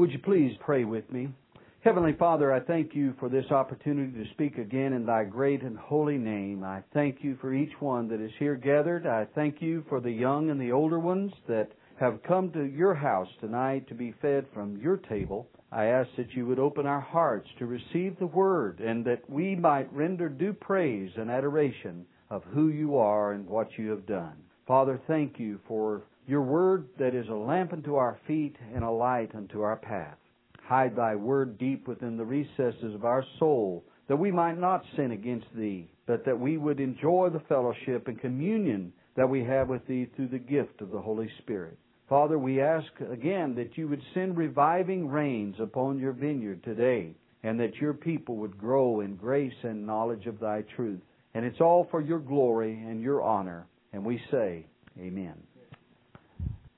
Would 0.00 0.12
you 0.12 0.18
please 0.18 0.56
pray 0.60 0.84
with 0.84 1.12
me? 1.12 1.28
Heavenly 1.84 2.14
Father, 2.14 2.54
I 2.54 2.60
thank 2.60 2.94
you 2.94 3.12
for 3.20 3.28
this 3.28 3.50
opportunity 3.50 4.24
to 4.24 4.30
speak 4.30 4.56
again 4.56 4.94
in 4.94 5.04
thy 5.04 5.24
great 5.24 5.60
and 5.60 5.76
holy 5.76 6.16
name. 6.16 6.64
I 6.64 6.82
thank 6.94 7.18
you 7.20 7.36
for 7.38 7.52
each 7.52 7.78
one 7.80 8.08
that 8.08 8.18
is 8.18 8.30
here 8.38 8.56
gathered. 8.56 9.06
I 9.06 9.26
thank 9.34 9.60
you 9.60 9.84
for 9.90 10.00
the 10.00 10.10
young 10.10 10.48
and 10.48 10.58
the 10.58 10.72
older 10.72 10.98
ones 10.98 11.32
that 11.48 11.72
have 11.96 12.22
come 12.22 12.50
to 12.52 12.64
your 12.64 12.94
house 12.94 13.28
tonight 13.42 13.88
to 13.88 13.94
be 13.94 14.14
fed 14.22 14.46
from 14.54 14.78
your 14.78 14.96
table. 14.96 15.46
I 15.70 15.84
ask 15.88 16.08
that 16.16 16.32
you 16.32 16.46
would 16.46 16.58
open 16.58 16.86
our 16.86 17.02
hearts 17.02 17.50
to 17.58 17.66
receive 17.66 18.18
the 18.18 18.26
word 18.26 18.80
and 18.80 19.04
that 19.04 19.28
we 19.28 19.54
might 19.54 19.92
render 19.92 20.30
due 20.30 20.54
praise 20.54 21.10
and 21.18 21.30
adoration 21.30 22.06
of 22.30 22.42
who 22.54 22.68
you 22.68 22.96
are 22.96 23.32
and 23.32 23.46
what 23.46 23.68
you 23.76 23.90
have 23.90 24.06
done. 24.06 24.32
Father, 24.66 24.98
thank 25.06 25.38
you 25.38 25.60
for 25.68 26.04
your 26.30 26.42
word 26.42 26.86
that 27.00 27.12
is 27.12 27.28
a 27.28 27.34
lamp 27.34 27.72
unto 27.72 27.96
our 27.96 28.16
feet 28.28 28.54
and 28.72 28.84
a 28.84 28.90
light 28.90 29.34
unto 29.34 29.62
our 29.62 29.74
path. 29.74 30.16
Hide 30.62 30.94
thy 30.94 31.16
word 31.16 31.58
deep 31.58 31.88
within 31.88 32.16
the 32.16 32.24
recesses 32.24 32.94
of 32.94 33.04
our 33.04 33.24
soul, 33.40 33.84
that 34.06 34.16
we 34.16 34.30
might 34.30 34.56
not 34.56 34.84
sin 34.94 35.10
against 35.10 35.48
thee, 35.56 35.90
but 36.06 36.24
that 36.24 36.38
we 36.38 36.56
would 36.56 36.78
enjoy 36.78 37.30
the 37.32 37.42
fellowship 37.48 38.06
and 38.06 38.20
communion 38.20 38.92
that 39.16 39.28
we 39.28 39.42
have 39.42 39.68
with 39.68 39.84
thee 39.88 40.08
through 40.14 40.28
the 40.28 40.38
gift 40.38 40.80
of 40.80 40.92
the 40.92 41.00
Holy 41.00 41.28
Spirit. 41.42 41.76
Father, 42.08 42.38
we 42.38 42.60
ask 42.60 42.86
again 43.12 43.56
that 43.56 43.76
you 43.76 43.88
would 43.88 44.02
send 44.14 44.36
reviving 44.36 45.08
rains 45.08 45.56
upon 45.60 45.98
your 45.98 46.12
vineyard 46.12 46.62
today, 46.62 47.12
and 47.42 47.58
that 47.58 47.74
your 47.80 47.94
people 47.94 48.36
would 48.36 48.56
grow 48.56 49.00
in 49.00 49.16
grace 49.16 49.52
and 49.64 49.84
knowledge 49.84 50.26
of 50.26 50.38
thy 50.38 50.62
truth. 50.76 51.00
And 51.34 51.44
it's 51.44 51.60
all 51.60 51.88
for 51.90 52.00
your 52.00 52.20
glory 52.20 52.72
and 52.72 53.02
your 53.02 53.20
honor. 53.20 53.66
And 53.92 54.04
we 54.04 54.20
say, 54.30 54.66
Amen. 54.98 55.34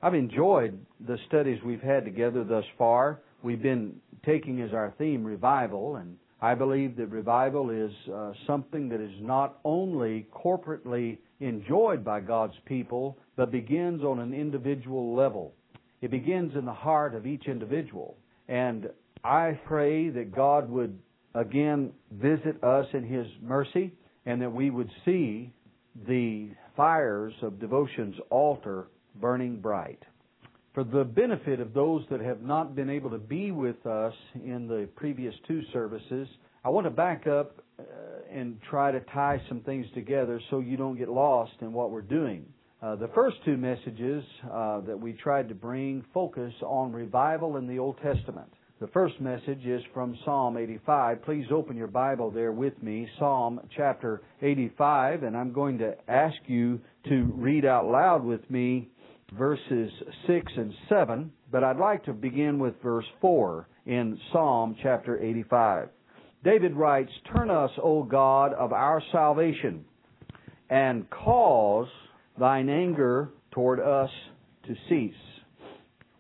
I've 0.04 0.14
enjoyed 0.14 0.84
the 1.06 1.16
studies 1.28 1.60
we've 1.64 1.80
had 1.80 2.04
together 2.04 2.42
thus 2.42 2.64
far. 2.76 3.20
We've 3.44 3.62
been 3.62 3.94
taking 4.26 4.60
as 4.60 4.72
our 4.72 4.92
theme 4.98 5.22
revival, 5.22 5.96
and 5.96 6.16
I 6.40 6.56
believe 6.56 6.96
that 6.96 7.06
revival 7.06 7.70
is 7.70 7.92
uh, 8.12 8.32
something 8.44 8.88
that 8.88 9.00
is 9.00 9.12
not 9.20 9.60
only 9.64 10.26
corporately 10.34 11.18
enjoyed 11.38 12.04
by 12.04 12.18
God's 12.18 12.56
people, 12.66 13.16
but 13.36 13.52
begins 13.52 14.02
on 14.02 14.18
an 14.18 14.34
individual 14.34 15.14
level. 15.14 15.54
It 16.00 16.10
begins 16.10 16.56
in 16.56 16.64
the 16.64 16.72
heart 16.72 17.14
of 17.14 17.24
each 17.24 17.46
individual. 17.46 18.16
And 18.48 18.88
I 19.22 19.60
pray 19.66 20.08
that 20.08 20.34
God 20.34 20.68
would 20.68 20.98
again 21.36 21.92
visit 22.10 22.62
us 22.64 22.86
in 22.92 23.04
His 23.04 23.28
mercy 23.40 23.92
and 24.26 24.42
that 24.42 24.52
we 24.52 24.70
would 24.70 24.90
see 25.04 25.52
the 26.08 26.48
fires 26.76 27.34
of 27.42 27.60
devotion's 27.60 28.16
altar 28.30 28.88
burning 29.20 29.60
bright. 29.60 30.02
For 30.74 30.84
the 30.84 31.04
benefit 31.04 31.60
of 31.60 31.74
those 31.74 32.04
that 32.10 32.20
have 32.20 32.42
not 32.42 32.74
been 32.74 32.88
able 32.88 33.10
to 33.10 33.18
be 33.18 33.50
with 33.50 33.84
us 33.86 34.14
in 34.34 34.66
the 34.68 34.88
previous 34.96 35.34
two 35.46 35.60
services, 35.72 36.26
I 36.64 36.70
want 36.70 36.86
to 36.86 36.90
back 36.90 37.26
up 37.26 37.62
uh, 37.78 37.82
and 38.32 38.58
try 38.70 38.90
to 38.90 39.00
tie 39.00 39.42
some 39.48 39.60
things 39.60 39.86
together 39.94 40.40
so 40.48 40.60
you 40.60 40.76
don't 40.76 40.96
get 40.96 41.08
lost 41.08 41.52
in 41.60 41.72
what 41.72 41.90
we're 41.90 42.00
doing. 42.00 42.46
Uh, 42.82 42.96
the 42.96 43.08
first 43.08 43.36
two 43.44 43.56
messages 43.56 44.24
uh, 44.50 44.80
that 44.80 44.98
we 44.98 45.12
tried 45.12 45.48
to 45.48 45.54
bring 45.54 46.04
focus 46.14 46.52
on 46.62 46.90
revival 46.92 47.56
in 47.58 47.66
the 47.66 47.78
Old 47.78 47.96
Testament. 48.02 48.48
The 48.80 48.88
first 48.88 49.20
message 49.20 49.64
is 49.64 49.82
from 49.94 50.18
Psalm 50.24 50.56
85. 50.56 51.22
Please 51.22 51.46
open 51.52 51.76
your 51.76 51.86
Bible 51.86 52.32
there 52.32 52.50
with 52.50 52.82
me, 52.82 53.06
Psalm 53.18 53.60
chapter 53.76 54.22
85, 54.40 55.22
and 55.22 55.36
I'm 55.36 55.52
going 55.52 55.78
to 55.78 55.94
ask 56.08 56.34
you 56.46 56.80
to 57.08 57.32
read 57.36 57.64
out 57.64 57.86
loud 57.86 58.24
with 58.24 58.50
me 58.50 58.88
verses 59.36 59.90
6 60.26 60.52
and 60.56 60.72
7, 60.88 61.32
but 61.50 61.64
I'd 61.64 61.78
like 61.78 62.04
to 62.04 62.12
begin 62.12 62.58
with 62.58 62.74
verse 62.82 63.04
4 63.20 63.68
in 63.86 64.18
Psalm 64.32 64.76
chapter 64.82 65.20
85. 65.20 65.88
David 66.44 66.74
writes, 66.74 67.10
Turn 67.34 67.50
us, 67.50 67.70
O 67.82 68.02
God 68.02 68.52
of 68.54 68.72
our 68.72 69.02
salvation, 69.12 69.84
and 70.68 71.08
cause 71.10 71.88
thine 72.38 72.68
anger 72.68 73.30
toward 73.52 73.80
us 73.80 74.10
to 74.66 74.74
cease. 74.88 75.14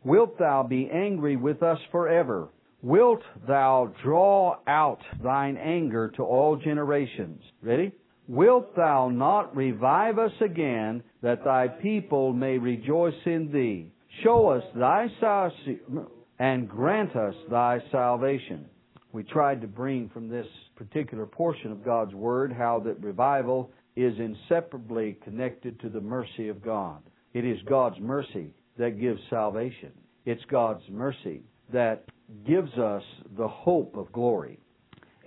Wilt 0.04 0.38
thou 0.38 0.62
be 0.62 0.90
angry 0.92 1.36
with 1.36 1.62
us 1.62 1.78
forever? 1.90 2.48
Wilt 2.82 3.22
thou 3.46 3.92
draw 4.02 4.56
out 4.66 4.98
thine 5.22 5.56
anger 5.56 6.08
to 6.16 6.22
all 6.22 6.56
generations? 6.56 7.40
Ready? 7.62 7.92
Wilt 8.28 8.76
thou 8.76 9.08
not 9.08 9.54
revive 9.56 10.18
us 10.18 10.32
again, 10.40 11.02
that 11.22 11.44
thy 11.44 11.68
people 11.68 12.32
may 12.32 12.58
rejoice 12.58 13.14
in 13.26 13.50
thee? 13.52 13.92
Show 14.22 14.48
us 14.48 14.62
thy 14.74 15.08
salvation, 15.20 16.06
and 16.38 16.68
grant 16.68 17.16
us 17.16 17.34
thy 17.50 17.80
salvation. 17.90 18.66
We 19.12 19.22
tried 19.24 19.60
to 19.60 19.66
bring 19.66 20.08
from 20.08 20.28
this 20.28 20.46
particular 20.76 21.26
portion 21.26 21.70
of 21.72 21.84
God's 21.84 22.14
Word 22.14 22.52
how 22.52 22.80
that 22.84 23.02
revival 23.02 23.70
is 23.96 24.14
inseparably 24.18 25.18
connected 25.22 25.78
to 25.80 25.88
the 25.88 26.00
mercy 26.00 26.48
of 26.48 26.64
God. 26.64 27.02
It 27.34 27.44
is 27.44 27.58
God's 27.68 28.00
mercy 28.00 28.54
that 28.78 29.00
gives 29.00 29.20
salvation. 29.28 29.92
It's 30.24 30.44
God's 30.50 30.82
mercy 30.88 31.42
that 31.72 32.04
gives 32.46 32.72
us 32.78 33.02
the 33.36 33.48
hope 33.48 33.96
of 33.96 34.12
glory. 34.12 34.58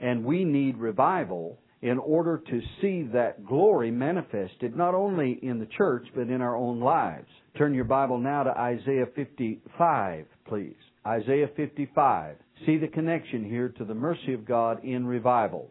And 0.02 0.26
we 0.26 0.44
need 0.44 0.78
revival 0.78 1.60
in 1.86 2.00
order 2.00 2.42
to 2.50 2.62
see 2.82 3.04
that 3.14 3.46
glory 3.46 3.92
manifested 3.92 4.76
not 4.76 4.96
only 4.96 5.38
in 5.44 5.60
the 5.60 5.68
church 5.78 6.08
but 6.16 6.30
in 6.30 6.42
our 6.42 6.56
own 6.56 6.80
lives. 6.80 7.28
Turn 7.60 7.76
your 7.76 7.84
Bible 7.84 8.18
now 8.18 8.42
to 8.42 8.58
Isaiah 8.58 9.06
55, 9.16 10.26
please. 10.48 10.74
Isaiah 11.06 11.48
55. 11.56 12.38
See 12.66 12.80
the 12.80 12.88
connection 12.88 13.48
here 13.48 13.70
to 13.78 13.86
the 13.86 13.94
mercy 13.94 14.34
of 14.34 14.48
God 14.48 14.84
in 14.84 15.06
revival. 15.06 15.70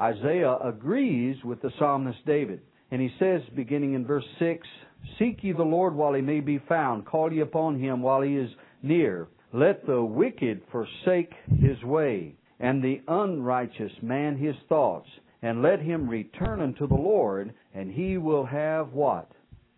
Isaiah 0.00 0.56
agrees 0.56 1.36
with 1.44 1.62
the 1.62 1.70
psalmist 1.78 2.18
David, 2.26 2.60
and 2.90 3.00
he 3.00 3.10
says, 3.20 3.40
beginning 3.54 3.94
in 3.94 4.04
verse 4.04 4.26
6, 4.40 4.66
Seek 5.20 5.38
ye 5.44 5.52
the 5.52 5.62
Lord 5.62 5.94
while 5.94 6.14
he 6.14 6.20
may 6.20 6.40
be 6.40 6.60
found, 6.68 7.06
call 7.06 7.32
ye 7.32 7.42
upon 7.42 7.78
him 7.78 8.02
while 8.02 8.22
he 8.22 8.34
is 8.34 8.50
near. 8.82 9.28
Let 9.52 9.86
the 9.86 10.02
wicked 10.02 10.62
forsake 10.72 11.32
his 11.60 11.80
way, 11.84 12.34
and 12.58 12.82
the 12.82 13.02
unrighteous 13.06 13.92
man 14.02 14.36
his 14.36 14.56
thoughts 14.68 15.08
and 15.44 15.60
let 15.60 15.78
him 15.78 16.08
return 16.08 16.62
unto 16.62 16.88
the 16.88 16.94
Lord, 16.94 17.52
and 17.74 17.92
he 17.92 18.16
will 18.16 18.46
have 18.46 18.94
what? 18.94 19.30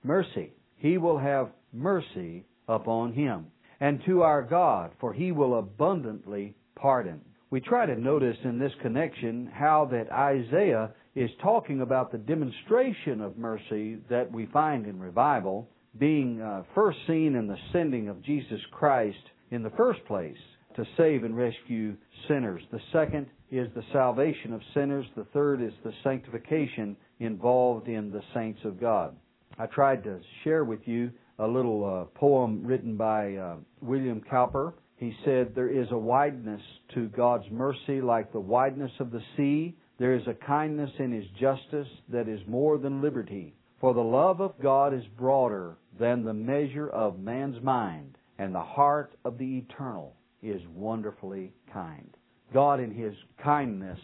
Mercy. 0.04 0.53
He 0.77 0.97
will 0.97 1.19
have 1.19 1.49
mercy 1.72 2.44
upon 2.69 3.12
him. 3.12 3.49
And 3.81 4.00
to 4.06 4.22
our 4.22 4.43
God, 4.43 4.93
for 5.00 5.12
he 5.12 5.32
will 5.32 5.59
abundantly 5.59 6.54
pardon. 6.77 7.21
We 7.50 7.60
try 7.60 7.84
to 7.84 8.00
notice 8.00 8.37
in 8.44 8.60
this 8.60 8.71
connection 8.81 9.50
how 9.53 9.88
that 9.91 10.12
Isaiah 10.12 10.93
is 11.16 11.31
talking 11.43 11.81
about 11.81 12.12
the 12.12 12.19
demonstration 12.19 13.21
of 13.21 13.37
mercy 13.37 13.98
that 14.09 14.31
we 14.31 14.47
find 14.47 14.87
in 14.87 15.00
revival 15.00 15.69
being 15.98 16.41
uh, 16.41 16.62
first 16.77 16.98
seen 17.09 17.34
in 17.34 17.48
the 17.48 17.59
sending 17.72 18.09
of 18.09 18.22
Jesus 18.22 18.60
Christ 18.71 19.19
in 19.50 19.65
the 19.65 19.71
first 19.71 20.04
place 20.06 20.37
to 20.76 20.84
save 20.97 21.25
and 21.25 21.37
rescue 21.37 21.97
sinners. 22.28 22.62
The 22.70 22.81
second 22.92 23.26
is 23.50 23.69
the 23.75 23.84
salvation 23.92 24.53
of 24.53 24.60
sinners. 24.75 25.06
The 25.16 25.26
third 25.32 25.62
is 25.62 25.72
the 25.84 25.92
sanctification 26.04 26.97
involved 27.20 27.88
in 27.88 28.10
the 28.10 28.22
saints 28.34 28.60
of 28.64 28.81
God. 28.81 29.16
I 29.59 29.66
tried 29.66 30.04
to 30.04 30.20
share 30.44 30.65
with 30.65 30.81
you 30.84 31.10
a 31.38 31.47
little 31.47 31.84
uh, 31.84 32.19
poem 32.19 32.65
written 32.65 32.97
by 32.97 33.36
uh, 33.36 33.56
William 33.81 34.20
Cowper. 34.20 34.75
He 34.97 35.15
said, 35.25 35.54
There 35.54 35.69
is 35.69 35.88
a 35.91 35.98
wideness 35.98 36.62
to 36.94 37.09
God's 37.09 37.50
mercy 37.50 38.00
like 38.00 38.32
the 38.32 38.41
wideness 38.41 38.92
of 39.00 39.10
the 39.10 39.22
sea. 39.36 39.76
There 39.98 40.15
is 40.15 40.26
a 40.26 40.47
kindness 40.47 40.91
in 40.98 41.12
His 41.12 41.26
justice 41.41 41.88
that 42.10 42.28
is 42.28 42.41
more 42.47 42.76
than 42.76 43.00
liberty. 43.00 43.54
For 43.81 43.94
the 43.94 44.00
love 44.00 44.41
of 44.41 44.60
God 44.62 44.92
is 44.92 45.04
broader 45.19 45.76
than 45.98 46.25
the 46.25 46.34
measure 46.34 46.88
of 46.88 47.19
man's 47.19 47.62
mind, 47.62 48.16
and 48.38 48.54
the 48.54 48.62
heart 48.62 49.15
of 49.25 49.38
the 49.38 49.59
eternal 49.59 50.16
is 50.42 50.60
wonderfully 50.74 51.53
kind. 51.72 52.09
God, 52.53 52.80
in 52.80 52.92
His 52.92 53.15
kindness 53.42 53.98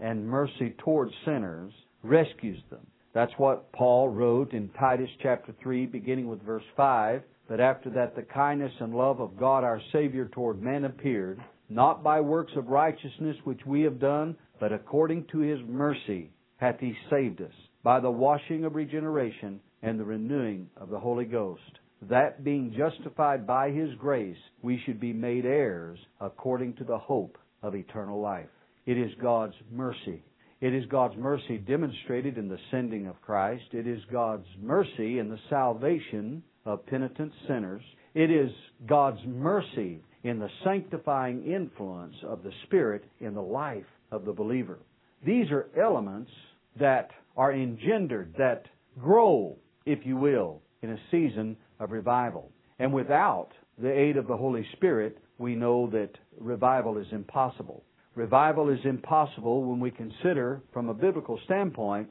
and 0.00 0.26
mercy 0.26 0.74
towards 0.78 1.12
sinners, 1.24 1.72
rescues 2.02 2.62
them. 2.70 2.86
That's 3.14 3.32
what 3.38 3.72
Paul 3.72 4.10
wrote 4.10 4.52
in 4.52 4.68
Titus 4.78 5.08
chapter 5.22 5.54
3, 5.62 5.86
beginning 5.86 6.28
with 6.28 6.42
verse 6.42 6.64
5. 6.76 7.22
That 7.48 7.60
after 7.60 7.90
that 7.90 8.16
the 8.16 8.22
kindness 8.22 8.72
and 8.80 8.94
love 8.94 9.20
of 9.20 9.38
God 9.38 9.64
our 9.64 9.80
Savior 9.92 10.26
toward 10.26 10.60
men 10.60 10.84
appeared, 10.84 11.40
not 11.68 12.02
by 12.02 12.20
works 12.20 12.52
of 12.56 12.68
righteousness 12.68 13.36
which 13.44 13.60
we 13.64 13.82
have 13.82 14.00
done, 14.00 14.36
but 14.60 14.72
according 14.72 15.26
to 15.32 15.38
His 15.38 15.60
mercy 15.66 16.30
hath 16.56 16.80
He 16.80 16.94
saved 17.08 17.40
us, 17.40 17.52
by 17.82 18.00
the 18.00 18.10
washing 18.10 18.64
of 18.64 18.74
regeneration 18.74 19.60
and 19.82 19.98
the 19.98 20.04
renewing 20.04 20.68
of 20.76 20.90
the 20.90 20.98
Holy 20.98 21.24
Ghost 21.24 21.78
that 22.08 22.44
being 22.44 22.74
justified 22.76 23.46
by 23.46 23.70
His 23.70 23.90
grace, 23.98 24.36
we 24.62 24.80
should 24.84 25.00
be 25.00 25.12
made 25.12 25.44
heirs 25.44 25.98
according 26.20 26.74
to 26.74 26.84
the 26.84 26.98
hope 26.98 27.38
of 27.62 27.74
eternal 27.74 28.20
life. 28.20 28.48
It 28.86 28.98
is 28.98 29.10
God's 29.20 29.54
mercy. 29.72 30.22
It 30.60 30.72
is 30.72 30.86
God's 30.86 31.16
mercy 31.16 31.58
demonstrated 31.58 32.38
in 32.38 32.48
the 32.48 32.58
sending 32.70 33.06
of 33.06 33.20
Christ. 33.20 33.64
It 33.72 33.86
is 33.86 34.00
God's 34.10 34.46
mercy 34.60 35.18
in 35.18 35.28
the 35.28 35.38
salvation 35.50 36.42
of 36.64 36.86
penitent 36.86 37.32
sinners. 37.46 37.82
It 38.14 38.30
is 38.30 38.50
God's 38.86 39.20
mercy 39.26 40.02
in 40.24 40.38
the 40.38 40.48
sanctifying 40.64 41.46
influence 41.46 42.14
of 42.24 42.42
the 42.42 42.52
Spirit 42.64 43.04
in 43.20 43.34
the 43.34 43.42
life 43.42 43.84
of 44.10 44.24
the 44.24 44.32
believer. 44.32 44.78
These 45.24 45.50
are 45.50 45.68
elements 45.78 46.30
that 46.78 47.10
are 47.36 47.52
engendered, 47.52 48.34
that 48.38 48.64
grow, 48.98 49.56
if 49.84 50.06
you 50.06 50.16
will, 50.16 50.62
in 50.82 50.90
a 50.90 50.98
season 51.10 51.56
of 51.80 51.90
revival. 51.90 52.50
And 52.78 52.92
without 52.92 53.48
the 53.78 53.92
aid 53.92 54.16
of 54.16 54.26
the 54.26 54.36
Holy 54.36 54.66
Spirit, 54.76 55.18
we 55.38 55.54
know 55.54 55.88
that 55.90 56.10
revival 56.38 56.98
is 56.98 57.06
impossible. 57.12 57.84
Revival 58.14 58.70
is 58.70 58.78
impossible 58.84 59.64
when 59.64 59.80
we 59.80 59.90
consider, 59.90 60.62
from 60.72 60.88
a 60.88 60.94
biblical 60.94 61.38
standpoint, 61.44 62.08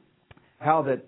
how 0.58 0.82
that 0.82 1.04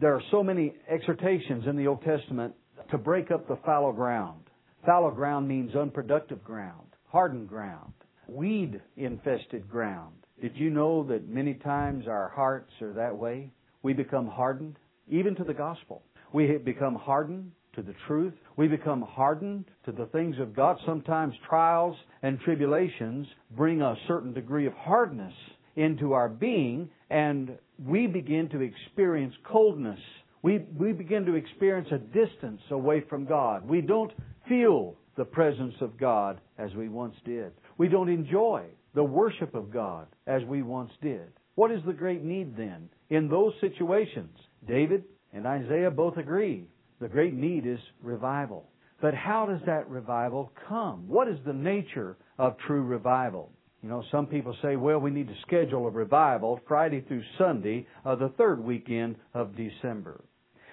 there 0.00 0.14
are 0.14 0.22
so 0.30 0.42
many 0.42 0.74
exhortations 0.88 1.64
in 1.66 1.76
the 1.76 1.86
Old 1.86 2.02
Testament 2.02 2.54
to 2.90 2.98
break 2.98 3.30
up 3.30 3.48
the 3.48 3.58
fallow 3.64 3.92
ground. 3.92 4.42
Fallow 4.84 5.10
ground 5.10 5.48
means 5.48 5.74
unproductive 5.74 6.44
ground, 6.44 6.86
hardened 7.06 7.48
ground, 7.48 7.92
weed 8.28 8.80
infested 8.96 9.68
ground. 9.68 10.14
Did 10.40 10.52
you 10.56 10.70
know 10.70 11.02
that 11.04 11.28
many 11.28 11.54
times 11.54 12.06
our 12.06 12.28
hearts 12.28 12.70
are 12.80 12.92
that 12.92 13.16
way? 13.16 13.50
We 13.82 13.92
become 13.92 14.28
hardened, 14.28 14.76
even 15.08 15.34
to 15.36 15.44
the 15.44 15.54
gospel. 15.54 16.02
We 16.32 16.58
become 16.58 16.94
hardened 16.94 17.52
to 17.78 17.82
the 17.82 17.94
truth. 18.08 18.34
We 18.56 18.66
become 18.66 19.02
hardened 19.02 19.66
to 19.84 19.92
the 19.92 20.06
things 20.06 20.34
of 20.40 20.54
God. 20.54 20.78
Sometimes 20.84 21.32
trials 21.48 21.96
and 22.22 22.40
tribulations 22.40 23.28
bring 23.56 23.82
a 23.82 23.94
certain 24.08 24.34
degree 24.34 24.66
of 24.66 24.72
hardness 24.72 25.32
into 25.76 26.12
our 26.12 26.28
being, 26.28 26.90
and 27.08 27.56
we 27.78 28.08
begin 28.08 28.48
to 28.48 28.62
experience 28.62 29.32
coldness. 29.44 30.00
We, 30.42 30.58
we 30.76 30.92
begin 30.92 31.24
to 31.26 31.36
experience 31.36 31.88
a 31.92 31.98
distance 31.98 32.60
away 32.72 33.04
from 33.08 33.26
God. 33.26 33.68
We 33.68 33.80
don't 33.80 34.12
feel 34.48 34.96
the 35.16 35.24
presence 35.24 35.74
of 35.80 35.96
God 35.96 36.40
as 36.58 36.74
we 36.74 36.88
once 36.88 37.14
did. 37.24 37.52
We 37.76 37.86
don't 37.86 38.08
enjoy 38.08 38.64
the 38.96 39.04
worship 39.04 39.54
of 39.54 39.72
God 39.72 40.08
as 40.26 40.42
we 40.48 40.62
once 40.62 40.90
did. 41.00 41.28
What 41.54 41.70
is 41.70 41.80
the 41.86 41.92
great 41.92 42.24
need 42.24 42.56
then? 42.56 42.88
In 43.10 43.28
those 43.28 43.52
situations, 43.60 44.36
David 44.66 45.04
and 45.32 45.46
Isaiah 45.46 45.92
both 45.92 46.16
agree 46.16 46.66
the 47.00 47.08
great 47.08 47.34
need 47.34 47.66
is 47.66 47.78
revival. 48.02 48.68
But 49.00 49.14
how 49.14 49.46
does 49.46 49.60
that 49.66 49.88
revival 49.88 50.52
come? 50.68 51.06
What 51.08 51.28
is 51.28 51.38
the 51.46 51.52
nature 51.52 52.16
of 52.38 52.56
true 52.66 52.82
revival? 52.82 53.52
You 53.82 53.88
know, 53.88 54.02
some 54.10 54.26
people 54.26 54.56
say, 54.60 54.74
well, 54.74 54.98
we 54.98 55.12
need 55.12 55.28
to 55.28 55.36
schedule 55.46 55.86
a 55.86 55.90
revival 55.90 56.60
Friday 56.66 57.00
through 57.06 57.22
Sunday 57.38 57.86
of 58.04 58.18
the 58.18 58.30
third 58.30 58.62
weekend 58.62 59.16
of 59.34 59.56
December. 59.56 60.24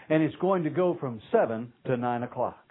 And 0.10 0.24
it's 0.24 0.36
going 0.38 0.64
to 0.64 0.72
go 0.72 0.98
from 1.00 1.22
7 1.32 1.72
to 1.86 1.98
9 1.98 2.24
o'clock. 2.24 2.66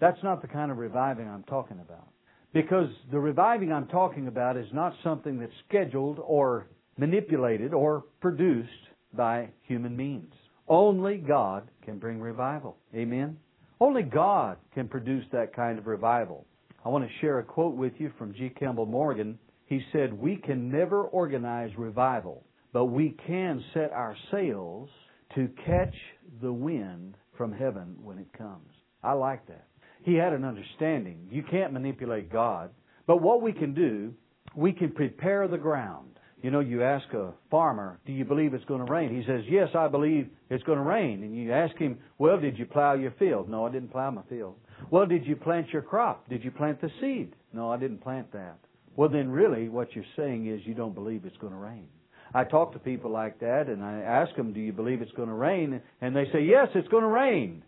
That's 0.00 0.22
not 0.24 0.42
the 0.42 0.48
kind 0.48 0.72
of 0.72 0.78
reviving 0.78 1.28
I'm 1.28 1.44
talking 1.44 1.78
about. 1.80 2.08
Because 2.52 2.88
the 3.12 3.18
reviving 3.20 3.72
I'm 3.72 3.86
talking 3.86 4.26
about 4.26 4.56
is 4.56 4.66
not 4.72 4.94
something 5.04 5.38
that's 5.38 5.52
scheduled 5.68 6.18
or 6.18 6.66
manipulated 6.96 7.72
or 7.72 8.04
produced 8.20 8.70
by 9.12 9.50
human 9.62 9.96
means. 9.96 10.32
Only 10.68 11.18
God 11.18 11.70
can 11.84 11.98
bring 11.98 12.20
revival. 12.20 12.76
Amen? 12.94 13.38
Only 13.80 14.02
God 14.02 14.56
can 14.74 14.88
produce 14.88 15.24
that 15.32 15.54
kind 15.54 15.78
of 15.78 15.86
revival. 15.86 16.46
I 16.84 16.88
want 16.88 17.04
to 17.04 17.10
share 17.20 17.38
a 17.38 17.44
quote 17.44 17.74
with 17.74 17.92
you 17.98 18.12
from 18.18 18.34
G. 18.34 18.48
Campbell 18.48 18.86
Morgan. 18.86 19.38
He 19.66 19.80
said, 19.92 20.12
We 20.12 20.36
can 20.36 20.70
never 20.70 21.02
organize 21.02 21.70
revival, 21.76 22.44
but 22.72 22.86
we 22.86 23.16
can 23.26 23.62
set 23.74 23.92
our 23.92 24.16
sails 24.30 24.88
to 25.34 25.48
catch 25.64 25.94
the 26.40 26.52
wind 26.52 27.16
from 27.36 27.52
heaven 27.52 27.96
when 28.02 28.18
it 28.18 28.32
comes. 28.36 28.72
I 29.02 29.12
like 29.12 29.46
that. 29.48 29.66
He 30.04 30.14
had 30.14 30.32
an 30.32 30.44
understanding. 30.44 31.28
You 31.30 31.42
can't 31.42 31.72
manipulate 31.72 32.32
God, 32.32 32.70
but 33.06 33.20
what 33.20 33.42
we 33.42 33.52
can 33.52 33.74
do, 33.74 34.14
we 34.54 34.72
can 34.72 34.92
prepare 34.92 35.48
the 35.48 35.58
ground. 35.58 36.15
You 36.46 36.52
know, 36.52 36.60
you 36.60 36.84
ask 36.84 37.12
a 37.12 37.32
farmer, 37.50 37.98
do 38.06 38.12
you 38.12 38.24
believe 38.24 38.54
it's 38.54 38.64
going 38.66 38.78
to 38.78 38.88
rain? 38.88 39.12
He 39.12 39.26
says, 39.26 39.42
yes, 39.48 39.70
I 39.74 39.88
believe 39.88 40.28
it's 40.48 40.62
going 40.62 40.78
to 40.78 40.84
rain. 40.84 41.24
And 41.24 41.36
you 41.36 41.52
ask 41.52 41.76
him, 41.76 41.98
well, 42.18 42.38
did 42.38 42.56
you 42.56 42.66
plow 42.66 42.94
your 42.94 43.10
field? 43.18 43.48
No, 43.48 43.66
I 43.66 43.72
didn't 43.72 43.90
plow 43.90 44.12
my 44.12 44.22
field. 44.28 44.54
Well, 44.88 45.06
did 45.06 45.26
you 45.26 45.34
plant 45.34 45.70
your 45.70 45.82
crop? 45.82 46.28
Did 46.28 46.44
you 46.44 46.52
plant 46.52 46.80
the 46.80 46.88
seed? 47.00 47.34
No, 47.52 47.72
I 47.72 47.78
didn't 47.78 47.98
plant 47.98 48.30
that. 48.34 48.58
Well, 48.94 49.08
then 49.08 49.28
really 49.28 49.68
what 49.68 49.96
you're 49.96 50.04
saying 50.14 50.46
is 50.46 50.64
you 50.64 50.74
don't 50.74 50.94
believe 50.94 51.24
it's 51.24 51.36
going 51.38 51.52
to 51.52 51.58
rain. 51.58 51.88
I 52.32 52.44
talk 52.44 52.74
to 52.74 52.78
people 52.78 53.10
like 53.10 53.40
that 53.40 53.66
and 53.66 53.82
I 53.82 54.02
ask 54.02 54.36
them, 54.36 54.52
do 54.52 54.60
you 54.60 54.72
believe 54.72 55.02
it's 55.02 55.10
going 55.16 55.28
to 55.28 55.34
rain? 55.34 55.82
And 56.00 56.14
they 56.14 56.26
say, 56.32 56.44
yes, 56.44 56.68
it's 56.76 56.86
going 56.86 57.02
to 57.02 57.08
rain. 57.08 57.64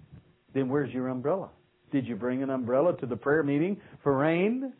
Then 0.55 0.69
where's 0.69 0.95
your 0.95 1.09
umbrella? 1.09 1.49
Did 1.91 2.07
you 2.07 2.15
bring 2.15 2.45
an 2.45 2.51
umbrella 2.51 2.97
to 2.99 3.07
the 3.07 3.17
prayer 3.17 3.43
meeting 3.43 3.81
for 4.05 4.17
rain? 4.17 4.73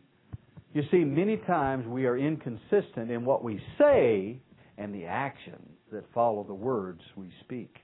You 0.75 0.83
see, 0.91 0.99
many 0.99 1.39
times 1.39 1.87
we 1.87 2.07
are 2.07 2.19
inconsistent 2.19 3.11
in 3.11 3.25
what 3.25 3.43
we 3.43 3.61
say 3.79 4.39
and 4.77 4.95
the 4.95 5.07
actions 5.07 5.71
that 5.91 6.05
follow 6.13 6.45
the 6.45 6.55
words 6.55 7.01
we 7.17 7.31
speak. 7.41 7.75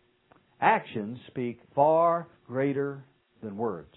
Actions 0.60 1.18
speak 1.28 1.60
far 1.74 2.28
greater 2.46 3.04
than 3.42 3.56
words. 3.56 3.94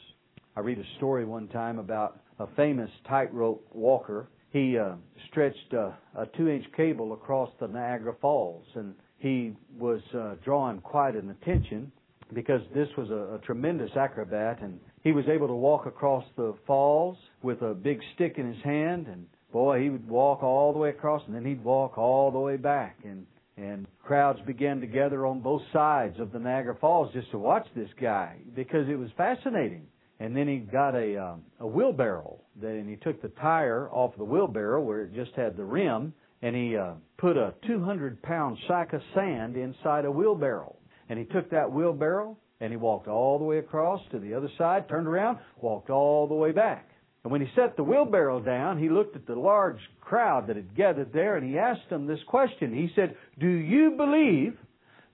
I 0.56 0.62
read 0.62 0.80
a 0.80 0.98
story 0.98 1.26
one 1.26 1.48
time 1.50 1.80
about 1.80 2.20
a 2.40 2.48
famous 2.56 2.90
tightrope 3.08 3.68
walker. 3.74 4.30
He 4.52 4.78
uh, 4.78 4.96
stretched 5.30 5.74
a 5.74 5.94
two 6.38 6.48
inch 6.48 6.66
cable 6.76 7.14
across 7.14 7.50
the 7.60 7.68
Niagara 7.68 8.16
Falls 8.22 8.66
and 8.76 8.96
he 9.20 9.54
was 9.78 10.02
uh, 10.18 10.36
drawing 10.44 10.80
quite 10.80 11.16
an 11.16 11.30
attention 11.30 11.92
because 12.34 12.62
this 12.74 12.88
was 12.98 13.10
a, 13.10 13.36
a 13.36 13.40
tremendous 13.46 13.92
acrobat 13.96 14.62
and 14.62 14.80
he 15.04 15.12
was 15.12 15.26
able 15.28 15.48
to 15.48 15.54
walk 15.54 15.86
across 15.86 16.24
the 16.36 16.54
falls 16.66 17.18
with 17.42 17.62
a 17.62 17.74
big 17.74 18.00
stick 18.16 18.36
in 18.38 18.48
his 18.48 18.64
hand 18.64 19.08
and 19.08 19.26
boy 19.52 19.82
he 19.82 19.90
would 19.90 20.08
walk 20.08 20.44
all 20.44 20.74
the 20.74 20.80
way 20.80 20.90
across 20.90 21.22
and 21.28 21.36
then 21.36 21.46
he'd 21.46 21.64
walk 21.64 21.98
all 21.98 22.32
the 22.32 22.40
way 22.40 22.58
back 22.58 22.98
and 23.04 23.26
and 23.58 23.88
crowds 24.04 24.40
began 24.46 24.80
to 24.82 24.88
gather 24.88 25.26
on 25.26 25.42
both 25.42 25.64
sides 25.74 26.20
of 26.20 26.32
the 26.32 26.40
Niagara 26.40 26.78
Falls 26.80 27.12
just 27.12 27.32
to 27.32 27.40
watch 27.40 27.66
this 27.76 27.90
guy 28.00 28.38
because 28.56 28.88
it 28.88 28.96
was 28.96 29.10
fascinating. 29.18 29.88
And 30.20 30.36
then 30.36 30.48
he 30.48 30.58
got 30.58 30.96
a 30.96 31.18
um, 31.18 31.44
a 31.60 31.68
wheelbarrow, 31.68 32.40
and 32.62 32.90
he 32.90 32.96
took 32.96 33.22
the 33.22 33.30
tire 33.40 33.88
off 33.92 34.16
the 34.18 34.24
wheelbarrow 34.24 34.82
where 34.82 35.02
it 35.02 35.14
just 35.14 35.32
had 35.36 35.56
the 35.58 35.64
rim, 35.64 36.14
and 36.42 36.56
he 36.56 36.76
uh, 36.76 36.94
put 37.18 37.38
a 37.38 37.54
200 37.68 38.22
pound 38.24 38.58
sack 38.68 38.94
of 38.94 39.02
sand 39.14 39.58
inside 39.58 40.06
a 40.06 40.12
wheelbarrow. 40.12 40.76
And 41.10 41.18
he 41.20 41.26
took 41.26 41.50
that 41.52 41.72
wheelbarrow 41.72 42.38
and 42.60 42.72
he 42.72 42.78
walked 42.78 43.08
all 43.08 43.38
the 43.38 43.46
way 43.46 43.60
across 43.60 44.02
to 44.12 44.20
the 44.20 44.34
other 44.34 44.50
side, 44.58 44.90
turned 44.90 45.08
around, 45.08 45.38
walked 45.62 45.90
all 45.90 46.28
the 46.28 46.34
way 46.34 46.52
back. 46.52 46.90
And 47.24 47.32
when 47.32 47.42
he 47.42 47.48
set 47.56 47.76
the 47.76 47.84
wheelbarrow 47.84 48.40
down, 48.40 48.80
he 48.80 48.90
looked 48.90 49.16
at 49.16 49.28
the 49.28 49.36
large 49.36 49.80
crowd 50.02 50.48
that 50.48 50.56
had 50.56 50.76
gathered 50.76 51.12
there 51.12 51.36
and 51.36 51.48
he 51.48 51.58
asked 51.58 51.90
them 51.90 52.08
this 52.08 52.24
question. 52.28 52.74
He 52.74 52.90
said, 52.96 53.16
Do 53.40 53.50
you 53.50 53.92
believe 53.92 54.58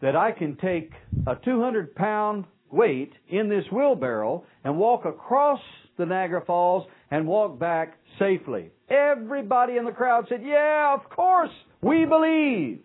that 0.02 0.16
I 0.16 0.32
can 0.32 0.56
take 0.58 0.92
a 1.26 1.36
200 1.44 1.96
pound 1.96 2.46
weight 2.72 3.14
in 3.30 3.50
this 3.50 3.66
wheelbarrow 3.72 4.46
and 4.64 4.78
walk 4.78 5.06
across 5.06 5.60
the 5.98 6.06
Niagara 6.06 6.44
Falls 6.46 6.88
and 7.10 7.28
walk 7.28 7.58
back 7.60 7.98
safely? 8.20 8.70
Everybody 8.90 9.78
in 9.78 9.86
the 9.86 9.92
crowd 9.92 10.26
said, 10.30 10.44
Yeah, 10.46 10.94
of 10.94 11.10
course, 11.10 11.52
we 11.82 12.06
believe. 12.06 12.82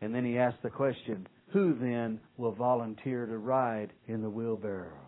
And 0.00 0.14
then 0.14 0.24
he 0.24 0.38
asked 0.38 0.62
the 0.62 0.70
question, 0.70 1.26
who 1.52 1.76
then 1.80 2.20
will 2.36 2.52
volunteer 2.52 3.26
to 3.26 3.38
ride 3.38 3.92
in 4.08 4.22
the 4.22 4.30
wheelbarrow? 4.30 4.98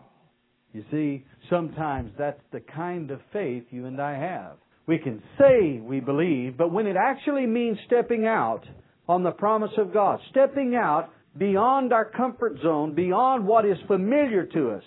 You 0.73 0.83
see, 0.91 1.25
sometimes 1.49 2.11
that's 2.17 2.41
the 2.51 2.59
kind 2.59 3.09
of 3.11 3.21
faith 3.31 3.63
you 3.71 3.85
and 3.85 4.01
I 4.01 4.17
have. 4.17 4.57
We 4.87 4.97
can 4.97 5.23
say 5.39 5.79
we 5.81 5.99
believe, 5.99 6.57
but 6.57 6.71
when 6.71 6.85
it 6.85 6.95
actually 6.95 7.45
means 7.45 7.77
stepping 7.87 8.27
out 8.27 8.63
on 9.07 9.23
the 9.23 9.31
promise 9.31 9.71
of 9.77 9.93
God, 9.93 10.19
stepping 10.31 10.75
out 10.75 11.09
beyond 11.37 11.91
our 11.91 12.05
comfort 12.05 12.57
zone, 12.61 12.93
beyond 12.93 13.47
what 13.47 13.65
is 13.65 13.77
familiar 13.87 14.45
to 14.45 14.71
us, 14.71 14.83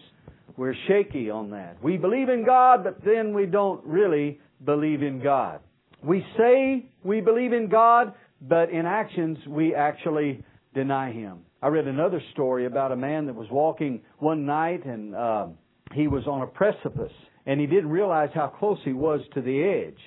we're 0.57 0.75
shaky 0.89 1.31
on 1.31 1.51
that. 1.51 1.83
We 1.83 1.97
believe 1.97 2.29
in 2.29 2.45
God, 2.45 2.85
but 2.85 3.05
then 3.05 3.33
we 3.35 3.47
don't 3.47 3.85
really 3.85 4.41
believe 4.65 5.03
in 5.03 5.23
God. 5.23 5.61
We 6.03 6.25
say 6.37 6.91
we 7.03 7.21
believe 7.21 7.53
in 7.53 7.69
God, 7.69 8.13
but 8.41 8.71
in 8.71 8.87
actions 8.87 9.39
we 9.49 9.75
actually 9.75 10.45
deny 10.75 11.13
Him. 11.13 11.41
I 11.61 11.69
read 11.69 11.89
another 11.89 12.23
story 12.33 12.67
about 12.67 12.93
a 12.93 12.97
man 12.97 13.27
that 13.27 13.35
was 13.35 13.49
walking 13.51 14.03
one 14.19 14.47
night 14.47 14.85
and 14.87 15.15
uh, 15.15 15.47
he 15.93 16.07
was 16.07 16.25
on 16.27 16.43
a 16.43 16.47
precipice 16.47 17.13
and 17.47 17.61
he 17.61 17.67
didn't 17.67 17.91
realize 17.91 18.31
how 18.33 18.47
close 18.47 18.79
he 18.85 18.93
was 18.93 19.21
to 19.35 19.41
the 19.41 19.65
edge. 19.65 19.99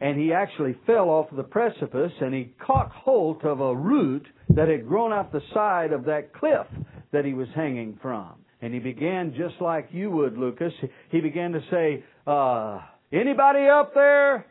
And 0.00 0.18
he 0.18 0.32
actually 0.32 0.76
fell 0.86 1.10
off 1.10 1.26
the 1.34 1.42
precipice 1.42 2.12
and 2.20 2.32
he 2.32 2.54
caught 2.64 2.90
hold 2.92 3.42
of 3.44 3.60
a 3.60 3.74
root 3.74 4.24
that 4.50 4.68
had 4.68 4.86
grown 4.86 5.12
out 5.12 5.32
the 5.32 5.42
side 5.52 5.92
of 5.92 6.04
that 6.04 6.32
cliff 6.32 6.66
that 7.12 7.24
he 7.24 7.34
was 7.34 7.48
hanging 7.54 7.98
from. 8.00 8.34
And 8.62 8.72
he 8.72 8.80
began 8.80 9.34
just 9.36 9.60
like 9.60 9.88
you 9.90 10.10
would, 10.10 10.38
Lucas. 10.38 10.72
He 11.10 11.20
began 11.20 11.52
to 11.52 11.60
say, 11.70 12.04
uh, 12.26 12.80
anybody 13.12 13.66
up 13.66 13.94
there? 13.94 14.46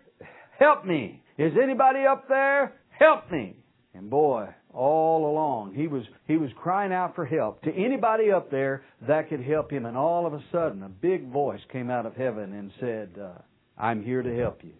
Help 0.60 0.86
me. 0.86 1.24
Is 1.38 1.54
anybody 1.62 2.00
up 2.06 2.28
there? 2.28 2.74
Help 2.90 3.32
me. 3.32 3.56
And 3.94 4.10
boy, 4.10 4.50
all 4.74 5.32
along. 5.32 5.74
He 5.74 5.88
was 5.88 6.04
he 6.28 6.38
was 6.38 6.50
crying 6.56 6.94
out 6.94 7.16
for 7.16 7.26
help 7.26 7.62
to 7.64 7.72
anybody 7.72 8.32
up 8.32 8.52
there 8.52 8.84
that 9.08 9.30
could 9.30 9.44
help 9.44 9.72
him. 9.72 9.86
And 9.86 9.98
all 9.98 10.26
of 10.26 10.34
a 10.34 10.44
sudden, 10.52 10.84
a 10.84 10.90
big 10.90 11.30
voice 11.32 11.62
came 11.72 11.90
out 11.90 12.06
of 12.06 12.16
heaven 12.16 12.54
and 12.54 12.72
said, 12.80 13.10
uh, 13.22 13.40
I'm 13.78 14.04
here 14.04 14.22
to 14.22 14.36
help 14.38 14.64
you. 14.64 14.74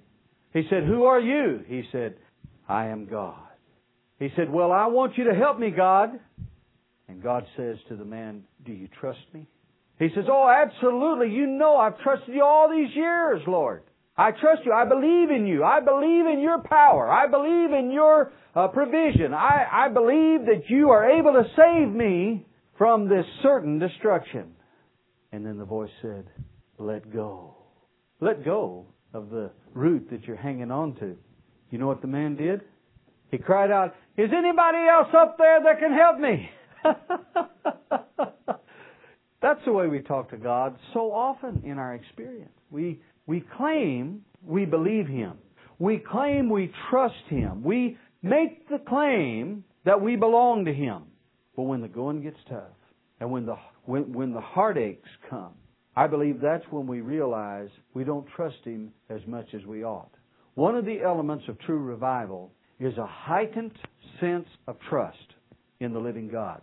He 0.54 0.64
said, 0.70 0.84
Who 0.84 1.04
are 1.04 1.20
you? 1.20 1.62
He 1.68 1.84
said, 1.92 2.16
I 2.68 2.88
am 2.88 3.06
God. 3.06 3.36
He 4.20 4.30
said, 4.36 4.52
Well, 4.52 4.72
I 4.72 4.88
want 4.88 5.18
you 5.18 5.26
to 5.26 5.36
help 5.36 5.58
me, 5.60 5.72
God. 5.72 6.20
And 7.08 7.24
God 7.24 7.46
says 7.58 7.78
to 7.88 7.96
the 7.96 8.06
man, 8.06 8.44
Do 8.66 8.74
you 8.74 8.88
trust 9.00 9.20
me? 9.34 9.48
He 9.98 10.10
says, 10.14 10.26
Oh, 10.30 10.48
absolutely. 10.50 11.30
You 11.34 11.48
know 11.48 11.78
I've 11.78 12.00
trusted 12.00 12.34
you 12.34 12.44
all 12.44 12.70
these 12.70 12.96
years, 12.96 13.42
Lord. 13.48 13.84
I 14.20 14.32
trust 14.32 14.64
you. 14.66 14.74
I 14.74 14.84
believe 14.84 15.32
in 15.32 15.48
you. 15.48 15.64
I 15.64 15.80
believe 15.80 16.26
in 16.26 16.42
your 16.42 16.62
power. 16.62 17.10
I 17.10 17.28
believe 17.28 17.72
in 17.72 17.90
your 17.90 18.34
uh, 18.54 18.68
provision. 18.68 19.34
I, 19.34 19.66
I 19.72 19.88
believe 19.88 20.46
that 20.48 20.64
you 20.68 20.90
are 20.90 21.10
able 21.10 21.32
to 21.32 21.44
save 21.56 21.88
me 21.88 22.46
from 22.78 23.08
this 23.08 23.24
certain 23.42 23.80
destruction. 23.80 24.52
And 25.32 25.46
then 25.46 25.58
the 25.58 25.64
voice 25.64 25.90
said, 26.02 26.26
Let 26.78 27.14
go. 27.14 27.56
Let 28.20 28.44
go 28.44 28.88
of 29.14 29.30
the 29.30 29.52
root 29.74 30.10
that 30.12 30.26
you're 30.26 30.36
hanging 30.36 30.70
on 30.70 30.96
to. 30.96 31.16
You 31.72 31.78
know 31.78 31.88
what 31.88 32.02
the 32.02 32.08
man 32.08 32.36
did? 32.36 32.60
He 33.32 33.38
cried 33.38 33.72
out, 33.72 33.96
Is 34.18 34.32
anybody 34.38 34.80
else 34.92 35.08
up 35.16 35.38
there 35.38 35.64
that 35.64 35.80
can 35.80 35.94
help 35.94 36.20
me? 36.20 36.50
That's 39.42 39.64
the 39.66 39.72
way 39.72 39.88
we 39.88 40.02
talk 40.02 40.32
to 40.32 40.38
God 40.38 40.78
so 40.94 41.14
often 41.14 41.64
in 41.66 41.78
our 41.78 41.96
experience. 41.96 42.52
We, 42.70 43.00
we 43.30 43.46
claim 43.58 44.22
we 44.44 44.66
believe 44.66 45.06
Him. 45.06 45.34
We 45.78 46.00
claim 46.00 46.50
we 46.50 46.74
trust 46.90 47.14
Him. 47.28 47.64
We 47.64 47.96
make 48.24 48.68
the 48.70 48.80
claim 48.80 49.64
that 49.86 50.02
we 50.02 50.16
belong 50.16 50.66
to 50.66 50.74
Him. 50.74 51.04
But 51.56 51.64
when 51.64 51.82
the 51.82 51.88
going 51.88 52.24
gets 52.24 52.40
tough 52.50 52.74
and 53.20 53.30
when 53.30 53.46
the, 53.46 53.56
when, 53.86 54.12
when 54.14 54.34
the 54.34 54.42
heartaches 54.42 55.04
come, 55.30 55.54
I 55.96 56.08
believe 56.08 56.42
that's 56.42 56.64
when 56.72 56.88
we 56.88 57.02
realize 57.02 57.70
we 57.94 58.04
don't 58.04 58.26
trust 58.36 58.66
Him 58.66 58.92
as 59.12 59.22
much 59.28 59.54
as 59.54 59.64
we 59.64 59.84
ought. 59.84 60.10
One 60.56 60.76
of 60.76 60.86
the 60.86 61.02
elements 61.04 61.46
of 61.48 61.60
true 61.60 61.78
revival 61.78 62.52
is 62.80 62.98
a 62.98 63.06
heightened 63.06 63.74
sense 64.20 64.48
of 64.68 64.78
trust 64.90 65.18
in 65.82 65.94
the 65.94 66.00
living 66.00 66.30
God. 66.30 66.62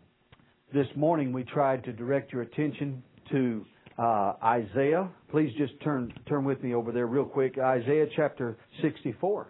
This 0.75 0.89
morning 0.97 1.33
we 1.33 1.45
tried 1.45 1.85
to 1.85 1.93
direct 1.93 2.33
your 2.33 2.43
attention 2.43 3.05
to 3.31 3.65
uh, 3.99 4.35
Isaiah. 4.43 5.09
Please 5.31 5.53
just 5.57 5.73
turn 5.83 6.13
turn 6.29 6.45
with 6.45 6.63
me 6.63 6.75
over 6.75 6.93
there 6.93 7.07
real 7.07 7.25
quick. 7.25 7.59
Isaiah 7.59 8.07
chapter 8.15 8.57
64. 8.83 9.49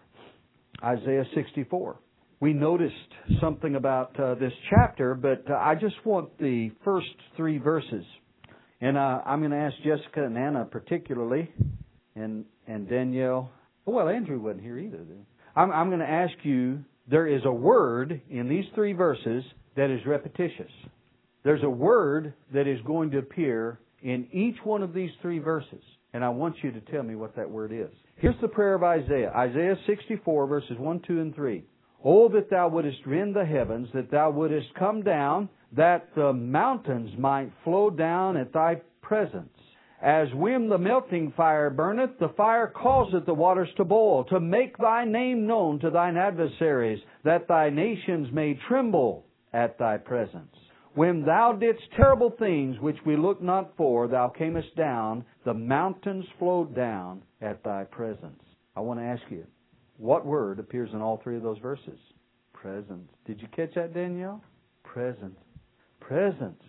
Isaiah 0.85 1.25
64. 1.35 1.97
We 2.38 2.53
noticed 2.53 2.95
something 3.41 3.76
about 3.76 4.19
uh, 4.21 4.35
this 4.35 4.53
chapter, 4.71 5.15
but 5.15 5.50
uh, 5.50 5.55
I 5.55 5.75
just 5.75 5.95
want 6.05 6.37
the 6.38 6.71
first 6.85 7.07
three 7.37 7.59
verses, 7.59 8.05
and 8.81 8.99
uh, 8.99 9.21
I'm 9.25 9.41
going 9.41 9.53
to 9.53 9.57
ask 9.57 9.75
Jessica 9.79 10.25
and 10.25 10.37
Anna 10.37 10.65
particularly, 10.65 11.50
and 12.15 12.45
and 12.67 12.88
Danielle. 12.88 13.50
Oh, 13.87 13.93
well, 13.93 14.09
Andrew 14.09 14.41
wasn't 14.41 14.65
here 14.65 14.79
either. 14.79 14.99
I'm, 15.55 15.71
I'm 15.71 15.88
going 15.88 16.00
to 16.00 16.11
ask 16.11 16.35
you. 16.43 16.85
There 17.09 17.29
is 17.29 17.43
a 17.45 17.53
word 17.53 18.21
in 18.29 18.49
these 18.49 18.65
three 18.75 18.93
verses 18.93 19.45
that 19.76 19.91
is 19.91 20.00
repetitious. 20.05 20.73
There's 21.45 21.62
a 21.62 21.71
word 21.71 22.35
that 22.53 22.67
is 22.67 22.81
going 22.85 23.12
to 23.12 23.19
appear 23.19 23.79
in 24.03 24.26
each 24.33 24.57
one 24.65 24.83
of 24.83 24.93
these 24.93 25.11
three 25.23 25.38
verses, 25.38 25.83
and 26.12 26.25
I 26.25 26.29
want 26.29 26.57
you 26.62 26.73
to 26.73 26.81
tell 26.81 27.03
me 27.03 27.15
what 27.15 27.37
that 27.37 27.50
word 27.50 27.73
is. 27.73 27.91
Here's 28.17 28.41
the 28.41 28.49
prayer 28.49 28.75
of 28.75 28.83
Isaiah 28.83 29.31
Isaiah 29.35 29.76
64, 29.87 30.47
verses 30.47 30.79
1, 30.79 31.03
2, 31.07 31.21
and 31.21 31.35
3. 31.35 31.65
Oh, 32.05 32.29
that 32.29 32.50
thou 32.50 32.69
wouldest 32.69 32.99
rend 33.07 33.35
the 33.35 33.45
heavens, 33.45 33.88
that 33.95 34.11
thou 34.11 34.31
wouldest 34.31 34.69
come 34.79 35.03
down, 35.03 35.49
that 35.73 36.09
the 36.15 36.33
mountains 36.33 37.11
might 37.19 37.50
flow 37.65 37.91
down 37.91 38.37
at 38.37 38.53
thy 38.53 38.81
presence. 39.03 39.49
As 40.00 40.29
when 40.35 40.69
the 40.69 40.79
melting 40.79 41.33
fire 41.37 41.71
burneth, 41.71 42.19
the 42.21 42.29
fire 42.37 42.69
causeth 42.69 43.25
the 43.25 43.35
waters 43.35 43.69
to 43.76 43.85
boil, 43.85 44.25
to 44.25 44.41
make 44.41 44.76
thy 44.76 45.05
name 45.05 45.47
known 45.47 45.81
to 45.81 45.91
thine 45.91 46.17
adversaries, 46.17 47.00
that 47.25 47.49
thy 47.49 47.71
nations 47.71 48.29
may 48.33 48.59
tremble 48.69 49.25
at 49.53 49.79
thy 49.79 49.97
presence. 49.97 50.55
When 50.97 51.26
thou 51.26 51.53
didst 51.53 51.83
terrible 51.95 52.31
things 52.38 52.81
which 52.81 52.97
we 53.05 53.19
looked 53.19 53.43
not 53.43 53.76
for, 53.76 54.09
thou 54.09 54.29
camest 54.31 54.75
down, 54.76 55.26
the 55.45 55.53
mountains 55.53 56.25
flowed 56.38 56.75
down 56.75 57.21
at 57.43 57.62
thy 57.62 57.85
presence. 57.85 58.43
I 58.75 58.81
want 58.81 59.00
to 59.00 59.05
ask 59.05 59.21
you, 59.29 59.45
what 59.99 60.25
word 60.25 60.59
appears 60.59 60.88
in 60.95 61.03
all 61.03 61.21
three 61.23 61.37
of 61.37 61.43
those 61.43 61.59
verses? 61.59 61.99
Presence. 62.55 63.11
Did 63.26 63.43
you 63.43 63.49
catch 63.55 63.75
that, 63.75 63.93
Danielle? 63.93 64.43
Presence. 64.85 65.38
Presence. 66.00 66.62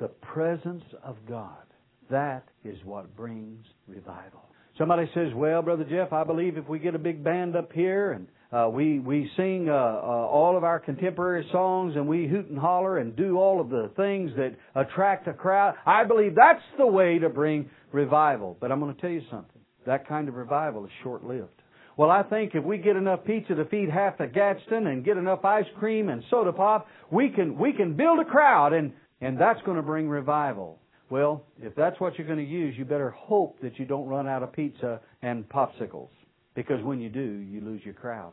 The 0.00 0.08
presence 0.08 0.84
of 1.04 1.16
God. 1.28 1.66
That 2.10 2.48
is 2.64 2.78
what 2.82 3.14
brings 3.14 3.62
revival. 3.86 4.48
Somebody 4.78 5.10
says, 5.12 5.34
well, 5.34 5.60
Brother 5.60 5.84
Jeff, 5.84 6.14
I 6.14 6.24
believe 6.24 6.56
if 6.56 6.66
we 6.66 6.78
get 6.78 6.94
a 6.94 6.98
big 6.98 7.22
band 7.22 7.54
up 7.54 7.74
here 7.74 8.12
and 8.12 8.26
uh, 8.52 8.68
we 8.72 8.98
we 9.00 9.30
sing 9.36 9.68
uh, 9.68 9.72
uh, 9.72 9.76
all 9.76 10.56
of 10.56 10.64
our 10.64 10.78
contemporary 10.78 11.46
songs 11.50 11.96
and 11.96 12.06
we 12.06 12.26
hoot 12.26 12.48
and 12.48 12.58
holler 12.58 12.98
and 12.98 13.16
do 13.16 13.38
all 13.38 13.60
of 13.60 13.70
the 13.70 13.90
things 13.96 14.30
that 14.36 14.54
attract 14.74 15.26
a 15.26 15.32
crowd. 15.32 15.74
I 15.84 16.04
believe 16.04 16.34
that's 16.34 16.62
the 16.78 16.86
way 16.86 17.18
to 17.18 17.28
bring 17.28 17.68
revival. 17.92 18.56
But 18.60 18.70
I'm 18.70 18.80
going 18.80 18.94
to 18.94 19.00
tell 19.00 19.10
you 19.10 19.22
something. 19.30 19.60
That 19.86 20.08
kind 20.08 20.28
of 20.28 20.34
revival 20.34 20.84
is 20.84 20.90
short-lived. 21.02 21.62
Well, 21.96 22.10
I 22.10 22.22
think 22.22 22.54
if 22.54 22.62
we 22.62 22.78
get 22.78 22.96
enough 22.96 23.24
pizza 23.24 23.54
to 23.54 23.64
feed 23.64 23.88
half 23.88 24.18
the 24.18 24.26
Gadsden 24.26 24.86
and 24.86 25.04
get 25.04 25.16
enough 25.16 25.44
ice 25.44 25.64
cream 25.78 26.08
and 26.08 26.22
soda 26.30 26.52
pop, 26.52 26.88
we 27.10 27.30
can 27.30 27.58
we 27.58 27.72
can 27.72 27.94
build 27.94 28.20
a 28.20 28.24
crowd 28.24 28.72
and 28.72 28.92
and 29.20 29.40
that's 29.40 29.62
going 29.62 29.76
to 29.76 29.82
bring 29.82 30.08
revival. 30.08 30.78
Well, 31.08 31.44
if 31.62 31.74
that's 31.74 31.98
what 32.00 32.18
you're 32.18 32.26
going 32.26 32.44
to 32.44 32.44
use, 32.44 32.74
you 32.76 32.84
better 32.84 33.10
hope 33.10 33.60
that 33.62 33.78
you 33.78 33.86
don't 33.86 34.06
run 34.06 34.28
out 34.28 34.42
of 34.42 34.52
pizza 34.52 35.00
and 35.22 35.48
popsicles. 35.48 36.08
Because 36.56 36.82
when 36.82 37.00
you 37.00 37.10
do, 37.10 37.20
you 37.20 37.60
lose 37.60 37.82
your 37.84 37.94
crowd. 37.94 38.32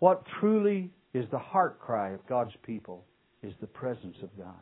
What 0.00 0.24
truly 0.40 0.90
is 1.12 1.26
the 1.30 1.38
heart 1.38 1.78
cry 1.78 2.10
of 2.10 2.26
God's 2.26 2.54
people 2.64 3.04
is 3.42 3.52
the 3.60 3.66
presence 3.66 4.16
of 4.22 4.36
God. 4.36 4.58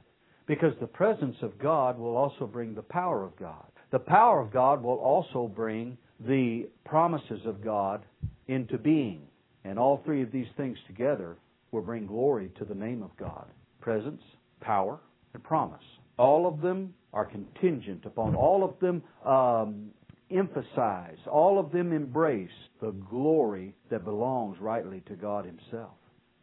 Because 0.46 0.74
the 0.80 0.86
presence 0.86 1.36
of 1.40 1.58
God 1.58 1.98
will 1.98 2.16
also 2.16 2.46
bring 2.46 2.74
the 2.74 2.82
power 2.82 3.24
of 3.24 3.36
God. 3.36 3.64
The 3.92 4.00
power 4.00 4.40
of 4.40 4.52
God 4.52 4.82
will 4.82 4.98
also 4.98 5.46
bring 5.46 5.96
the 6.20 6.68
promises 6.84 7.40
of 7.46 7.64
God 7.64 8.04
into 8.48 8.76
being. 8.76 9.22
And 9.64 9.78
all 9.78 10.02
three 10.04 10.22
of 10.22 10.32
these 10.32 10.46
things 10.56 10.76
together 10.86 11.36
will 11.70 11.82
bring 11.82 12.06
glory 12.06 12.50
to 12.58 12.64
the 12.64 12.74
name 12.74 13.02
of 13.02 13.16
God. 13.16 13.46
Presence, 13.80 14.22
power, 14.60 14.98
and 15.32 15.42
promise. 15.44 15.82
All 16.18 16.46
of 16.46 16.60
them 16.60 16.92
are 17.12 17.24
contingent 17.24 18.04
upon, 18.04 18.34
all 18.34 18.64
of 18.64 18.78
them 18.80 19.02
um, 19.24 19.90
emphasize, 20.30 21.18
all 21.30 21.58
of 21.58 21.72
them 21.72 21.92
embrace 21.92 22.50
the 22.80 22.90
glory 22.90 23.74
that 23.90 24.04
belongs 24.04 24.58
rightly 24.60 25.02
to 25.08 25.14
God 25.14 25.44
Himself. 25.44 25.94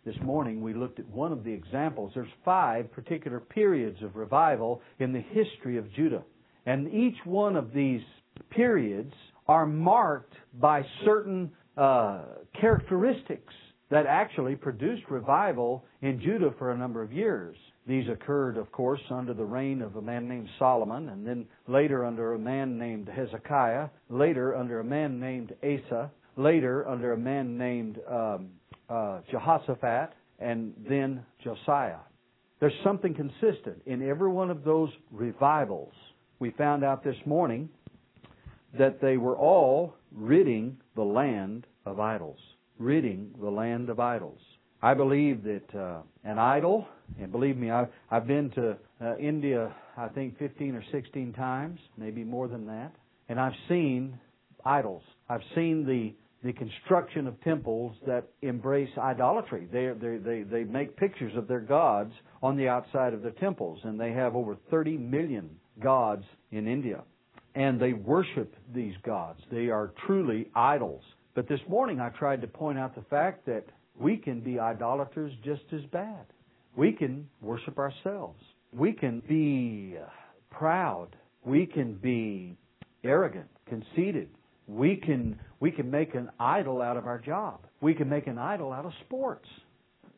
This 0.06 0.16
morning 0.22 0.62
we 0.62 0.74
looked 0.74 1.00
at 1.00 1.08
one 1.08 1.32
of 1.32 1.44
the 1.44 1.52
examples. 1.52 2.12
There's 2.14 2.28
five 2.44 2.92
particular 2.92 3.40
periods 3.40 4.02
of 4.04 4.16
revival 4.16 4.82
in 5.00 5.14
the 5.14 5.22
history 5.22 5.78
of 5.78 5.92
Judah. 5.94 6.24
And 6.66 6.94
each 6.94 7.18
one 7.26 7.56
of 7.56 7.74
these 7.74 8.02
periods 8.50 9.14
are 9.48 9.66
marked 9.66 10.34
by 10.60 10.84
certain 11.06 11.52
uh, 11.78 12.24
characteristics 12.60 13.54
that 13.92 14.06
actually 14.06 14.56
produced 14.56 15.04
revival 15.10 15.86
in 16.02 16.20
Judah 16.20 16.54
for 16.58 16.72
a 16.72 16.78
number 16.78 17.02
of 17.02 17.14
years. 17.14 17.56
These 17.86 18.08
occurred, 18.08 18.58
of 18.58 18.72
course, 18.72 19.02
under 19.10 19.34
the 19.34 19.44
reign 19.44 19.82
of 19.82 19.98
a 19.98 20.02
man 20.02 20.28
named 20.30 20.48
Solomon, 20.58 21.10
and 21.10 21.28
then 21.28 21.46
later 21.68 22.06
under 22.06 22.34
a 22.34 22.40
man 22.40 22.78
named 22.78 23.10
Hezekiah, 23.10 23.90
later 24.10 24.56
under 24.56 24.80
a 24.80 24.84
man 24.84 25.20
named 25.20 25.54
Asa, 25.62 26.10
later 26.38 26.88
under 26.88 27.12
a 27.12 27.18
man 27.18 27.58
named 27.58 28.00
um, 28.10 28.52
uh, 28.90 29.20
Jehoshaphat, 29.30 30.14
and 30.40 30.74
then 30.88 31.26
Josiah. 31.44 32.00
There's 32.60 32.74
something 32.84 33.14
consistent 33.14 33.82
in 33.86 34.08
every 34.08 34.30
one 34.30 34.50
of 34.50 34.64
those 34.64 34.90
revivals. 35.12 35.94
We 36.40 36.52
found 36.52 36.86
out 36.86 37.04
this 37.04 37.18
morning 37.26 37.70
that 38.78 39.02
they 39.02 39.18
were 39.18 39.38
all 39.38 39.96
ridding 40.12 40.78
the 40.96 41.04
land 41.04 41.68
of 41.86 42.00
idols. 42.00 42.40
Ridding 42.80 43.36
the 43.42 43.50
land 43.50 43.90
of 43.90 44.00
idols. 44.00 44.40
I 44.84 44.94
believe 44.94 45.44
that 45.44 45.80
uh, 45.80 46.02
an 46.26 46.38
idol, 46.38 46.86
and 47.18 47.32
believe 47.32 47.56
me, 47.56 47.72
I've, 47.72 47.88
I've 48.12 48.28
been 48.28 48.52
to 48.52 48.76
uh, 49.02 49.16
India, 49.16 49.74
I 49.96 50.10
think 50.10 50.38
15 50.38 50.76
or 50.76 50.84
16 50.92 51.32
times, 51.32 51.80
maybe 51.98 52.26
more 52.26 52.50
than 52.50 52.66
that, 52.68 52.92
and 53.30 53.40
I've 53.40 53.54
seen 53.70 54.20
idols. 54.66 55.04
I've 55.30 55.42
seen 55.56 55.86
the 55.86 56.14
the 56.44 56.52
construction 56.52 57.26
of 57.26 57.42
temples 57.42 57.96
that 58.06 58.26
embrace 58.42 58.90
idolatry. 58.98 59.66
They, 59.72 59.92
they, 59.98 60.18
they, 60.18 60.44
they 60.44 60.64
make 60.66 60.98
pictures 60.98 61.32
of 61.38 61.48
their 61.48 61.62
gods 61.62 62.12
on 62.42 62.58
the 62.58 62.68
outside 62.68 63.14
of 63.14 63.22
their 63.22 63.32
temples, 63.32 63.80
and 63.86 63.98
they 63.98 64.12
have 64.12 64.36
over 64.36 64.58
30 64.70 64.98
million 64.98 65.50
gods 65.82 66.26
in 66.52 66.68
India. 66.68 67.04
And 67.56 67.80
they 67.80 67.94
worship 67.94 68.54
these 68.76 68.94
gods. 69.06 69.40
They 69.50 69.70
are 69.70 69.94
truly 70.06 70.50
idols. 70.54 71.04
But 71.34 71.48
this 71.48 71.62
morning 71.70 72.02
I 72.02 72.10
tried 72.10 72.42
to 72.42 72.48
point 72.48 72.78
out 72.78 72.94
the 72.94 73.06
fact 73.10 73.46
that 73.46 73.64
we 74.00 74.18
can 74.18 74.42
be 74.42 74.60
idolaters 74.60 75.32
just 75.44 75.64
as 75.72 75.82
bad. 75.92 76.26
We 76.76 76.92
can 76.92 77.28
worship 77.42 77.78
ourselves. 77.78 78.40
We 78.72 78.94
can 78.94 79.22
be 79.28 79.96
proud. 80.50 81.16
We 81.46 81.66
can 81.66 81.96
be 81.96 82.58
arrogant, 83.04 83.50
conceited. 83.68 84.30
We 84.68 84.96
can 84.96 85.40
we 85.60 85.72
can 85.72 85.92
make 85.92 86.16
an 86.16 86.30
idol 86.40 86.82
out 86.82 86.98
of 86.98 87.06
our 87.06 87.20
job. 87.20 87.66
We 87.82 87.94
can 87.94 88.10
make 88.10 88.28
an 88.28 88.38
idol 88.38 88.72
out 88.72 88.86
of 88.86 88.94
sports. 89.06 89.48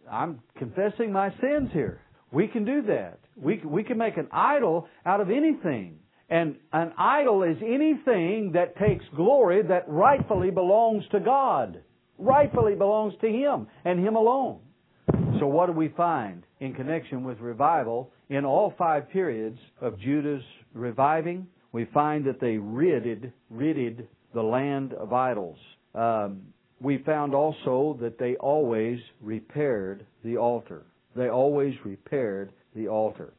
I'm 0.10 0.40
confessing 0.58 1.12
my 1.12 1.30
sins 1.42 1.70
here. 1.74 2.00
We 2.32 2.48
can 2.48 2.64
do 2.64 2.84
that. 2.84 3.20
We 3.36 3.62
we 3.66 3.84
can 3.84 3.98
make 3.98 4.18
an 4.18 4.28
idol 4.32 4.88
out 5.06 5.20
of 5.20 5.30
anything. 5.30 6.00
And 6.30 6.56
an 6.74 6.92
idol 6.98 7.44
is 7.44 7.58
anything 7.62 8.54
that 8.54 8.78
takes 8.78 9.06
glory 9.16 9.62
that 9.64 9.88
rightfully 9.88 10.50
belongs 10.50 11.04
to 11.12 11.20
God. 11.20 11.82
Rightfully 12.18 12.76
belongs 12.76 13.14
to 13.22 13.28
Him 13.28 13.68
and 13.84 14.00
Him 14.00 14.16
alone. 14.16 14.60
So 15.40 15.48
what 15.48 15.68
do 15.68 15.74
we 15.74 15.90
find 15.90 16.44
in 16.60 16.74
connection 16.74 17.24
with 17.24 17.40
revival 17.40 18.12
in 18.30 18.46
all 18.46 18.74
five 18.78 19.10
periods 19.10 19.60
of 19.82 20.00
Judah's 20.00 20.44
reviving? 20.74 21.48
We 21.72 21.86
find 21.94 22.26
that 22.26 22.40
they 22.40 22.58
ridded, 22.58 23.34
ridded 23.50 24.08
the 24.34 24.42
land 24.42 24.94
of 24.94 25.12
idols. 25.12 25.58
Um, 25.94 26.42
we 26.80 27.00
found 27.00 27.34
also 27.34 27.98
that 28.02 28.18
they 28.18 28.36
always 28.36 29.00
repaired 29.22 30.06
the 30.24 30.38
altar. 30.38 30.86
They 31.16 31.30
always 31.30 31.74
repaired 31.84 32.52
the 32.76 32.88
altar. 32.88 33.34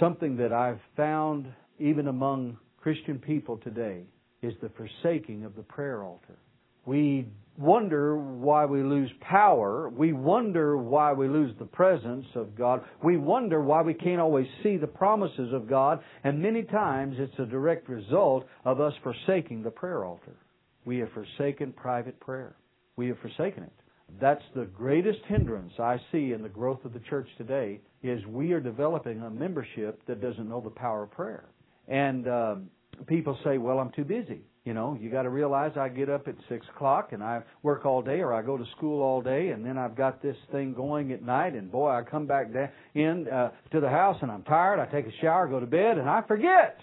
Something 0.00 0.36
that 0.36 0.52
I've 0.52 0.80
found 0.96 1.46
even 1.78 2.08
among 2.08 2.58
Christian 2.80 3.18
people 3.18 3.58
today 3.58 4.02
is 4.42 4.54
the 4.60 4.70
forsaking 4.70 5.44
of 5.44 5.54
the 5.56 5.62
prayer 5.62 6.02
altar. 6.02 6.38
We 6.84 7.26
wonder 7.58 8.16
why 8.16 8.66
we 8.66 8.82
lose 8.82 9.10
power. 9.20 9.88
We 9.88 10.12
wonder 10.12 10.76
why 10.76 11.12
we 11.12 11.28
lose 11.28 11.54
the 11.58 11.64
presence 11.64 12.26
of 12.34 12.56
God. 12.56 12.82
We 13.02 13.16
wonder 13.16 13.60
why 13.60 13.82
we 13.82 13.94
can't 13.94 14.20
always 14.20 14.46
see 14.62 14.76
the 14.76 14.86
promises 14.86 15.52
of 15.52 15.68
God. 15.68 16.00
And 16.24 16.40
many 16.40 16.62
times 16.62 17.16
it's 17.18 17.38
a 17.38 17.46
direct 17.46 17.88
result 17.88 18.46
of 18.64 18.80
us 18.80 18.92
forsaking 19.02 19.62
the 19.62 19.70
prayer 19.70 20.04
altar. 20.04 20.36
We 20.84 20.98
have 20.98 21.08
forsaken 21.12 21.72
private 21.72 22.18
prayer. 22.20 22.56
We 22.96 23.08
have 23.08 23.18
forsaken 23.18 23.64
it. 23.64 23.72
That's 24.20 24.44
the 24.54 24.64
greatest 24.66 25.18
hindrance 25.26 25.72
I 25.78 25.98
see 26.12 26.32
in 26.32 26.42
the 26.42 26.48
growth 26.48 26.84
of 26.84 26.92
the 26.92 27.00
church 27.00 27.28
today 27.36 27.80
is 28.02 28.24
we 28.26 28.52
are 28.52 28.60
developing 28.60 29.20
a 29.20 29.30
membership 29.30 30.00
that 30.06 30.22
doesn't 30.22 30.48
know 30.48 30.60
the 30.60 30.70
power 30.70 31.02
of 31.02 31.10
prayer. 31.10 31.46
And 31.88 32.28
uh, 32.28 32.54
people 33.06 33.36
say, 33.44 33.58
well, 33.58 33.78
I'm 33.78 33.90
too 33.92 34.04
busy. 34.04 34.42
You 34.66 34.74
know, 34.74 34.98
you 35.00 35.10
got 35.10 35.22
to 35.22 35.30
realize 35.30 35.70
I 35.76 35.88
get 35.88 36.10
up 36.10 36.26
at 36.26 36.34
six 36.48 36.66
o'clock 36.74 37.12
and 37.12 37.22
I 37.22 37.42
work 37.62 37.86
all 37.86 38.02
day, 38.02 38.18
or 38.18 38.34
I 38.34 38.42
go 38.42 38.56
to 38.58 38.64
school 38.76 39.00
all 39.00 39.22
day, 39.22 39.50
and 39.50 39.64
then 39.64 39.78
I've 39.78 39.96
got 39.96 40.20
this 40.20 40.36
thing 40.50 40.74
going 40.74 41.12
at 41.12 41.22
night. 41.22 41.54
And 41.54 41.70
boy, 41.70 41.88
I 41.88 42.02
come 42.02 42.26
back 42.26 42.52
da- 42.52 42.72
in 42.94 43.28
uh, 43.28 43.50
to 43.70 43.78
the 43.78 43.88
house 43.88 44.16
and 44.22 44.30
I'm 44.30 44.42
tired. 44.42 44.80
I 44.80 44.86
take 44.86 45.06
a 45.06 45.16
shower, 45.20 45.46
go 45.46 45.60
to 45.60 45.66
bed, 45.66 45.98
and 45.98 46.10
I 46.10 46.22
forget. 46.26 46.80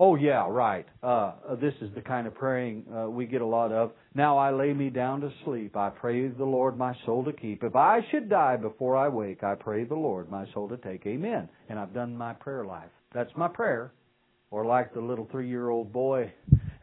Oh 0.00 0.16
yeah, 0.16 0.44
right. 0.48 0.86
Uh, 1.04 1.54
this 1.60 1.74
is 1.80 1.90
the 1.94 2.00
kind 2.00 2.26
of 2.26 2.34
praying 2.34 2.84
uh, 2.92 3.08
we 3.08 3.26
get 3.26 3.42
a 3.42 3.46
lot 3.46 3.70
of. 3.70 3.92
Now 4.12 4.36
I 4.36 4.50
lay 4.50 4.72
me 4.72 4.90
down 4.90 5.20
to 5.20 5.30
sleep. 5.44 5.76
I 5.76 5.90
pray 5.90 6.26
the 6.26 6.44
Lord 6.44 6.76
my 6.76 6.96
soul 7.06 7.22
to 7.26 7.32
keep. 7.32 7.62
If 7.62 7.76
I 7.76 8.00
should 8.10 8.28
die 8.28 8.56
before 8.56 8.96
I 8.96 9.08
wake, 9.08 9.44
I 9.44 9.54
pray 9.54 9.84
the 9.84 9.94
Lord 9.94 10.28
my 10.28 10.46
soul 10.52 10.68
to 10.70 10.78
take. 10.78 11.06
Amen. 11.06 11.48
And 11.68 11.78
I've 11.78 11.94
done 11.94 12.16
my 12.16 12.32
prayer 12.32 12.64
life. 12.64 12.90
That's 13.14 13.30
my 13.36 13.46
prayer. 13.46 13.92
Or 14.50 14.64
like 14.64 14.92
the 14.94 15.00
little 15.00 15.28
three-year-old 15.30 15.92
boy 15.92 16.32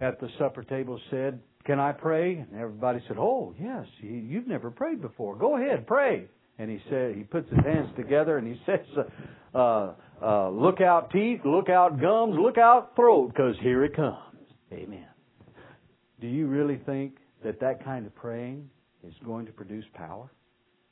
at 0.02 0.20
the 0.20 0.30
supper 0.38 0.64
table 0.64 1.00
said, 1.10 1.40
Can 1.66 1.80
I 1.80 1.92
pray? 1.92 2.36
And 2.36 2.60
everybody 2.60 3.00
said, 3.08 3.18
Oh, 3.20 3.54
yes, 3.60 3.86
you've 4.02 4.48
never 4.48 4.72
prayed 4.72 5.02
before. 5.02 5.36
Go 5.36 5.58
ahead, 5.58 5.88
pray. 5.88 6.28
And 6.60 6.72
he 6.72 6.80
said, 6.90 7.16
he 7.16 7.24
puts 7.24 7.50
his 7.50 7.60
hands 7.64 7.90
together 7.96 8.38
and 8.38 8.48
he 8.48 8.60
says, 8.66 9.06
uh, 9.54 9.94
uh, 10.22 10.50
Look 10.50 10.82
out 10.82 11.12
teeth, 11.12 11.42
look 11.46 11.70
out 11.70 12.02
gums, 12.02 12.36
look 12.40 12.58
out 12.58 12.96
throat, 12.96 13.28
because 13.30 13.56
here 13.62 13.84
it 13.84 13.96
comes. 13.96 14.18
Amen. 14.74 15.06
Do 16.20 16.28
you 16.28 16.48
really 16.48 16.82
think 16.86 17.18
that 17.44 17.60
that 17.60 17.84
kind 17.84 18.06
of 18.08 18.16
praying 18.16 18.70
is 19.08 19.14
going 19.24 19.46
to 19.46 19.52
produce 19.52 19.86
power? 19.94 20.32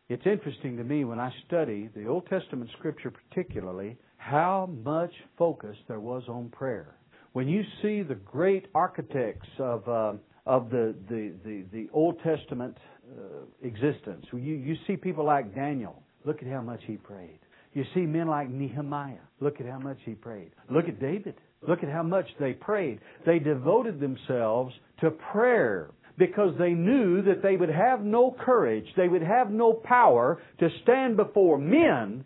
It's 0.08 0.26
interesting 0.26 0.78
to 0.78 0.84
me 0.84 1.04
when 1.04 1.20
I 1.20 1.32
study 1.48 1.90
the 1.96 2.06
Old 2.06 2.28
Testament 2.28 2.70
scripture 2.78 3.12
particularly 3.12 3.98
how 4.18 4.70
much 4.84 5.12
focus 5.38 5.76
there 5.88 6.00
was 6.00 6.24
on 6.28 6.50
prayer. 6.50 6.96
When 7.36 7.50
you 7.50 7.64
see 7.82 8.02
the 8.02 8.16
great 8.16 8.68
architects 8.74 9.50
of 9.60 9.86
uh, 9.90 10.14
of 10.46 10.70
the, 10.70 10.96
the, 11.10 11.34
the, 11.44 11.66
the 11.74 11.90
Old 11.92 12.18
Testament 12.24 12.78
uh, 13.12 13.44
existence, 13.62 14.26
you, 14.32 14.54
you 14.54 14.78
see 14.88 14.96
people 14.96 15.26
like 15.26 15.54
Daniel. 15.54 16.02
Look 16.24 16.42
at 16.42 16.48
how 16.48 16.62
much 16.62 16.80
he 16.88 16.96
prayed. 16.96 17.40
You 17.74 17.84
see 17.94 18.06
men 18.06 18.30
like 18.30 18.50
Nehemiah. 18.50 19.20
Look 19.42 19.60
at 19.60 19.68
how 19.68 19.80
much 19.80 19.98
he 20.06 20.14
prayed. 20.14 20.52
Look 20.72 20.88
at 20.88 21.02
David. 21.02 21.36
Look 21.68 21.84
at 21.84 21.90
how 21.90 22.04
much 22.04 22.28
they 22.40 22.54
prayed. 22.54 23.02
They 23.26 23.40
devoted 23.40 24.00
themselves 24.00 24.74
to 25.02 25.12
prayer 25.12 25.90
because 26.18 26.56
they 26.58 26.72
knew 26.72 27.22
that 27.24 27.44
they 27.44 27.58
would 27.58 27.68
have 27.68 28.00
no 28.00 28.34
courage, 28.46 28.88
they 28.96 29.10
would 29.10 29.24
have 29.24 29.52
no 29.52 29.74
power 29.74 30.42
to 30.60 30.70
stand 30.84 31.18
before 31.18 31.58
men 31.58 32.24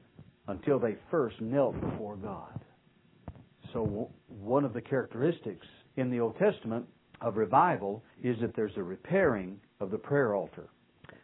until 0.48 0.78
they 0.78 0.98
first 1.10 1.42
knelt 1.42 1.82
before 1.82 2.16
God. 2.16 2.59
So, 3.74 4.10
one 4.28 4.66
of 4.66 4.74
the 4.74 4.82
characteristics 4.82 5.66
in 5.98 6.10
the 6.10 6.20
Old 6.20 6.38
Testament 6.38 6.86
of 7.22 7.38
revival 7.38 8.04
is 8.24 8.38
that 8.42 8.56
there's 8.56 8.76
a 8.78 8.84
repairing 8.84 9.60
of 9.80 9.92
the 9.92 9.98
prayer 9.98 10.36
altar. 10.36 10.70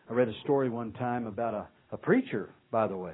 I 0.09 0.13
read 0.13 0.27
a 0.27 0.39
story 0.43 0.69
one 0.69 0.93
time 0.93 1.25
about 1.25 1.53
a, 1.53 1.67
a 1.91 1.97
preacher, 1.97 2.49
by 2.71 2.87
the 2.87 2.97
way, 2.97 3.13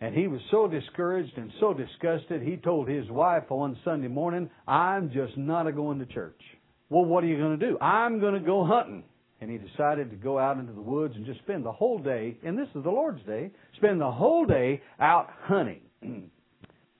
and 0.00 0.14
he 0.14 0.28
was 0.28 0.40
so 0.50 0.66
discouraged 0.66 1.36
and 1.36 1.52
so 1.60 1.74
disgusted, 1.74 2.42
he 2.42 2.56
told 2.56 2.88
his 2.88 3.08
wife 3.10 3.50
on 3.50 3.76
Sunday 3.84 4.08
morning, 4.08 4.48
I'm 4.66 5.10
just 5.10 5.36
not 5.36 5.66
a 5.66 5.72
going 5.72 5.98
to 5.98 6.06
church. 6.06 6.40
Well, 6.88 7.04
what 7.04 7.22
are 7.22 7.26
you 7.26 7.36
going 7.36 7.58
to 7.58 7.66
do? 7.70 7.78
I'm 7.80 8.18
going 8.18 8.34
to 8.34 8.40
go 8.40 8.64
hunting 8.64 9.04
and 9.40 9.50
he 9.50 9.58
decided 9.58 10.10
to 10.10 10.16
go 10.16 10.38
out 10.38 10.58
into 10.58 10.72
the 10.72 10.80
woods 10.80 11.14
and 11.16 11.24
just 11.24 11.40
spend 11.40 11.64
the 11.64 11.72
whole 11.72 11.98
day, 11.98 12.36
and 12.44 12.58
this 12.58 12.68
is 12.74 12.82
the 12.82 12.90
Lord's 12.90 13.24
day, 13.24 13.50
spend 13.76 14.00
the 14.00 14.10
whole 14.10 14.44
day 14.44 14.82
out 14.98 15.28
hunting. 15.44 15.80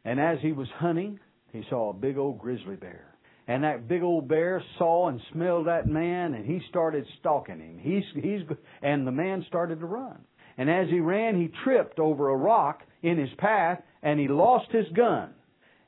and 0.05 0.21
as 0.21 0.39
he 0.41 0.53
was 0.53 0.69
hunting, 0.77 1.21
he 1.53 1.63
saw 1.69 1.91
a 1.91 1.95
big 1.95 2.19
old 2.19 2.39
grizzly 2.39 2.77
bear. 2.77 3.15
And 3.47 3.65
that 3.65 3.89
big 3.89 4.03
old 4.03 4.29
bear 4.29 4.63
saw 4.79 5.09
and 5.09 5.21
smelled 5.33 5.67
that 5.67 5.89
man, 5.89 6.35
and 6.35 6.47
he 6.47 6.61
started 6.69 7.05
stalking 7.19 7.59
him. 7.59 7.79
He's, 7.81 8.05
he's, 8.23 8.43
and 8.83 9.07
the 9.07 9.13
man 9.13 9.45
started 9.49 9.81
to 9.81 9.87
run. 9.87 10.21
And 10.57 10.71
as 10.71 10.89
he 10.89 11.01
ran, 11.01 11.41
he 11.41 11.51
tripped 11.65 11.99
over 11.99 12.29
a 12.29 12.37
rock 12.37 12.83
in 13.03 13.19
his 13.19 13.31
path, 13.39 13.81
and 14.03 14.21
he 14.21 14.29
lost 14.29 14.71
his 14.71 14.87
gun. 14.95 15.31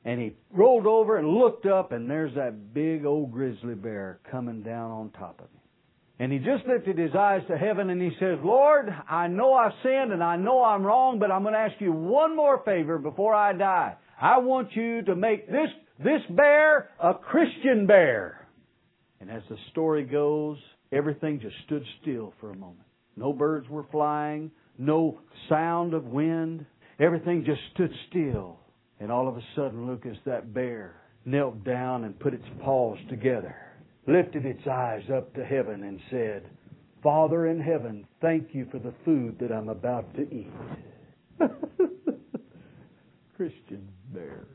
And 0.03 0.19
he 0.19 0.33
rolled 0.51 0.87
over 0.87 1.17
and 1.17 1.27
looked 1.27 1.65
up, 1.65 1.93
and 1.93 2.09
there's 2.09 2.35
that 2.35 2.73
big 2.73 3.05
old 3.05 3.31
grizzly 3.31 3.75
bear 3.75 4.19
coming 4.29 4.61
down 4.63 4.91
on 4.91 5.11
top 5.11 5.39
of 5.39 5.45
him. 5.45 5.61
And 6.19 6.31
he 6.31 6.39
just 6.39 6.65
lifted 6.67 6.97
his 6.97 7.15
eyes 7.15 7.41
to 7.47 7.57
heaven 7.57 7.89
and 7.89 8.01
he 8.01 8.11
says, 8.19 8.37
Lord, 8.43 8.93
I 9.09 9.27
know 9.27 9.53
I've 9.53 9.73
sinned 9.81 10.13
and 10.13 10.23
I 10.23 10.35
know 10.35 10.63
I'm 10.63 10.83
wrong, 10.83 11.17
but 11.19 11.31
I'm 11.31 11.41
going 11.41 11.53
to 11.53 11.59
ask 11.59 11.81
you 11.81 11.91
one 11.91 12.35
more 12.35 12.61
favor 12.63 12.99
before 12.99 13.33
I 13.33 13.53
die. 13.53 13.95
I 14.23 14.37
want 14.37 14.69
you 14.73 15.01
to 15.01 15.15
make 15.17 15.47
this, 15.47 15.69
this 15.99 16.21
bear 16.29 16.89
a 16.97 17.13
Christian 17.13 17.85
bear. 17.85 18.47
And 19.19 19.29
as 19.29 19.43
the 19.49 19.57
story 19.71 20.05
goes, 20.05 20.57
everything 20.93 21.41
just 21.41 21.55
stood 21.65 21.83
still 22.01 22.33
for 22.39 22.51
a 22.51 22.55
moment. 22.55 22.87
No 23.17 23.33
birds 23.33 23.67
were 23.67 23.85
flying, 23.91 24.49
no 24.77 25.19
sound 25.49 25.93
of 25.93 26.05
wind. 26.05 26.65
Everything 26.99 27.43
just 27.45 27.59
stood 27.73 27.91
still. 28.09 28.59
And 29.01 29.11
all 29.11 29.27
of 29.27 29.35
a 29.35 29.43
sudden, 29.57 29.87
Lucas, 29.87 30.17
that 30.25 30.53
bear 30.53 30.95
knelt 31.25 31.65
down 31.65 32.05
and 32.05 32.17
put 32.17 32.33
its 32.33 32.47
paws 32.61 32.97
together 33.09 33.55
lifted 34.07 34.45
its 34.45 34.65
eyes 34.67 35.03
up 35.15 35.33
to 35.35 35.45
heaven 35.45 35.83
and 35.83 35.99
said, 36.09 36.43
Father 37.01 37.47
in 37.47 37.59
heaven, 37.59 38.07
thank 38.21 38.49
you 38.53 38.67
for 38.71 38.79
the 38.79 38.93
food 39.05 39.37
that 39.39 39.51
I'm 39.51 39.69
about 39.69 40.13
to 40.15 40.21
eat. 40.21 40.51
Christian 43.35 43.89
bear. 44.13 44.45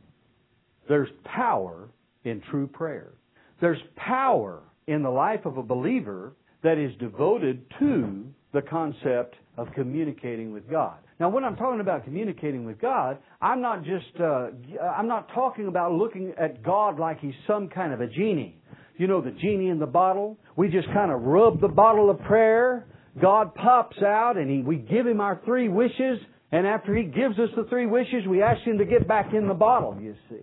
There's 0.89 1.09
power 1.25 1.89
in 2.25 2.43
true 2.51 2.67
prayer. 2.67 3.13
There's 3.61 3.79
power 3.97 4.63
in 4.87 5.03
the 5.03 5.11
life 5.11 5.45
of 5.45 5.59
a 5.59 5.63
believer 5.63 6.35
that 6.63 6.79
is 6.79 6.93
devoted 6.99 7.65
to 7.79 8.25
the 8.53 8.63
concept 8.63 9.37
of 9.57 9.69
communicating 9.75 10.53
with 10.53 10.69
God. 10.71 10.99
Now, 11.21 11.29
when 11.29 11.45
I'm 11.45 11.57
talking 11.57 11.81
about 11.81 12.05
communicating 12.05 12.65
with 12.65 12.81
God, 12.81 13.19
I'm 13.43 13.61
not 13.61 13.85
just, 13.85 14.21
uh, 14.21 14.49
I'm 14.97 15.09
not 15.09 15.29
talking 15.35 15.67
about 15.67 15.93
looking 15.93 16.33
at 16.39 16.63
God 16.63 16.99
like 16.99 17.21
He's 17.21 17.35
some 17.47 17.69
kind 17.69 17.93
of 17.93 18.01
a 18.01 18.07
genie 18.07 18.59
you 18.99 19.07
know, 19.07 19.23
the 19.23 19.31
genie 19.31 19.69
in 19.69 19.79
the 19.79 19.87
bottle. 19.87 20.37
We 20.57 20.69
just 20.69 20.89
kind 20.89 21.11
of 21.11 21.23
rub 21.23 21.61
the 21.61 21.69
bottle 21.69 22.11
of 22.11 22.21
prayer. 22.23 22.87
God 23.21 23.55
pops 23.55 23.97
out 24.03 24.37
and 24.37 24.51
he, 24.51 24.63
we 24.63 24.77
give 24.77 25.07
him 25.07 25.21
our 25.21 25.41
three 25.45 25.69
wishes. 25.69 26.19
And 26.51 26.67
after 26.67 26.95
he 26.95 27.05
gives 27.05 27.39
us 27.39 27.49
the 27.57 27.65
three 27.71 27.87
wishes, 27.87 28.27
we 28.29 28.43
ask 28.43 28.61
him 28.63 28.79
to 28.79 28.85
get 28.85 29.07
back 29.07 29.33
in 29.33 29.49
the 29.49 29.55
bottle, 29.55 29.97
you 30.01 30.15
see. 30.29 30.43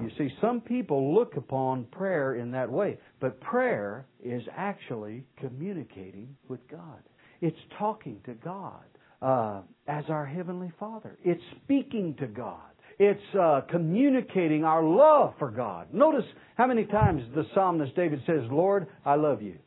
You 0.00 0.10
see, 0.16 0.28
some 0.40 0.60
people 0.60 1.14
look 1.14 1.36
upon 1.36 1.84
prayer 1.84 2.36
in 2.36 2.50
that 2.52 2.70
way. 2.70 2.98
But 3.20 3.40
prayer 3.40 4.06
is 4.24 4.42
actually 4.56 5.24
communicating 5.38 6.34
with 6.48 6.60
God. 6.70 7.02
It's 7.40 7.58
talking 7.78 8.20
to 8.24 8.34
God 8.34 8.84
uh, 9.20 9.60
as 9.86 10.04
our 10.08 10.24
Heavenly 10.24 10.72
Father. 10.80 11.18
It's 11.24 11.42
speaking 11.64 12.14
to 12.20 12.26
God. 12.26 12.60
it's 12.98 13.34
uh, 13.38 13.62
communicating 13.70 14.64
our 14.64 14.82
love 14.84 15.34
for 15.38 15.50
God. 15.50 15.92
Notice 15.92 16.24
how 16.56 16.66
many 16.66 16.84
times 16.84 17.22
the 17.34 17.44
psalmist 17.54 17.94
David 17.96 18.20
says, 18.26 18.42
Lord, 18.50 18.86
I 19.04 19.16
love 19.16 19.42
you. 19.42 19.58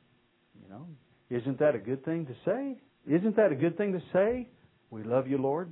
You 0.61 0.69
know, 0.69 0.87
isn't 1.29 1.59
that 1.59 1.75
a 1.75 1.79
good 1.79 2.03
thing 2.05 2.25
to 2.27 2.33
say? 2.45 2.77
Isn't 3.07 3.35
that 3.35 3.51
a 3.51 3.55
good 3.55 3.77
thing 3.77 3.93
to 3.93 4.01
say? 4.13 4.47
We 4.89 5.03
love 5.03 5.27
you, 5.27 5.37
Lord. 5.37 5.71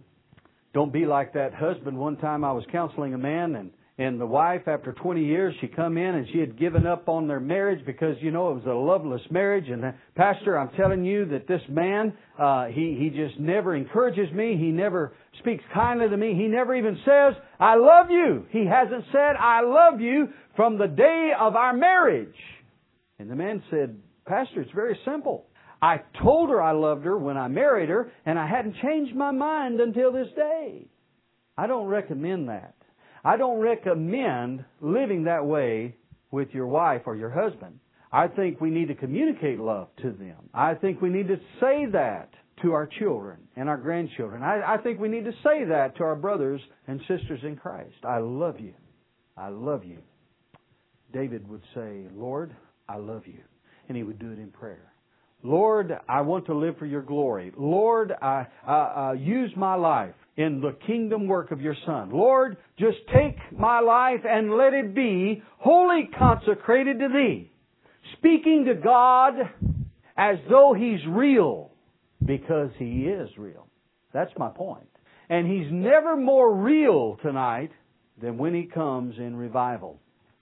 Don't 0.73 0.91
be 0.91 1.05
like 1.05 1.33
that 1.33 1.53
husband. 1.53 1.97
One 1.97 2.17
time 2.17 2.43
I 2.43 2.51
was 2.51 2.65
counseling 2.71 3.13
a 3.13 3.17
man 3.17 3.55
and 3.55 3.71
and 3.99 4.19
the 4.19 4.25
wife, 4.25 4.67
after 4.67 4.91
20 4.91 5.23
years, 5.23 5.53
she 5.61 5.67
come 5.67 5.99
in 5.99 6.15
and 6.15 6.27
she 6.33 6.39
had 6.39 6.57
given 6.57 6.87
up 6.87 7.07
on 7.07 7.27
their 7.27 7.39
marriage 7.39 7.85
because, 7.85 8.15
you 8.21 8.31
know, 8.31 8.49
it 8.49 8.55
was 8.55 8.65
a 8.65 8.73
loveless 8.73 9.21
marriage. 9.29 9.69
And, 9.69 9.85
uh, 9.85 9.91
Pastor, 10.15 10.57
I'm 10.57 10.69
telling 10.75 11.05
you 11.05 11.25
that 11.25 11.47
this 11.47 11.61
man, 11.69 12.13
uh, 12.39 12.65
he, 12.65 12.97
he 12.99 13.11
just 13.15 13.39
never 13.39 13.75
encourages 13.75 14.33
me. 14.33 14.57
He 14.57 14.71
never 14.71 15.13
speaks 15.39 15.63
kindly 15.75 16.09
to 16.09 16.17
me. 16.17 16.33
He 16.33 16.47
never 16.47 16.73
even 16.75 16.97
says, 17.05 17.35
I 17.59 17.75
love 17.75 18.09
you. 18.09 18.47
He 18.49 18.65
hasn't 18.65 19.05
said, 19.11 19.35
I 19.39 19.61
love 19.61 20.01
you 20.01 20.29
from 20.55 20.79
the 20.79 20.87
day 20.87 21.31
of 21.39 21.55
our 21.55 21.73
marriage. 21.73 22.35
And 23.19 23.29
the 23.29 23.35
man 23.35 23.61
said, 23.69 23.95
Pastor, 24.25 24.61
it's 24.61 24.71
very 24.73 24.97
simple. 25.05 25.45
I 25.83 26.01
told 26.23 26.49
her 26.49 26.59
I 26.59 26.71
loved 26.71 27.05
her 27.05 27.17
when 27.17 27.37
I 27.37 27.47
married 27.47 27.89
her, 27.89 28.11
and 28.25 28.39
I 28.39 28.47
hadn't 28.47 28.77
changed 28.81 29.15
my 29.15 29.31
mind 29.31 29.79
until 29.79 30.11
this 30.11 30.29
day. 30.35 30.87
I 31.55 31.67
don't 31.67 31.87
recommend 31.87 32.49
that. 32.49 32.73
I 33.23 33.37
don't 33.37 33.59
recommend 33.59 34.65
living 34.81 35.23
that 35.25 35.45
way 35.45 35.95
with 36.31 36.49
your 36.51 36.67
wife 36.67 37.03
or 37.05 37.15
your 37.15 37.29
husband. 37.29 37.79
I 38.11 38.27
think 38.27 38.61
we 38.61 38.69
need 38.69 38.89
to 38.89 38.95
communicate 38.95 39.59
love 39.59 39.87
to 40.01 40.11
them. 40.11 40.49
I 40.53 40.75
think 40.75 41.01
we 41.01 41.09
need 41.09 41.27
to 41.29 41.37
say 41.59 41.85
that 41.93 42.29
to 42.61 42.73
our 42.73 42.87
children 42.99 43.39
and 43.55 43.67
our 43.67 43.77
grandchildren. 43.77 44.43
I, 44.43 44.75
I 44.75 44.77
think 44.77 44.99
we 44.99 45.09
need 45.09 45.25
to 45.25 45.31
say 45.43 45.65
that 45.65 45.97
to 45.97 46.03
our 46.03 46.15
brothers 46.15 46.61
and 46.87 46.99
sisters 47.07 47.39
in 47.43 47.55
Christ. 47.55 47.95
I 48.03 48.19
love 48.19 48.59
you. 48.59 48.73
I 49.35 49.49
love 49.49 49.83
you. 49.83 49.97
David 51.11 51.47
would 51.47 51.63
say, 51.73 52.03
Lord, 52.15 52.55
I 52.87 52.97
love 52.97 53.23
you. 53.25 53.39
And 53.87 53.97
he 53.97 54.03
would 54.03 54.19
do 54.19 54.31
it 54.31 54.39
in 54.39 54.49
prayer. 54.49 54.92
Lord, 55.43 55.91
I 56.07 56.21
want 56.21 56.45
to 56.45 56.55
live 56.55 56.77
for 56.77 56.85
your 56.85 57.01
glory. 57.01 57.51
Lord, 57.57 58.13
I, 58.21 58.47
uh, 58.65 58.71
uh, 58.71 59.13
use 59.13 59.51
my 59.57 59.75
life 59.75 60.15
in 60.37 60.61
the 60.61 60.75
kingdom 60.87 61.27
work 61.27 61.51
of 61.51 61.61
your 61.61 61.75
Son. 61.85 62.11
Lord, 62.11 62.57
just 62.79 62.97
take 63.13 63.35
my 63.51 63.81
life 63.81 64.21
and 64.27 64.55
let 64.55 64.73
it 64.73 64.95
be 64.95 65.43
wholly 65.57 66.09
consecrated 66.17 66.99
to 66.99 67.09
Thee. 67.09 67.51
Speaking 68.17 68.65
to 68.65 68.73
God 68.73 69.33
as 70.17 70.37
though 70.49 70.73
He's 70.73 71.05
real, 71.07 71.71
because 72.25 72.71
He 72.77 73.03
is 73.03 73.29
real. 73.37 73.67
That's 74.13 74.31
my 74.37 74.49
point. 74.49 74.87
And 75.29 75.45
He's 75.45 75.71
never 75.71 76.15
more 76.15 76.55
real 76.55 77.17
tonight 77.21 77.71
than 78.21 78.37
when 78.37 78.55
He 78.55 78.63
comes 78.63 79.17
in 79.17 79.35
revival. 79.35 79.99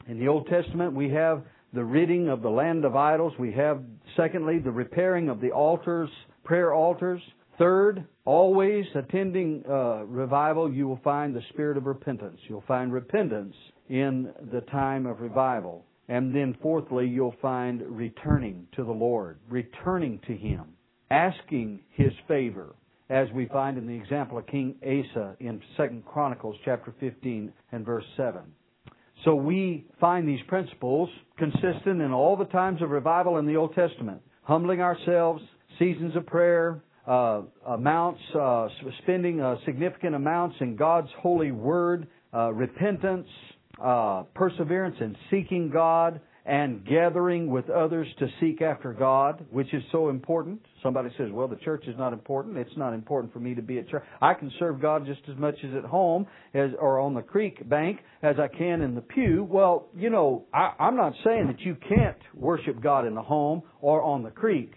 In 0.08 0.20
the 0.20 0.28
Old 0.28 0.48
Testament, 0.48 0.94
we 0.94 1.10
have 1.10 1.44
the 1.74 1.84
ridding 1.84 2.30
of 2.30 2.42
the 2.42 2.50
land 2.50 2.86
of 2.86 2.96
idols. 2.96 3.34
We 3.40 3.52
have, 3.54 3.82
secondly, 4.18 4.60
the 4.60 4.72
repairing 4.72 5.30
of 5.30 5.42
the 5.42 5.52
altars, 5.52 6.10
prayer 6.44 6.74
altars. 6.74 7.22
Third, 7.58 8.06
always 8.26 8.86
attending 8.96 9.64
uh, 9.70 10.06
revival, 10.06 10.72
you 10.72 10.88
will 10.88 11.00
find 11.04 11.36
the 11.36 11.44
spirit 11.50 11.78
of 11.78 11.86
repentance. 11.86 12.40
You'll 12.48 12.64
find 12.68 12.92
repentance 12.92 13.56
in 13.90 14.34
the 14.52 14.62
time 14.62 15.06
of 15.06 15.22
revival. 15.22 15.86
And 16.08 16.36
then 16.36 16.58
fourthly, 16.62 17.08
you'll 17.08 17.36
find 17.42 17.82
returning 17.84 18.68
to 18.76 18.84
the 18.84 18.92
Lord, 18.92 19.38
returning 19.50 20.20
to 20.28 20.36
Him, 20.36 20.66
asking 21.10 21.80
His 21.92 22.12
favor, 22.28 22.76
as 23.10 23.28
we 23.34 23.46
find 23.48 23.78
in 23.78 23.88
the 23.88 23.94
example 23.94 24.38
of 24.38 24.48
King 24.48 24.76
Asa 24.82 25.36
in 25.40 25.62
2 25.78 26.04
Chronicles 26.06 26.56
chapter 26.66 26.94
15 27.00 27.52
and 27.72 27.86
verse 27.86 28.06
7. 28.18 28.42
So 29.24 29.36
we 29.36 29.86
find 30.00 30.28
these 30.28 30.40
principles 30.48 31.10
consistent 31.38 32.02
in 32.02 32.12
all 32.12 32.36
the 32.36 32.46
times 32.46 32.82
of 32.82 32.90
revival 32.90 33.38
in 33.38 33.46
the 33.46 33.56
Old 33.56 33.76
Testament. 33.76 34.22
Humbling 34.44 34.82
ourselves, 34.82 35.42
seasons 35.78 36.16
of 36.16 36.26
prayer, 36.26 36.84
uh, 37.08 37.42
amounts, 37.68 38.22
uh, 38.40 38.68
spending 39.04 39.42
uh, 39.42 39.56
significant 39.66 40.16
amounts 40.16 40.56
in 40.60 40.76
God's 40.76 41.10
holy 41.20 41.52
word, 41.52 42.08
uh, 42.34 42.52
repentance, 42.54 43.28
uh, 43.84 44.24
perseverance 44.34 44.96
in 45.00 45.16
seeking 45.30 45.70
God, 45.70 46.20
and 46.46 46.86
gathering 46.86 47.50
with 47.52 47.70
others 47.70 48.08
to 48.20 48.28
seek 48.40 48.62
after 48.62 48.94
God, 48.94 49.46
which 49.52 49.74
is 49.74 49.84
so 49.92 50.10
important. 50.10 50.60
Somebody 50.82 51.10
says, 51.18 51.30
well, 51.32 51.48
the 51.48 51.58
church 51.58 51.86
is 51.88 51.96
not 51.98 52.14
important. 52.14 52.58
It's 52.58 52.76
not 52.78 52.94
important 52.94 53.32
for 53.32 53.40
me 53.40 53.54
to 53.54 53.62
be 53.62 53.78
at 53.78 53.88
church. 53.90 54.04
I 54.22 54.34
can 54.34 54.52
serve 54.58 54.82
God 54.82 55.06
just 55.06 55.22
as 55.30 55.38
much 55.38 55.56
as 55.64 55.76
at 55.76 55.86
home 55.86 56.26
as, 56.54 56.72
or 56.80 57.00
on 57.00 57.14
the 57.14 57.22
creek 57.22 57.68
bank 57.70 58.00
as 58.24 58.38
I 58.40 58.48
can 58.48 58.82
in 58.82 58.96
the 58.96 59.02
pew. 59.02 59.48
Well, 59.50 59.88
you 59.96 60.10
know, 60.10 60.46
I, 60.54 60.74
I'm 60.80 60.96
not 60.96 61.14
saying 61.24 61.48
that 61.48 61.60
you 61.62 61.76
can't 61.88 62.18
worship 62.36 62.82
God 62.82 63.06
in 63.06 63.14
the 63.14 63.22
home 63.22 63.62
or 63.80 64.02
on 64.02 64.24
the 64.24 64.32
creek. 64.32 64.74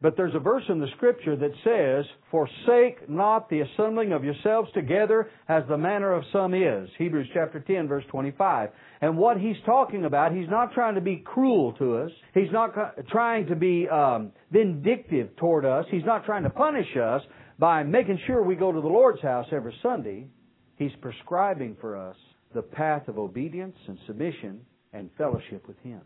But 0.00 0.16
there's 0.16 0.34
a 0.34 0.38
verse 0.38 0.62
in 0.68 0.78
the 0.78 0.86
scripture 0.96 1.34
that 1.34 1.50
says, 1.64 2.04
Forsake 2.30 3.10
not 3.10 3.50
the 3.50 3.62
assembling 3.62 4.12
of 4.12 4.22
yourselves 4.22 4.70
together 4.72 5.28
as 5.48 5.64
the 5.68 5.76
manner 5.76 6.12
of 6.12 6.22
some 6.32 6.54
is. 6.54 6.88
Hebrews 6.98 7.26
chapter 7.34 7.58
10 7.58 7.88
verse 7.88 8.04
25. 8.10 8.70
And 9.00 9.18
what 9.18 9.38
he's 9.38 9.56
talking 9.66 10.04
about, 10.04 10.32
he's 10.32 10.48
not 10.48 10.72
trying 10.72 10.94
to 10.94 11.00
be 11.00 11.16
cruel 11.16 11.72
to 11.78 11.96
us. 11.96 12.12
He's 12.32 12.52
not 12.52 12.74
trying 13.08 13.46
to 13.46 13.56
be 13.56 13.88
um, 13.88 14.30
vindictive 14.52 15.34
toward 15.36 15.64
us. 15.64 15.84
He's 15.90 16.04
not 16.04 16.24
trying 16.24 16.44
to 16.44 16.50
punish 16.50 16.96
us 16.96 17.22
by 17.58 17.82
making 17.82 18.20
sure 18.26 18.42
we 18.42 18.54
go 18.54 18.70
to 18.70 18.80
the 18.80 18.86
Lord's 18.86 19.20
house 19.20 19.46
every 19.50 19.74
Sunday. 19.82 20.28
He's 20.76 20.92
prescribing 21.00 21.76
for 21.80 21.96
us 21.96 22.16
the 22.54 22.62
path 22.62 23.08
of 23.08 23.18
obedience 23.18 23.76
and 23.88 23.98
submission 24.06 24.60
and 24.92 25.10
fellowship 25.18 25.66
with 25.66 25.78
Him. 25.80 26.02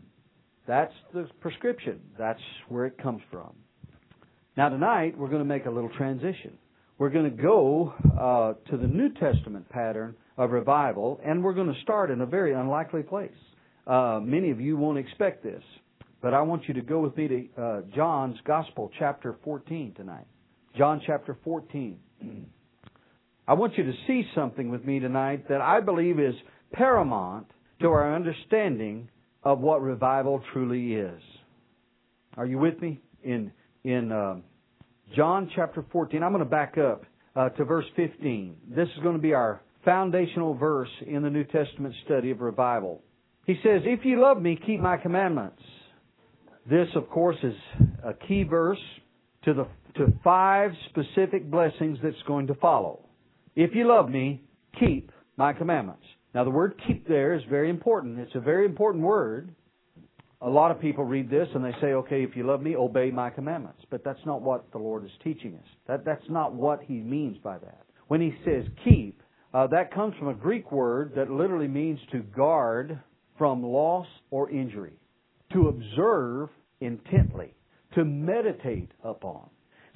That's 0.67 0.93
the 1.13 1.27
prescription. 1.41 1.99
That's 2.17 2.41
where 2.69 2.87
it 2.87 2.97
comes 2.97 3.21
from. 3.31 3.53
Now, 4.55 4.69
tonight, 4.69 5.17
we're 5.17 5.29
going 5.29 5.41
to 5.41 5.47
make 5.47 5.65
a 5.65 5.71
little 5.71 5.89
transition. 5.97 6.59
We're 6.99 7.09
going 7.09 7.25
to 7.25 7.41
go 7.41 7.91
uh, 8.05 8.69
to 8.69 8.77
the 8.77 8.85
New 8.85 9.11
Testament 9.13 9.67
pattern 9.69 10.15
of 10.37 10.51
revival, 10.51 11.19
and 11.25 11.43
we're 11.43 11.55
going 11.55 11.73
to 11.73 11.81
start 11.81 12.11
in 12.11 12.21
a 12.21 12.25
very 12.27 12.53
unlikely 12.53 13.01
place. 13.01 13.31
Uh, 13.87 14.19
many 14.21 14.51
of 14.51 14.61
you 14.61 14.77
won't 14.77 14.99
expect 14.99 15.43
this, 15.43 15.63
but 16.21 16.35
I 16.35 16.43
want 16.43 16.67
you 16.67 16.75
to 16.75 16.81
go 16.81 16.99
with 16.99 17.17
me 17.17 17.27
to 17.27 17.61
uh, 17.61 17.81
John's 17.95 18.37
Gospel, 18.45 18.91
chapter 18.99 19.35
14, 19.43 19.95
tonight. 19.97 20.27
John 20.77 21.01
chapter 21.03 21.35
14. 21.43 21.97
I 23.47 23.53
want 23.55 23.75
you 23.75 23.85
to 23.85 23.93
see 24.05 24.23
something 24.35 24.69
with 24.69 24.85
me 24.85 24.99
tonight 24.99 25.49
that 25.49 25.61
I 25.61 25.79
believe 25.79 26.19
is 26.19 26.35
paramount 26.73 27.47
to 27.81 27.87
our 27.87 28.15
understanding 28.15 29.09
of 29.43 29.61
what 29.61 29.81
revival 29.81 30.43
truly 30.53 30.93
is. 30.93 31.21
Are 32.37 32.45
you 32.45 32.59
with 32.59 32.79
me? 32.79 32.99
In 33.23 33.51
in 33.83 34.11
uh, 34.11 34.35
John 35.15 35.49
chapter 35.55 35.85
14. 35.91 36.23
I'm 36.23 36.31
going 36.31 36.43
to 36.43 36.49
back 36.49 36.77
up 36.77 37.03
uh, 37.35 37.49
to 37.49 37.65
verse 37.65 37.85
15. 37.95 38.55
This 38.75 38.87
is 38.95 39.03
going 39.03 39.15
to 39.15 39.21
be 39.21 39.33
our 39.33 39.61
foundational 39.83 40.53
verse 40.53 40.89
in 41.05 41.23
the 41.23 41.29
New 41.29 41.43
Testament 41.43 41.93
study 42.05 42.31
of 42.31 42.41
revival. 42.41 43.01
He 43.45 43.55
says, 43.63 43.81
If 43.85 44.05
you 44.05 44.21
love 44.21 44.41
me, 44.41 44.57
keep 44.65 44.79
my 44.79 44.97
commandments. 44.97 45.61
This, 46.69 46.87
of 46.95 47.09
course, 47.09 47.35
is 47.43 47.55
a 48.03 48.13
key 48.13 48.43
verse 48.43 48.79
to 49.43 49.53
the 49.53 49.67
to 49.95 50.11
five 50.23 50.71
specific 50.89 51.51
blessings 51.51 51.99
that's 52.01 52.15
going 52.25 52.47
to 52.47 52.55
follow. 52.55 53.05
If 53.55 53.75
you 53.75 53.87
love 53.87 54.09
me, 54.09 54.41
keep 54.79 55.11
my 55.37 55.53
commandments. 55.53 56.03
Now, 56.33 56.43
the 56.43 56.49
word 56.49 56.81
keep 56.87 57.07
there 57.07 57.35
is 57.35 57.43
very 57.47 57.69
important. 57.69 58.19
It's 58.19 58.33
a 58.33 58.39
very 58.39 58.65
important 58.65 59.03
word 59.03 59.53
a 60.43 60.49
lot 60.49 60.71
of 60.71 60.81
people 60.81 61.05
read 61.05 61.29
this 61.29 61.47
and 61.55 61.63
they 61.63 61.73
say, 61.79 61.87
okay, 61.93 62.23
if 62.23 62.35
you 62.35 62.45
love 62.45 62.61
me, 62.61 62.75
obey 62.75 63.11
my 63.11 63.29
commandments. 63.29 63.81
But 63.89 64.03
that's 64.03 64.19
not 64.25 64.41
what 64.41 64.71
the 64.71 64.77
Lord 64.77 65.05
is 65.05 65.11
teaching 65.23 65.55
us. 65.55 65.67
That, 65.87 66.03
that's 66.05 66.29
not 66.29 66.53
what 66.53 66.81
He 66.83 66.95
means 66.95 67.37
by 67.43 67.57
that. 67.59 67.85
When 68.07 68.21
He 68.21 68.33
says 68.43 68.65
keep, 68.83 69.21
uh, 69.53 69.67
that 69.67 69.93
comes 69.93 70.15
from 70.17 70.27
a 70.27 70.33
Greek 70.33 70.71
word 70.71 71.13
that 71.15 71.29
literally 71.29 71.67
means 71.67 71.99
to 72.11 72.19
guard 72.19 72.99
from 73.37 73.63
loss 73.63 74.07
or 74.31 74.49
injury, 74.49 74.99
to 75.53 75.69
observe 75.69 76.49
intently, 76.81 77.53
to 77.95 78.03
meditate 78.03 78.91
upon. 79.03 79.49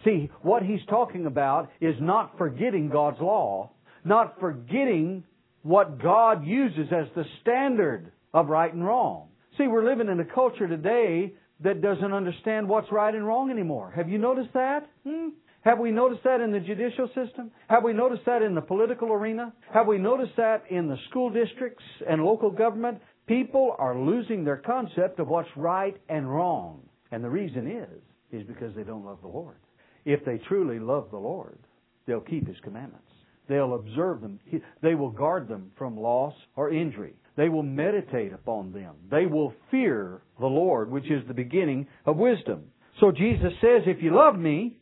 See, 0.05 0.29
what 0.41 0.63
he's 0.63 0.85
talking 0.89 1.25
about 1.25 1.69
is 1.81 1.95
not 1.99 2.37
forgetting 2.37 2.89
God's 2.89 3.19
law, 3.19 3.71
not 4.05 4.39
forgetting 4.39 5.23
what 5.63 6.01
God 6.01 6.45
uses 6.45 6.87
as 6.91 7.07
the 7.15 7.25
standard 7.41 8.11
of 8.33 8.47
right 8.47 8.71
and 8.71 8.85
wrong. 8.85 9.29
See, 9.57 9.67
we're 9.67 9.85
living 9.85 10.09
in 10.09 10.19
a 10.19 10.25
culture 10.25 10.67
today 10.67 11.33
that 11.61 11.81
doesn't 11.81 12.13
understand 12.13 12.69
what's 12.69 12.91
right 12.91 13.13
and 13.13 13.25
wrong 13.25 13.49
anymore. 13.49 13.91
Have 13.95 14.09
you 14.09 14.19
noticed 14.19 14.53
that? 14.53 14.87
Hmm? 15.07 15.29
Have 15.61 15.79
we 15.79 15.91
noticed 15.91 16.23
that 16.23 16.41
in 16.41 16.51
the 16.51 16.59
judicial 16.59 17.07
system? 17.07 17.51
Have 17.67 17.83
we 17.83 17.91
noticed 17.91 18.25
that 18.25 18.41
in 18.41 18.53
the 18.53 18.61
political 18.61 19.11
arena? 19.11 19.53
Have 19.73 19.87
we 19.87 19.97
noticed 19.97 20.33
that 20.37 20.63
in 20.69 20.87
the 20.87 20.97
school 21.09 21.29
districts 21.29 21.83
and 22.07 22.23
local 22.23 22.51
government? 22.51 22.99
People 23.25 23.75
are 23.79 23.97
losing 23.97 24.43
their 24.43 24.57
concept 24.57 25.19
of 25.19 25.27
what's 25.27 25.49
right 25.57 25.97
and 26.07 26.29
wrong. 26.29 26.83
And 27.11 27.23
the 27.23 27.29
reason 27.29 27.67
is, 27.69 28.01
is 28.31 28.47
because 28.47 28.75
they 28.75 28.83
don't 28.83 29.05
love 29.05 29.19
the 29.21 29.27
Lord. 29.27 29.57
If 30.05 30.23
they 30.23 30.39
truly 30.47 30.79
love 30.79 31.07
the 31.11 31.17
Lord, 31.17 31.57
they'll 32.05 32.21
keep 32.21 32.47
His 32.47 32.57
commandments. 32.63 33.03
They'll 33.49 33.75
observe 33.75 34.21
them. 34.21 34.39
They 34.81 34.95
will 34.95 35.11
guard 35.11 35.47
them 35.47 35.71
from 35.77 35.97
loss 35.97 36.33
or 36.55 36.71
injury. 36.71 37.15
They 37.37 37.49
will 37.49 37.63
meditate 37.63 38.33
upon 38.33 38.73
them. 38.73 38.95
They 39.09 39.27
will 39.27 39.53
fear 39.71 40.21
the 40.39 40.47
Lord, 40.47 40.91
which 40.91 41.09
is 41.09 41.25
the 41.27 41.33
beginning 41.33 41.87
of 42.05 42.17
wisdom. 42.17 42.63
So 42.99 43.11
Jesus 43.11 43.53
says, 43.61 43.83
if 43.85 44.01
you 44.01 44.13
love 44.13 44.37
me, 44.37 44.77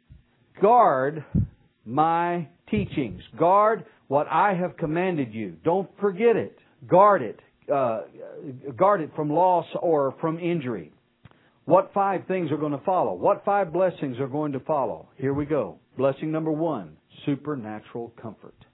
guard 0.61 1.23
my 1.85 2.47
teachings. 2.71 3.21
Guard 3.37 3.85
what 4.07 4.27
I 4.31 4.53
have 4.53 4.77
commanded 4.77 5.33
you. 5.33 5.57
Don't 5.63 5.89
forget 5.99 6.37
it. 6.37 6.57
Guard 6.87 7.21
it. 7.21 7.39
Uh, 7.71 8.01
guard 8.77 9.01
it 9.01 9.11
from 9.15 9.29
loss 9.29 9.65
or 9.81 10.15
from 10.21 10.39
injury. 10.39 10.93
What 11.65 11.91
five 11.93 12.21
things 12.27 12.51
are 12.51 12.57
going 12.57 12.73
to 12.73 12.85
follow? 12.85 13.13
What 13.13 13.43
five 13.43 13.73
blessings 13.73 14.19
are 14.19 14.27
going 14.27 14.51
to 14.51 14.59
follow? 14.61 15.09
Here 15.17 15.33
we 15.33 15.45
go. 15.45 15.79
Blessing 15.97 16.31
number 16.31 16.51
one, 16.51 16.97
supernatural 17.25 18.13
comfort. 18.21 18.64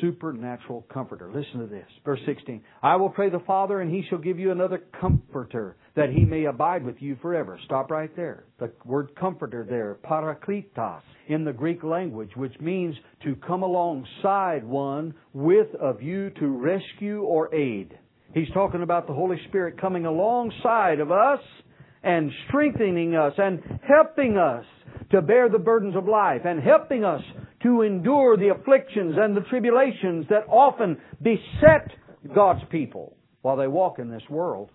Supernatural 0.00 0.86
comforter. 0.92 1.30
Listen 1.32 1.60
to 1.60 1.66
this. 1.66 1.86
Verse 2.04 2.20
16. 2.26 2.62
I 2.82 2.96
will 2.96 3.10
pray 3.10 3.30
the 3.30 3.40
Father 3.40 3.80
and 3.80 3.90
he 3.90 4.04
shall 4.08 4.18
give 4.18 4.38
you 4.38 4.52
another 4.52 4.82
comforter 5.00 5.76
that 5.96 6.10
he 6.10 6.24
may 6.24 6.44
abide 6.44 6.84
with 6.84 6.96
you 7.00 7.16
forever. 7.20 7.58
Stop 7.64 7.90
right 7.90 8.14
there. 8.16 8.44
The 8.58 8.72
word 8.84 9.14
comforter 9.18 9.66
there, 9.68 9.98
parakletos, 10.04 11.02
in 11.28 11.44
the 11.44 11.52
Greek 11.52 11.82
language, 11.82 12.30
which 12.36 12.58
means 12.60 12.94
to 13.24 13.36
come 13.36 13.62
alongside 13.62 14.64
one 14.64 15.14
with 15.32 15.68
a 15.80 15.94
view 15.94 16.30
to 16.40 16.46
rescue 16.48 17.22
or 17.22 17.54
aid. 17.54 17.98
He's 18.32 18.50
talking 18.54 18.82
about 18.82 19.06
the 19.06 19.12
Holy 19.12 19.38
Spirit 19.48 19.80
coming 19.80 20.06
alongside 20.06 21.00
of 21.00 21.10
us 21.10 21.40
and 22.02 22.30
strengthening 22.48 23.14
us 23.14 23.32
and 23.36 23.60
helping 23.86 24.38
us 24.38 24.64
to 25.10 25.20
bear 25.20 25.48
the 25.48 25.58
burdens 25.58 25.96
of 25.96 26.06
life 26.06 26.42
and 26.44 26.62
helping 26.62 27.04
us 27.04 27.22
to 27.62 27.82
endure 27.82 28.36
the 28.36 28.48
afflictions 28.48 29.16
and 29.18 29.36
the 29.36 29.42
tribulations 29.42 30.26
that 30.30 30.46
often 30.48 30.98
beset 31.22 31.90
God's 32.34 32.62
people 32.70 33.16
while 33.42 33.56
they 33.56 33.68
walk 33.68 33.98
in 33.98 34.10
this 34.10 34.22
world. 34.30 34.70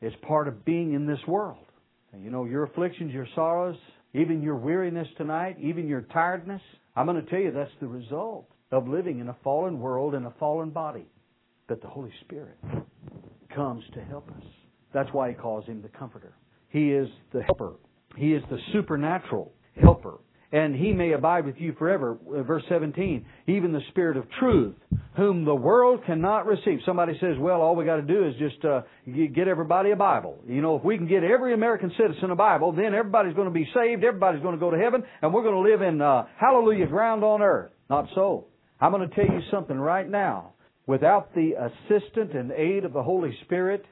It's 0.00 0.16
part 0.26 0.48
of 0.48 0.64
being 0.64 0.92
in 0.92 1.06
this 1.06 1.18
world. 1.26 1.64
And 2.12 2.22
you 2.22 2.30
know, 2.30 2.44
your 2.44 2.64
afflictions, 2.64 3.12
your 3.12 3.26
sorrows, 3.34 3.76
even 4.12 4.42
your 4.42 4.56
weariness 4.56 5.08
tonight, 5.16 5.56
even 5.60 5.88
your 5.88 6.02
tiredness, 6.02 6.62
I'm 6.94 7.06
going 7.06 7.22
to 7.22 7.28
tell 7.28 7.40
you 7.40 7.50
that's 7.50 7.70
the 7.80 7.88
result 7.88 8.46
of 8.70 8.86
living 8.86 9.18
in 9.18 9.28
a 9.28 9.36
fallen 9.42 9.80
world 9.80 10.14
and 10.14 10.26
a 10.26 10.34
fallen 10.38 10.70
body. 10.70 11.06
But 11.66 11.80
the 11.80 11.88
Holy 11.88 12.12
Spirit 12.24 12.58
comes 13.54 13.82
to 13.94 14.00
help 14.04 14.28
us. 14.28 14.44
That's 14.92 15.08
why 15.12 15.30
he 15.30 15.34
calls 15.34 15.64
him 15.66 15.82
the 15.82 15.88
Comforter. 15.88 16.34
He 16.68 16.92
is 16.92 17.08
the 17.32 17.42
helper. 17.42 17.74
He 18.16 18.32
is 18.32 18.42
the 18.50 18.58
supernatural 18.72 19.52
helper. 19.80 20.18
And 20.54 20.76
he 20.76 20.92
may 20.92 21.10
abide 21.14 21.46
with 21.46 21.56
you 21.58 21.74
forever. 21.80 22.16
Uh, 22.32 22.44
verse 22.44 22.62
17, 22.68 23.26
even 23.48 23.72
the 23.72 23.80
Spirit 23.88 24.16
of 24.16 24.24
truth, 24.38 24.76
whom 25.16 25.44
the 25.44 25.54
world 25.54 26.04
cannot 26.06 26.46
receive. 26.46 26.78
Somebody 26.86 27.14
says, 27.20 27.34
well, 27.40 27.60
all 27.60 27.74
we 27.74 27.84
got 27.84 27.96
to 27.96 28.02
do 28.02 28.24
is 28.24 28.34
just 28.38 28.64
uh, 28.64 28.82
get 29.34 29.48
everybody 29.48 29.90
a 29.90 29.96
Bible. 29.96 30.38
You 30.46 30.62
know, 30.62 30.76
if 30.76 30.84
we 30.84 30.96
can 30.96 31.08
get 31.08 31.24
every 31.24 31.54
American 31.54 31.90
citizen 31.98 32.30
a 32.30 32.36
Bible, 32.36 32.70
then 32.70 32.94
everybody's 32.94 33.34
going 33.34 33.48
to 33.48 33.52
be 33.52 33.66
saved, 33.74 34.04
everybody's 34.04 34.42
going 34.42 34.54
to 34.54 34.60
go 34.60 34.70
to 34.70 34.78
heaven, 34.78 35.02
and 35.22 35.34
we're 35.34 35.42
going 35.42 35.56
to 35.56 35.72
live 35.72 35.82
in 35.82 36.00
uh, 36.00 36.26
hallelujah 36.38 36.86
ground 36.86 37.24
on 37.24 37.42
earth. 37.42 37.72
Not 37.90 38.06
so. 38.14 38.46
I'm 38.80 38.92
going 38.92 39.08
to 39.08 39.12
tell 39.12 39.26
you 39.26 39.40
something 39.50 39.76
right 39.76 40.08
now. 40.08 40.52
Without 40.86 41.34
the 41.34 41.54
assistant 41.58 42.32
and 42.32 42.52
aid 42.52 42.84
of 42.84 42.92
the 42.92 43.02
Holy 43.02 43.36
Spirit, 43.44 43.84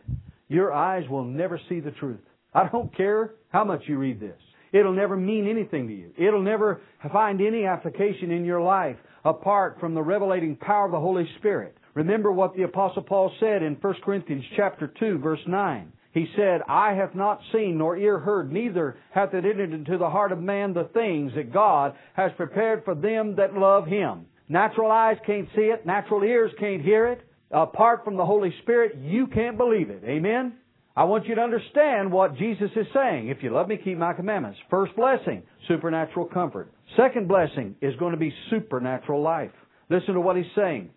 your 0.46 0.72
eyes 0.72 1.08
will 1.08 1.24
never 1.24 1.60
see 1.68 1.80
the 1.80 1.90
truth. 1.90 2.20
I 2.54 2.68
don't 2.68 2.96
care 2.96 3.32
how 3.48 3.64
much 3.64 3.82
you 3.86 3.98
read 3.98 4.20
this. 4.20 4.38
It'll 4.72 4.94
never 4.94 5.16
mean 5.16 5.48
anything 5.48 5.86
to 5.88 5.94
you. 5.94 6.12
It'll 6.16 6.42
never 6.42 6.80
find 7.12 7.40
any 7.40 7.66
application 7.66 8.30
in 8.30 8.44
your 8.44 8.62
life 8.62 8.96
apart 9.24 9.78
from 9.78 9.94
the 9.94 10.02
revelating 10.02 10.56
power 10.56 10.86
of 10.86 10.92
the 10.92 11.00
Holy 11.00 11.28
Spirit. 11.38 11.76
Remember 11.94 12.32
what 12.32 12.56
the 12.56 12.62
apostle 12.62 13.02
Paul 13.02 13.30
said 13.38 13.62
in 13.62 13.74
1 13.74 13.94
Corinthians 14.02 14.44
chapter 14.56 14.92
2 14.98 15.18
verse 15.18 15.40
9. 15.46 15.92
He 16.12 16.26
said, 16.36 16.60
I 16.68 16.92
have 16.92 17.14
not 17.14 17.40
seen 17.52 17.78
nor 17.78 17.96
ear 17.96 18.18
heard, 18.18 18.52
neither 18.52 18.96
hath 19.10 19.32
it 19.32 19.46
entered 19.46 19.72
into 19.72 19.96
the 19.96 20.10
heart 20.10 20.32
of 20.32 20.40
man 20.40 20.74
the 20.74 20.90
things 20.92 21.32
that 21.36 21.52
God 21.52 21.94
has 22.14 22.32
prepared 22.36 22.84
for 22.84 22.94
them 22.94 23.36
that 23.36 23.54
love 23.54 23.86
Him. 23.86 24.26
Natural 24.48 24.90
eyes 24.90 25.16
can't 25.24 25.48
see 25.56 25.62
it. 25.62 25.86
Natural 25.86 26.22
ears 26.22 26.52
can't 26.58 26.82
hear 26.82 27.06
it. 27.06 27.22
Apart 27.50 28.04
from 28.04 28.16
the 28.16 28.26
Holy 28.26 28.52
Spirit, 28.62 28.96
you 29.00 29.26
can't 29.26 29.56
believe 29.56 29.88
it. 29.88 30.02
Amen? 30.04 30.54
I 30.94 31.04
want 31.04 31.26
you 31.26 31.34
to 31.34 31.40
understand 31.40 32.12
what 32.12 32.36
Jesus 32.36 32.70
is 32.76 32.86
saying. 32.92 33.28
If 33.28 33.42
you 33.42 33.50
love 33.50 33.68
me, 33.68 33.78
keep 33.82 33.96
my 33.96 34.12
commandments. 34.12 34.58
First 34.70 34.94
blessing, 34.94 35.42
supernatural 35.66 36.26
comfort. 36.26 36.72
Second 36.96 37.28
blessing 37.28 37.76
is 37.80 37.94
going 37.96 38.12
to 38.12 38.18
be 38.18 38.32
supernatural 38.50 39.22
life. 39.22 39.52
Listen 39.88 40.14
to 40.14 40.20
what 40.20 40.36
he's 40.36 40.44
saying. 40.54 40.90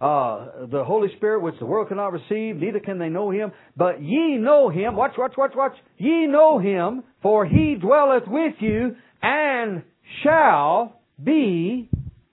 Uh, 0.00 0.66
the 0.70 0.82
Holy 0.84 1.08
Spirit, 1.16 1.42
which 1.42 1.54
the 1.60 1.66
world 1.66 1.88
cannot 1.88 2.12
receive, 2.12 2.56
neither 2.56 2.80
can 2.80 2.98
they 2.98 3.08
know 3.08 3.30
him. 3.30 3.52
But 3.76 4.02
ye 4.02 4.36
know 4.36 4.68
him. 4.68 4.96
Watch, 4.96 5.12
watch, 5.16 5.34
watch, 5.36 5.52
watch. 5.54 5.74
Ye 5.96 6.26
know 6.26 6.58
him, 6.58 7.04
for 7.22 7.46
he 7.46 7.76
dwelleth 7.80 8.24
with 8.26 8.54
you 8.60 8.96
and 9.22 9.82
shall 10.22 11.00
be 11.22 11.88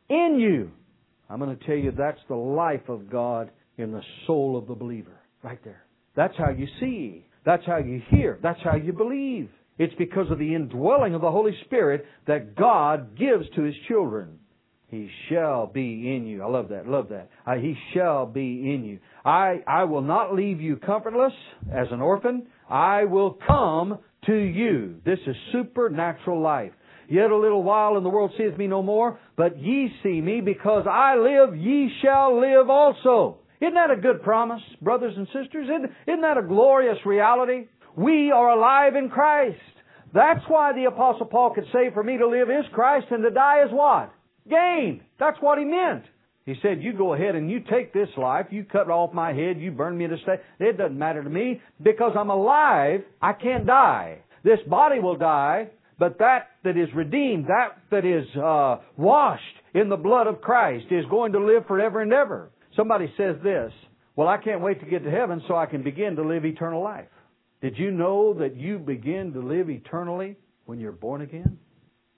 in 0.10 0.40
you. 0.40 0.72
I'm 1.30 1.40
going 1.40 1.56
to 1.56 1.66
tell 1.66 1.76
you 1.76 1.92
that's 1.92 2.20
the 2.28 2.36
life 2.36 2.90
of 2.90 3.10
God 3.10 3.52
in 3.78 3.92
the 3.92 4.02
soul 4.26 4.58
of 4.58 4.68
the 4.68 4.74
believer. 4.74 5.20
Right 5.44 5.64
there. 5.64 5.84
That's 6.20 6.38
how 6.38 6.50
you 6.50 6.68
see. 6.82 7.26
That's 7.46 7.66
how 7.66 7.78
you 7.78 8.02
hear. 8.10 8.40
That's 8.44 8.60
how 8.62 8.76
you 8.76 8.92
believe. 8.92 9.50
It's 9.78 9.94
because 9.98 10.30
of 10.30 10.38
the 10.38 10.54
indwelling 10.54 11.16
of 11.16 11.22
the 11.22 11.32
Holy 11.32 11.54
Spirit 11.64 12.06
that 12.28 12.58
God 12.58 13.18
gives 13.18 13.46
to 13.56 13.62
His 13.62 13.76
children. 13.88 14.38
He 14.90 15.10
shall 15.30 15.66
be 15.66 16.14
in 16.14 16.26
you. 16.28 16.44
I 16.44 16.50
love 16.50 16.68
that. 16.70 16.90
Love 16.90 17.08
that. 17.12 17.30
He 17.62 17.74
shall 17.94 18.26
be 18.26 18.74
in 18.74 18.84
you. 18.84 19.00
I, 19.24 19.64
I 19.66 19.86
will 19.86 20.02
not 20.02 20.36
leave 20.36 20.60
you 20.60 20.76
comfortless 20.76 21.32
as 21.74 21.88
an 21.90 22.02
orphan. 22.02 22.48
I 22.70 23.06
will 23.06 23.40
come 23.48 24.00
to 24.26 24.36
you. 24.36 24.96
This 25.06 25.20
is 25.26 25.38
supernatural 25.54 26.42
life. 26.42 26.74
Yet 27.08 27.32
a 27.32 27.38
little 27.38 27.64
while 27.64 27.96
and 27.96 28.06
the 28.06 28.10
world 28.10 28.34
seeth 28.38 28.58
me 28.58 28.68
no 28.68 28.84
more, 28.84 29.18
but 29.38 29.58
ye 29.58 29.90
see 30.04 30.20
me 30.20 30.42
because 30.42 30.86
I 30.86 31.16
live, 31.16 31.56
ye 31.56 31.90
shall 32.02 32.42
live 32.42 32.70
also. 32.70 33.39
Isn't 33.62 33.74
that 33.74 33.92
a 33.92 33.98
good 33.98 34.24
promise, 34.24 34.62
brothers 34.82 35.14
and 35.18 35.28
sisters? 35.28 35.68
Isn't, 35.68 35.92
isn't 36.08 36.22
that 36.22 36.38
a 36.38 36.42
glorious 36.44 36.98
reality? 37.06 37.68
We 37.96 38.32
are 38.32 38.50
alive 38.50 38.96
in 38.96 39.10
Christ. 39.10 39.60
That's 40.14 40.44
why 40.48 40.74
the 40.74 40.86
apostle 40.86 41.26
Paul 41.26 41.54
could 41.54 41.66
say, 41.74 41.92
for 41.94 42.04
me 42.04 42.18
to 42.18 42.28
live 42.28 42.50
is 42.50 42.66
Christ 42.74 43.08
and 43.12 43.24
to 43.24 43.30
die 43.30 43.64
is 43.66 43.72
what? 43.72 44.12
Gain. 44.50 45.02
That's 45.20 45.38
what 45.42 45.60
he 45.60 45.66
meant. 45.66 46.04
He 46.46 46.56
said, 46.64 46.82
you 46.82 46.94
go 46.94 47.14
ahead 47.14 47.36
and 47.36 47.52
you 47.52 47.60
take 47.60 47.94
this 47.94 48.10
life, 48.18 48.48
you 48.50 48.64
cut 48.64 48.90
off 48.90 49.14
my 49.14 49.34
head, 49.34 49.60
you 49.60 49.72
burn 49.72 49.98
me 49.98 50.08
to 50.08 50.18
stake. 50.24 50.40
It 50.60 50.78
doesn't 50.78 50.98
matter 50.98 51.24
to 51.24 51.30
me 51.30 51.62
because 51.84 52.14
I'm 52.18 52.32
alive, 52.32 53.02
I 53.22 53.34
can't 53.34 53.68
die. 53.68 54.20
This 54.44 54.60
body 54.68 55.00
will 55.00 55.18
die, 55.18 55.68
but 56.00 56.18
that 56.20 56.48
that 56.64 56.78
is 56.78 56.88
redeemed, 56.96 57.48
that 57.48 57.78
that 57.92 58.06
is 58.06 58.26
uh, 58.36 58.78
washed 58.98 59.44
in 59.76 59.90
the 59.90 59.98
blood 59.98 60.26
of 60.26 60.42
Christ 60.42 60.86
is 60.90 61.06
going 61.10 61.34
to 61.34 61.46
live 61.46 61.68
forever 61.68 62.02
and 62.02 62.14
ever. 62.14 62.50
Somebody 62.80 63.12
says 63.18 63.36
this, 63.44 63.74
well, 64.16 64.30
I 64.30 64.38
can't 64.38 64.62
wait 64.62 64.80
to 64.80 64.86
get 64.86 65.04
to 65.04 65.12
heaven 65.12 65.42
so 65.50 65.56
I 65.58 65.66
can 65.66 65.84
begin 65.84 66.16
to 66.16 66.26
live 66.26 66.46
eternal 66.46 66.82
life. 66.82 67.10
Did 67.62 67.78
you 67.78 67.92
know 67.92 68.34
that 68.36 68.56
you 68.56 68.80
begin 68.80 69.34
to 69.34 69.42
live 69.42 69.70
eternally 69.70 70.38
when 70.66 70.80
you're 70.80 70.94
born 70.94 71.22
again? 71.22 71.58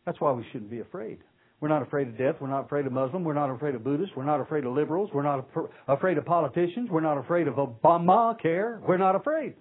That's 0.06 0.21
why 0.21 0.32
we 0.34 0.45
shouldn't 0.52 0.69
be 0.69 0.82
afraid. 0.82 1.17
We're 1.62 1.69
not 1.69 1.82
afraid 1.82 2.10
of 2.10 2.17
death. 2.19 2.36
We're 2.39 2.47
not 2.47 2.65
afraid 2.65 2.86
of 2.86 2.91
Muslim. 2.91 3.24
We're 3.24 3.34
not 3.34 3.50
afraid 3.50 3.74
of 3.74 3.84
Buddhists. 3.84 4.15
We're 4.15 4.24
not 4.24 4.39
afraid 4.39 4.65
of 4.65 4.74
liberals. 4.74 5.10
We're 5.12 5.24
not 5.24 5.47
afraid 5.88 6.19
of 6.19 6.26
politicians. 6.26 6.89
We're 6.91 7.02
not 7.02 7.17
afraid 7.17 7.47
of 7.47 7.56
Obamacare. 7.56 8.80
We're 8.88 8.97
not 8.97 9.15
afraid. 9.15 9.56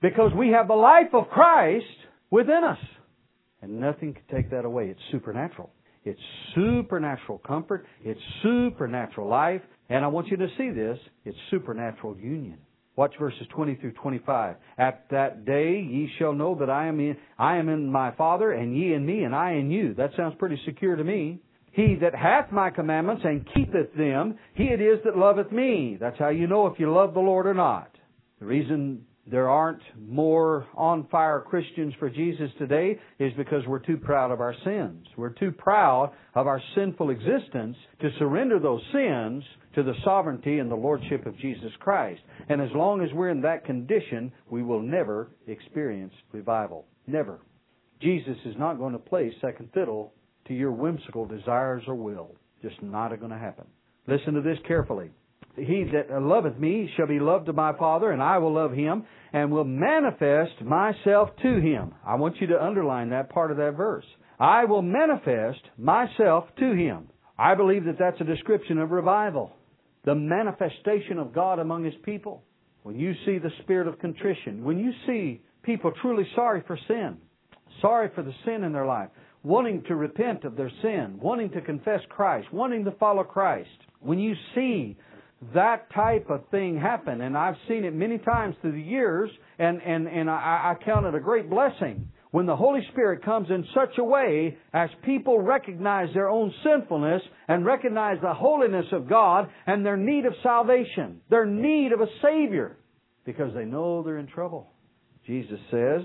Because 0.00 0.30
we 0.36 0.50
have 0.50 0.68
the 0.68 0.74
life 0.74 1.14
of 1.14 1.30
Christ 1.30 1.84
within 2.30 2.62
us. 2.62 2.78
And 3.60 3.80
nothing 3.80 4.14
can 4.14 4.36
take 4.36 4.50
that 4.52 4.64
away. 4.64 4.86
It's 4.86 5.00
supernatural. 5.10 5.70
It's 6.04 6.20
supernatural 6.54 7.38
comfort. 7.38 7.86
It's 8.04 8.20
supernatural 8.44 9.28
life. 9.28 9.62
And 9.88 10.04
I 10.04 10.08
want 10.08 10.28
you 10.28 10.36
to 10.36 10.48
see 10.58 10.70
this. 10.70 10.98
It's 11.24 11.36
supernatural 11.50 12.16
union. 12.16 12.58
Watch 12.96 13.14
verses 13.18 13.46
20 13.54 13.76
through 13.76 13.92
25. 13.92 14.56
At 14.76 15.04
that 15.10 15.44
day 15.44 15.80
ye 15.80 16.10
shall 16.18 16.32
know 16.32 16.56
that 16.56 16.68
I 16.68 16.88
am 16.88 16.98
in, 16.98 17.16
I 17.38 17.56
am 17.56 17.68
in 17.68 17.90
my 17.90 18.10
Father, 18.16 18.50
and 18.50 18.76
ye 18.76 18.92
in 18.92 19.06
me, 19.06 19.22
and 19.22 19.34
I 19.34 19.52
in 19.52 19.70
you. 19.70 19.94
That 19.94 20.10
sounds 20.16 20.34
pretty 20.38 20.60
secure 20.64 20.96
to 20.96 21.04
me. 21.04 21.40
He 21.70 21.96
that 22.00 22.14
hath 22.14 22.50
my 22.50 22.70
commandments 22.70 23.22
and 23.24 23.46
keepeth 23.54 23.94
them, 23.96 24.36
he 24.54 24.64
it 24.64 24.80
is 24.80 24.98
that 25.04 25.16
loveth 25.16 25.52
me. 25.52 25.96
That's 26.00 26.18
how 26.18 26.30
you 26.30 26.48
know 26.48 26.66
if 26.66 26.80
you 26.80 26.92
love 26.92 27.14
the 27.14 27.20
Lord 27.20 27.46
or 27.46 27.54
not. 27.54 27.90
The 28.40 28.46
reason 28.46 29.04
there 29.30 29.50
aren't 29.50 29.82
more 29.98 30.66
on 30.74 31.06
fire 31.08 31.44
Christians 31.46 31.92
for 31.98 32.08
Jesus 32.08 32.50
today 32.58 32.98
is 33.18 33.32
because 33.36 33.62
we're 33.66 33.78
too 33.78 33.98
proud 33.98 34.30
of 34.30 34.40
our 34.40 34.54
sins. 34.64 35.06
We're 35.16 35.30
too 35.30 35.52
proud 35.52 36.12
of 36.34 36.46
our 36.46 36.62
sinful 36.74 37.10
existence 37.10 37.76
to 38.00 38.10
surrender 38.18 38.58
those 38.58 38.80
sins 38.92 39.44
to 39.74 39.82
the 39.82 39.94
sovereignty 40.02 40.58
and 40.58 40.70
the 40.70 40.76
lordship 40.76 41.26
of 41.26 41.38
Jesus 41.38 41.70
Christ. 41.78 42.20
And 42.48 42.60
as 42.62 42.70
long 42.74 43.02
as 43.02 43.10
we're 43.12 43.28
in 43.28 43.42
that 43.42 43.66
condition, 43.66 44.32
we 44.50 44.62
will 44.62 44.82
never 44.82 45.28
experience 45.46 46.14
revival. 46.32 46.86
Never. 47.06 47.40
Jesus 48.00 48.36
is 48.46 48.54
not 48.58 48.78
going 48.78 48.92
to 48.92 48.98
play 48.98 49.32
second 49.40 49.68
fiddle 49.74 50.12
to 50.46 50.54
your 50.54 50.72
whimsical 50.72 51.26
desires 51.26 51.82
or 51.86 51.94
will. 51.94 52.34
Just 52.62 52.82
not 52.82 53.08
going 53.18 53.30
to 53.30 53.38
happen. 53.38 53.66
Listen 54.06 54.34
to 54.34 54.40
this 54.40 54.58
carefully. 54.66 55.10
He 55.58 55.84
that 55.92 56.22
loveth 56.22 56.58
me 56.58 56.90
shall 56.96 57.06
be 57.06 57.20
loved 57.20 57.48
of 57.48 57.54
my 57.54 57.72
Father, 57.76 58.10
and 58.10 58.22
I 58.22 58.38
will 58.38 58.54
love 58.54 58.72
him, 58.72 59.04
and 59.32 59.50
will 59.50 59.64
manifest 59.64 60.62
myself 60.62 61.30
to 61.42 61.60
him. 61.60 61.94
I 62.06 62.14
want 62.16 62.40
you 62.40 62.46
to 62.48 62.64
underline 62.64 63.10
that 63.10 63.30
part 63.30 63.50
of 63.50 63.56
that 63.58 63.76
verse. 63.76 64.06
I 64.40 64.64
will 64.64 64.82
manifest 64.82 65.60
myself 65.76 66.44
to 66.58 66.72
him. 66.72 67.08
I 67.38 67.54
believe 67.54 67.84
that 67.84 67.98
that's 67.98 68.20
a 68.20 68.24
description 68.24 68.78
of 68.78 68.90
revival. 68.90 69.52
The 70.04 70.14
manifestation 70.14 71.18
of 71.18 71.34
God 71.34 71.58
among 71.58 71.84
his 71.84 71.94
people. 72.04 72.42
When 72.82 72.98
you 72.98 73.12
see 73.26 73.38
the 73.38 73.50
spirit 73.62 73.88
of 73.88 73.98
contrition, 73.98 74.64
when 74.64 74.78
you 74.78 74.92
see 75.06 75.42
people 75.62 75.92
truly 76.00 76.26
sorry 76.34 76.62
for 76.66 76.78
sin, 76.88 77.18
sorry 77.82 78.10
for 78.14 78.22
the 78.22 78.32
sin 78.44 78.64
in 78.64 78.72
their 78.72 78.86
life, 78.86 79.10
wanting 79.42 79.82
to 79.88 79.94
repent 79.94 80.44
of 80.44 80.56
their 80.56 80.70
sin, 80.82 81.18
wanting 81.20 81.50
to 81.50 81.60
confess 81.60 82.00
Christ, 82.08 82.52
wanting 82.52 82.84
to 82.84 82.92
follow 82.92 83.24
Christ, 83.24 83.68
when 84.00 84.18
you 84.18 84.34
see 84.54 84.96
that 85.54 85.92
type 85.94 86.30
of 86.30 86.48
thing 86.50 86.78
happen, 86.78 87.20
and 87.20 87.36
I've 87.36 87.54
seen 87.68 87.84
it 87.84 87.94
many 87.94 88.18
times 88.18 88.56
through 88.60 88.72
the 88.72 88.82
years, 88.82 89.30
and, 89.58 89.80
and, 89.82 90.08
and 90.08 90.28
I, 90.28 90.74
I 90.74 90.84
count 90.84 91.06
it 91.06 91.14
a 91.14 91.20
great 91.20 91.48
blessing 91.48 92.08
when 92.30 92.46
the 92.46 92.56
Holy 92.56 92.80
Spirit 92.92 93.24
comes 93.24 93.48
in 93.48 93.64
such 93.74 93.96
a 93.98 94.04
way 94.04 94.58
as 94.74 94.90
people 95.04 95.40
recognize 95.40 96.08
their 96.12 96.28
own 96.28 96.52
sinfulness 96.62 97.22
and 97.46 97.64
recognize 97.64 98.18
the 98.20 98.34
holiness 98.34 98.86
of 98.92 99.08
God 99.08 99.48
and 99.66 99.84
their 99.84 99.96
need 99.96 100.26
of 100.26 100.34
salvation, 100.42 101.20
their 101.30 101.46
need 101.46 101.92
of 101.92 102.00
a 102.00 102.08
Savior, 102.22 102.76
because 103.24 103.54
they 103.54 103.64
know 103.64 104.02
they're 104.02 104.18
in 104.18 104.26
trouble. 104.26 104.68
Jesus 105.26 105.58
says, 105.70 106.02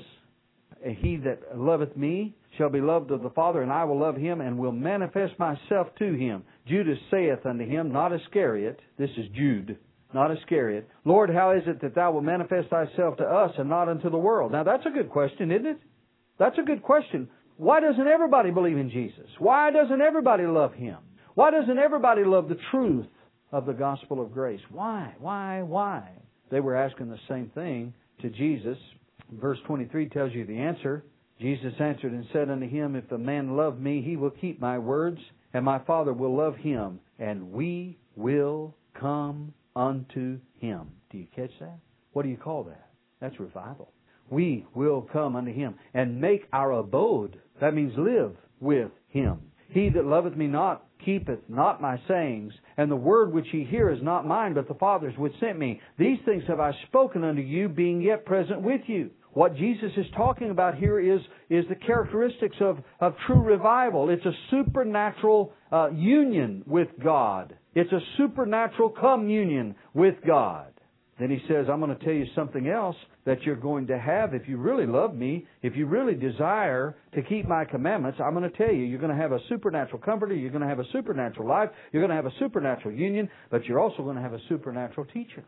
He 0.99 1.17
that 1.17 1.57
loveth 1.57 1.97
me 1.97 2.35
shall 2.57 2.69
be 2.69 2.81
loved 2.81 3.11
of 3.11 3.21
the 3.21 3.29
Father, 3.31 3.61
and 3.61 3.71
I 3.71 3.83
will 3.83 3.99
love 3.99 4.15
him 4.15 4.41
and 4.41 4.57
will 4.57 4.71
manifest 4.71 5.37
myself 5.39 5.87
to 5.99 6.13
him. 6.13 6.43
Judas 6.67 6.97
saith 7.11 7.45
unto 7.45 7.65
him, 7.65 7.91
not 7.91 8.13
Iscariot, 8.13 8.79
this 8.97 9.09
is 9.17 9.25
Jude, 9.35 9.77
not 10.13 10.31
Iscariot, 10.31 10.87
Lord, 11.05 11.29
how 11.29 11.51
is 11.51 11.63
it 11.67 11.81
that 11.81 11.95
thou 11.95 12.11
wilt 12.11 12.23
manifest 12.23 12.69
thyself 12.69 13.17
to 13.17 13.23
us 13.23 13.51
and 13.57 13.69
not 13.69 13.89
unto 13.89 14.09
the 14.09 14.17
world? 14.17 14.51
Now 14.51 14.63
that's 14.63 14.85
a 14.85 14.91
good 14.91 15.09
question, 15.09 15.51
isn't 15.51 15.65
it? 15.65 15.79
That's 16.39 16.57
a 16.57 16.63
good 16.63 16.81
question. 16.81 17.29
Why 17.57 17.79
doesn't 17.79 18.07
everybody 18.07 18.51
believe 18.51 18.77
in 18.77 18.89
Jesus? 18.89 19.27
Why 19.39 19.71
doesn't 19.71 20.01
everybody 20.01 20.43
love 20.45 20.73
him? 20.73 20.97
Why 21.35 21.51
doesn't 21.51 21.77
everybody 21.77 22.23
love 22.23 22.49
the 22.49 22.57
truth 22.71 23.05
of 23.51 23.65
the 23.65 23.73
gospel 23.73 24.21
of 24.21 24.33
grace? 24.33 24.61
Why? 24.71 25.13
Why? 25.19 25.61
Why? 25.61 26.09
They 26.51 26.59
were 26.59 26.75
asking 26.75 27.09
the 27.09 27.19
same 27.27 27.51
thing 27.53 27.93
to 28.21 28.29
Jesus. 28.29 28.77
Verse 29.31 29.57
23 29.67 30.09
tells 30.09 30.33
you 30.33 30.45
the 30.45 30.57
answer. 30.57 31.03
Jesus 31.39 31.73
answered 31.79 32.11
and 32.11 32.25
said 32.31 32.49
unto 32.49 32.67
him, 32.67 32.95
If 32.95 33.11
a 33.11 33.17
man 33.17 33.55
love 33.55 33.79
me, 33.79 34.01
he 34.01 34.15
will 34.15 34.29
keep 34.29 34.59
my 34.61 34.77
words, 34.77 35.19
and 35.53 35.63
my 35.63 35.79
Father 35.79 36.13
will 36.13 36.35
love 36.35 36.55
him, 36.55 36.99
and 37.19 37.51
we 37.51 37.97
will 38.15 38.75
come 38.99 39.53
unto 39.75 40.39
him. 40.59 40.89
Do 41.11 41.17
you 41.17 41.27
catch 41.35 41.51
that? 41.59 41.79
What 42.13 42.23
do 42.23 42.29
you 42.29 42.37
call 42.37 42.63
that? 42.65 42.89
That's 43.21 43.39
revival. 43.39 43.91
We 44.29 44.65
will 44.73 45.01
come 45.01 45.35
unto 45.35 45.53
him 45.53 45.75
and 45.93 46.19
make 46.19 46.47
our 46.51 46.71
abode. 46.71 47.39
That 47.61 47.73
means 47.73 47.93
live 47.97 48.35
with 48.59 48.91
him. 49.09 49.39
He 49.69 49.89
that 49.89 50.05
loveth 50.05 50.35
me 50.35 50.47
not 50.47 50.85
keepeth 51.03 51.39
not 51.49 51.81
my 51.81 51.99
sayings, 52.07 52.53
and 52.77 52.89
the 52.89 52.95
word 52.95 53.33
which 53.33 53.47
ye 53.53 53.65
hear 53.65 53.89
is 53.89 54.01
not 54.01 54.25
mine, 54.25 54.53
but 54.53 54.67
the 54.67 54.73
Father's 54.75 55.17
which 55.17 55.33
sent 55.39 55.57
me. 55.57 55.81
These 55.97 56.19
things 56.25 56.43
have 56.47 56.59
I 56.59 56.71
spoken 56.87 57.23
unto 57.23 57.41
you, 57.41 57.69
being 57.69 58.01
yet 58.01 58.25
present 58.25 58.61
with 58.61 58.81
you. 58.87 59.09
What 59.33 59.55
Jesus 59.55 59.91
is 59.97 60.05
talking 60.15 60.51
about 60.51 60.75
here 60.75 60.99
is, 60.99 61.19
is 61.49 61.65
the 61.67 61.75
characteristics 61.75 62.57
of, 62.59 62.77
of 62.99 63.15
true 63.25 63.41
revival. 63.41 64.09
It's 64.09 64.25
a 64.25 64.33
supernatural 64.51 65.53
uh, 65.71 65.89
union 65.89 66.63
with 66.67 66.89
God. 67.03 67.55
It's 67.73 67.91
a 67.91 67.99
supernatural 68.17 68.89
communion 68.89 69.75
with 69.93 70.15
God. 70.25 70.67
Then 71.19 71.29
he 71.29 71.39
says, 71.47 71.67
I'm 71.71 71.79
going 71.79 71.95
to 71.95 72.03
tell 72.03 72.13
you 72.13 72.25
something 72.35 72.67
else 72.67 72.95
that 73.25 73.43
you're 73.43 73.55
going 73.55 73.87
to 73.87 73.97
have 73.97 74.33
if 74.33 74.47
you 74.47 74.57
really 74.57 74.85
love 74.85 75.15
me, 75.15 75.45
if 75.61 75.75
you 75.75 75.85
really 75.85 76.15
desire 76.15 76.95
to 77.13 77.21
keep 77.21 77.47
my 77.47 77.65
commandments. 77.65 78.19
I'm 78.23 78.33
going 78.33 78.49
to 78.49 78.57
tell 78.57 78.73
you, 78.73 78.83
you're 78.83 78.99
going 78.99 79.15
to 79.15 79.21
have 79.21 79.31
a 79.31 79.39
supernatural 79.47 79.99
comforter, 79.99 80.35
you're 80.35 80.51
going 80.51 80.63
to 80.63 80.67
have 80.67 80.79
a 80.79 80.91
supernatural 80.91 81.47
life, 81.47 81.69
you're 81.91 82.01
going 82.01 82.09
to 82.09 82.15
have 82.15 82.25
a 82.25 82.37
supernatural 82.39 82.95
union, 82.95 83.29
but 83.51 83.63
you're 83.65 83.79
also 83.79 84.03
going 84.03 84.15
to 84.15 84.21
have 84.21 84.33
a 84.33 84.41
supernatural 84.49 85.05
teacher. 85.13 85.43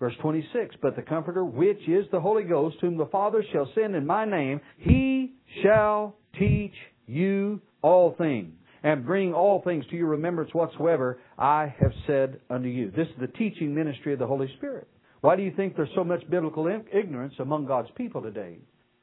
Verse 0.00 0.14
26, 0.22 0.76
But 0.80 0.96
the 0.96 1.02
Comforter, 1.02 1.44
which 1.44 1.86
is 1.86 2.06
the 2.10 2.20
Holy 2.20 2.42
Ghost, 2.42 2.76
whom 2.80 2.96
the 2.96 3.06
Father 3.06 3.44
shall 3.52 3.70
send 3.74 3.94
in 3.94 4.06
my 4.06 4.24
name, 4.24 4.60
he 4.78 5.34
shall 5.62 6.16
teach 6.38 6.72
you 7.06 7.60
all 7.82 8.14
things, 8.16 8.54
and 8.82 9.04
bring 9.04 9.34
all 9.34 9.60
things 9.62 9.84
to 9.90 9.96
your 9.96 10.08
remembrance 10.08 10.54
whatsoever 10.54 11.18
I 11.38 11.74
have 11.78 11.92
said 12.06 12.40
unto 12.48 12.68
you. 12.68 12.90
This 12.90 13.08
is 13.08 13.20
the 13.20 13.26
teaching 13.26 13.74
ministry 13.74 14.14
of 14.14 14.18
the 14.18 14.26
Holy 14.26 14.50
Spirit. 14.56 14.88
Why 15.20 15.36
do 15.36 15.42
you 15.42 15.52
think 15.54 15.76
there's 15.76 15.90
so 15.94 16.04
much 16.04 16.28
biblical 16.30 16.66
ignorance 16.66 17.34
among 17.38 17.66
God's 17.66 17.90
people 17.94 18.22
today? 18.22 18.56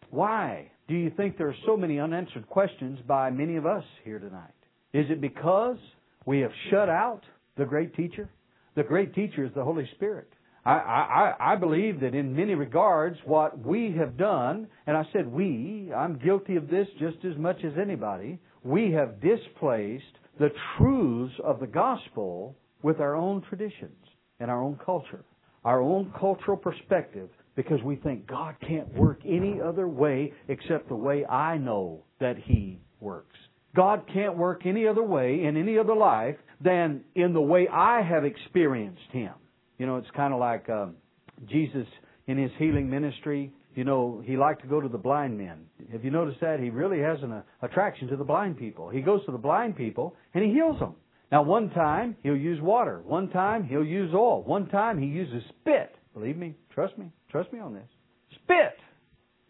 Why 0.09 0.71
do 0.87 0.95
you 0.95 1.11
think 1.15 1.37
there 1.37 1.49
are 1.49 1.55
so 1.67 1.77
many 1.77 1.99
unanswered 1.99 2.47
questions 2.47 2.97
by 3.07 3.29
many 3.29 3.55
of 3.55 3.67
us 3.67 3.83
here 4.03 4.17
tonight? 4.17 4.53
Is 4.93 5.05
it 5.11 5.21
because 5.21 5.77
we 6.25 6.39
have 6.39 6.51
shut 6.71 6.89
out 6.89 7.21
the 7.55 7.65
great 7.65 7.95
teacher? 7.95 8.31
The 8.75 8.83
great 8.83 9.13
teacher 9.13 9.45
is 9.45 9.51
the 9.53 9.63
Holy 9.63 9.87
Spirit. 9.95 10.29
I, 10.67 11.33
I, 11.39 11.53
I 11.53 11.55
believe 11.55 12.01
that 12.01 12.13
in 12.13 12.35
many 12.35 12.53
regards, 12.53 13.17
what 13.23 13.57
we 13.65 13.95
have 13.97 14.17
done, 14.17 14.67
and 14.85 14.97
I 14.97 15.03
said 15.13 15.25
we, 15.31 15.91
I'm 15.95 16.19
guilty 16.19 16.57
of 16.57 16.69
this 16.69 16.87
just 16.99 17.23
as 17.23 17.37
much 17.37 17.63
as 17.63 17.71
anybody, 17.81 18.37
we 18.63 18.91
have 18.91 19.21
displaced 19.21 20.03
the 20.39 20.49
truths 20.77 21.35
of 21.41 21.61
the 21.61 21.67
gospel 21.67 22.53
with 22.83 22.99
our 22.99 23.15
own 23.15 23.43
traditions 23.43 23.95
and 24.41 24.51
our 24.51 24.61
own 24.61 24.77
culture, 24.85 25.23
our 25.63 25.81
own 25.81 26.13
cultural 26.19 26.57
perspective, 26.57 27.29
because 27.55 27.81
we 27.83 27.95
think 27.95 28.27
God 28.27 28.55
can't 28.67 28.93
work 28.93 29.21
any 29.25 29.61
other 29.61 29.87
way 29.87 30.33
except 30.49 30.89
the 30.89 30.95
way 30.95 31.25
I 31.25 31.57
know 31.57 32.03
that 32.19 32.35
He 32.43 32.81
works. 32.99 33.37
God 33.73 34.03
can't 34.13 34.35
work 34.35 34.65
any 34.65 34.85
other 34.85 35.03
way 35.03 35.45
in 35.45 35.55
any 35.55 35.77
other 35.77 35.95
life 35.95 36.35
than 36.59 37.05
in 37.15 37.31
the 37.31 37.39
way 37.39 37.69
I 37.71 38.01
have 38.01 38.25
experienced 38.25 39.09
Him. 39.13 39.31
You 39.77 39.85
know, 39.85 39.97
it's 39.97 40.09
kind 40.15 40.33
of 40.33 40.39
like 40.39 40.69
um, 40.69 40.95
Jesus 41.49 41.85
in 42.27 42.37
his 42.37 42.51
healing 42.57 42.89
ministry. 42.89 43.51
You 43.75 43.83
know, 43.83 44.21
he 44.25 44.37
liked 44.37 44.61
to 44.63 44.67
go 44.67 44.81
to 44.81 44.87
the 44.87 44.97
blind 44.97 45.37
men. 45.37 45.65
Have 45.91 46.03
you 46.03 46.11
noticed 46.11 46.39
that? 46.41 46.59
He 46.59 46.69
really 46.69 46.99
has 46.99 47.19
an 47.21 47.31
uh, 47.31 47.41
attraction 47.61 48.07
to 48.07 48.17
the 48.17 48.23
blind 48.23 48.57
people. 48.57 48.89
He 48.89 49.01
goes 49.01 49.23
to 49.25 49.31
the 49.31 49.37
blind 49.37 49.75
people 49.75 50.15
and 50.33 50.43
he 50.43 50.51
heals 50.51 50.79
them. 50.79 50.95
Now, 51.31 51.43
one 51.43 51.69
time 51.69 52.15
he'll 52.23 52.37
use 52.37 52.59
water. 52.61 53.01
One 53.05 53.29
time 53.29 53.65
he'll 53.65 53.83
use 53.83 54.13
oil. 54.13 54.43
One 54.43 54.67
time 54.67 54.99
he 54.99 55.07
uses 55.07 55.43
spit. 55.61 55.95
Believe 56.13 56.37
me, 56.37 56.55
trust 56.73 56.97
me, 56.97 57.11
trust 57.29 57.53
me 57.53 57.59
on 57.59 57.73
this. 57.73 57.87
Spit. 58.43 58.77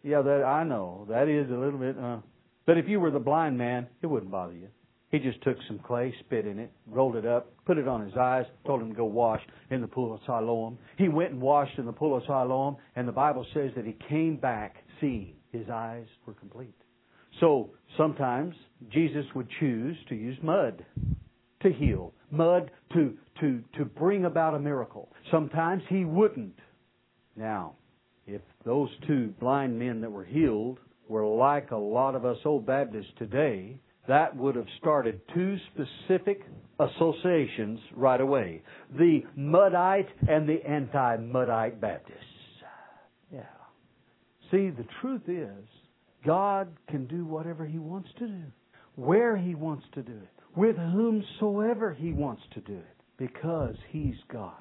Yeah, 0.03 0.21
that 0.21 0.43
I 0.43 0.63
know. 0.63 1.05
That 1.09 1.29
is 1.29 1.49
a 1.49 1.53
little 1.57 1.79
bit. 1.79 1.97
Uh, 1.97 2.17
but 2.65 2.77
if 2.77 2.87
you 2.87 2.99
were 2.99 3.11
the 3.11 3.19
blind 3.19 3.57
man, 3.57 3.87
it 4.01 4.07
wouldn't 4.07 4.31
bother 4.31 4.53
you. 4.53 4.67
He 5.09 5.19
just 5.19 5.41
took 5.41 5.57
some 5.67 5.79
clay, 5.79 6.13
spit 6.19 6.45
in 6.45 6.59
it, 6.59 6.71
rolled 6.85 7.15
it 7.15 7.25
up, 7.25 7.53
put 7.65 7.77
it 7.77 7.87
on 7.87 8.05
his 8.05 8.15
eyes, 8.17 8.45
told 8.65 8.81
him 8.81 8.89
to 8.89 8.95
go 8.95 9.05
wash 9.05 9.41
in 9.69 9.79
the 9.79 9.87
pool 9.87 10.13
of 10.13 10.19
Siloam. 10.25 10.77
He 10.97 11.07
went 11.07 11.31
and 11.31 11.41
washed 11.41 11.77
in 11.77 11.85
the 11.85 11.93
pool 11.93 12.17
of 12.17 12.23
Siloam, 12.27 12.75
and 12.95 13.07
the 13.07 13.13
Bible 13.13 13.45
says 13.53 13.71
that 13.75 13.85
he 13.85 13.95
came 14.09 14.35
back 14.35 14.75
seeing. 14.99 15.35
His 15.51 15.69
eyes 15.69 16.05
were 16.25 16.33
complete. 16.33 16.75
So 17.39 17.69
sometimes 17.95 18.53
Jesus 18.91 19.25
would 19.33 19.47
choose 19.59 19.95
to 20.09 20.15
use 20.15 20.37
mud 20.43 20.85
to 21.61 21.71
heal, 21.71 22.13
mud 22.29 22.69
to, 22.93 23.17
to, 23.39 23.63
to 23.77 23.85
bring 23.85 24.25
about 24.25 24.55
a 24.55 24.59
miracle. 24.59 25.09
Sometimes 25.31 25.83
he 25.89 26.03
wouldn't. 26.03 26.59
Now, 27.35 27.75
if 28.25 28.41
those 28.65 28.89
two 29.07 29.33
blind 29.39 29.79
men 29.79 30.01
that 30.01 30.11
were 30.11 30.25
healed 30.25 30.79
were 31.07 31.25
like 31.25 31.71
a 31.71 31.77
lot 31.77 32.15
of 32.15 32.25
us 32.25 32.37
old 32.43 32.65
Baptists 32.65 33.13
today, 33.17 33.79
that 34.07 34.35
would 34.35 34.55
have 34.55 34.67
started 34.79 35.21
two 35.33 35.57
specific 35.73 36.41
associations 36.79 37.79
right 37.95 38.21
away 38.21 38.61
the 38.97 39.21
Muddite 39.37 40.09
and 40.27 40.47
the 40.47 40.65
anti 40.65 41.17
Muddite 41.17 41.81
Baptists. 41.81 42.21
Yeah. 43.31 43.41
See, 44.51 44.69
the 44.69 44.85
truth 45.01 45.23
is, 45.27 45.65
God 46.25 46.69
can 46.89 47.05
do 47.07 47.25
whatever 47.25 47.65
He 47.65 47.79
wants 47.79 48.09
to 48.19 48.27
do, 48.27 48.43
where 48.95 49.35
He 49.35 49.55
wants 49.55 49.85
to 49.93 50.01
do 50.03 50.13
it, 50.13 50.57
with 50.57 50.75
whomsoever 50.77 51.93
He 51.93 52.13
wants 52.13 52.43
to 52.53 52.61
do 52.61 52.75
it, 52.75 52.97
because 53.17 53.75
He's 53.89 54.15
God. 54.31 54.53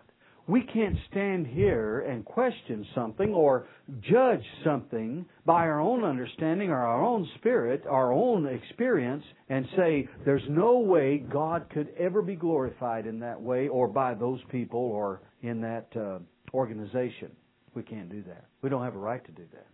We 0.49 0.63
can't 0.63 0.97
stand 1.11 1.49
here 1.49 2.01
and 2.09 2.25
question 2.25 2.87
something 2.95 3.35
or 3.35 3.67
judge 4.01 4.45
something 4.65 5.27
by 5.45 5.63
our 5.63 5.81
own 5.81 6.05
understanding 6.05 6.71
or 6.71 6.79
our 6.79 7.03
own 7.05 7.29
spirit, 7.39 7.83
our 7.89 8.13
own 8.13 8.47
experience, 8.47 9.25
and 9.49 9.67
say 9.77 10.09
there's 10.25 10.43
no 10.49 10.79
way 10.79 11.19
God 11.19 11.67
could 11.73 11.89
ever 11.99 12.23
be 12.23 12.37
glorified 12.37 13.07
in 13.07 13.19
that 13.21 13.41
way 13.41 13.67
or 13.67 13.89
by 13.89 14.15
those 14.15 14.39
people 14.51 14.79
or 14.79 15.23
in 15.43 15.61
that 15.63 15.89
uh, 15.97 16.19
organization. 16.55 17.33
We 17.75 17.83
can't 17.83 18.09
do 18.09 18.23
that. 18.29 18.45
We 18.63 18.71
don't 18.71 18.85
have 18.85 18.95
a 18.95 18.99
right 18.99 19.25
to 19.25 19.33
do 19.33 19.45
that. 19.53 19.67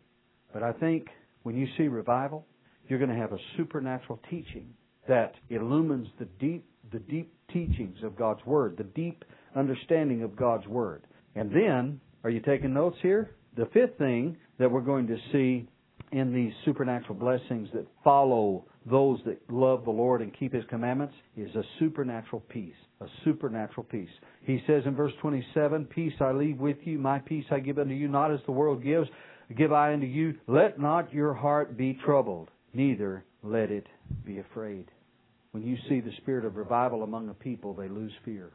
But 0.55 0.63
I 0.63 0.73
think 0.73 1.09
when 1.43 1.55
you 1.55 1.67
see 1.77 1.89
revival, 1.89 2.47
you're 2.89 2.99
going 2.99 3.11
to 3.11 3.17
have 3.17 3.33
a 3.33 3.39
supernatural 3.59 4.21
teaching 4.31 4.73
that 5.07 5.35
illumines 5.51 6.09
the 6.19 6.27
deep 6.41 6.67
the 6.93 6.99
deep 6.99 7.33
teachings 7.53 7.97
of 8.03 8.17
God's 8.17 8.45
Word, 8.45 8.77
the 8.77 8.85
deep 8.85 9.25
understanding 9.57 10.23
of 10.23 10.37
God's 10.37 10.67
Word. 10.67 11.03
And 11.35 11.51
then, 11.51 12.01
are 12.25 12.31
you 12.31 12.41
taking 12.41 12.75
notes 12.75 12.97
here? 13.03 13.35
The 13.57 13.67
fifth 13.67 13.99
thing 13.99 14.37
that 14.59 14.71
we're 14.71 14.81
going 14.81 15.07
to 15.09 15.17
see 15.33 15.69
in 16.13 16.33
these 16.33 16.53
supernatural 16.65 17.15
blessings 17.15 17.69
that 17.73 17.87
follow 18.05 18.65
those 18.85 19.21
that 19.25 19.41
love 19.51 19.85
the 19.85 19.91
Lord 19.91 20.21
and 20.21 20.37
keep 20.39 20.53
His 20.53 20.65
commandments 20.69 21.15
is 21.37 21.55
a 21.55 21.63
supernatural 21.79 22.43
peace. 22.49 22.75
A 23.01 23.07
supernatural 23.25 23.85
peace. 23.85 24.11
He 24.45 24.63
says 24.67 24.83
in 24.87 24.95
verse 24.95 25.13
27, 25.21 25.87
Peace 25.87 26.13
I 26.21 26.33
leave 26.33 26.59
with 26.59 26.77
you, 26.85 26.99
my 26.99 27.19
peace 27.19 27.45
I 27.51 27.61
give 27.61 27.79
unto 27.79 27.95
you, 27.95 28.09
not 28.09 28.33
as 28.33 28.41
the 28.47 28.53
world 28.53 28.83
gives, 28.83 29.09
give 29.57 29.73
I 29.73 29.93
unto 29.93 30.07
you. 30.07 30.35
Let 30.47 30.79
not 30.79 31.13
your 31.13 31.35
heart 31.35 31.77
be 31.77 31.99
troubled, 32.05 32.51
neither 32.75 33.25
let 33.43 33.71
it 33.71 33.87
be 34.25 34.39
afraid. 34.39 34.91
When 35.53 35.63
you 35.63 35.77
see 35.89 36.01
the 36.01 36.13
spirit 36.19 36.45
of 36.45 36.57
revival 36.57 37.03
among 37.03 37.29
a 37.29 37.35
people, 37.35 37.75
they 37.75 37.89
lose 37.89 38.13
fear. 38.25 38.51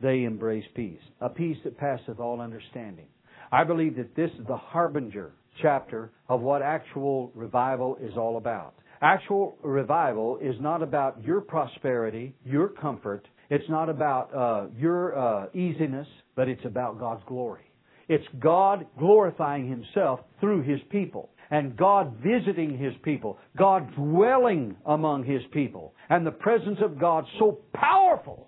They 0.00 0.24
embrace 0.24 0.64
peace, 0.74 1.00
a 1.20 1.28
peace 1.28 1.56
that 1.64 1.78
passeth 1.78 2.20
all 2.20 2.40
understanding. 2.40 3.06
I 3.50 3.64
believe 3.64 3.96
that 3.96 4.14
this 4.14 4.30
is 4.38 4.46
the 4.46 4.56
harbinger 4.56 5.32
chapter 5.62 6.12
of 6.28 6.40
what 6.40 6.62
actual 6.62 7.32
revival 7.34 7.96
is 8.00 8.16
all 8.16 8.36
about. 8.36 8.74
Actual 9.00 9.56
revival 9.62 10.38
is 10.42 10.56
not 10.60 10.82
about 10.82 11.22
your 11.24 11.40
prosperity, 11.40 12.34
your 12.44 12.68
comfort. 12.68 13.26
It's 13.48 13.68
not 13.68 13.88
about 13.88 14.34
uh, 14.34 14.66
your 14.76 15.16
uh, 15.16 15.46
easiness, 15.54 16.06
but 16.36 16.48
it's 16.48 16.64
about 16.64 16.98
God's 16.98 17.22
glory. 17.26 17.70
It's 18.08 18.26
God 18.40 18.86
glorifying 18.98 19.68
Himself 19.68 20.20
through 20.40 20.62
His 20.62 20.80
people 20.90 21.30
and 21.50 21.76
God 21.76 22.16
visiting 22.22 22.76
His 22.76 22.92
people, 23.02 23.38
God 23.56 23.94
dwelling 23.94 24.76
among 24.84 25.24
His 25.24 25.42
people, 25.52 25.94
and 26.10 26.26
the 26.26 26.30
presence 26.30 26.78
of 26.82 27.00
God 27.00 27.24
so 27.38 27.60
powerful 27.72 28.47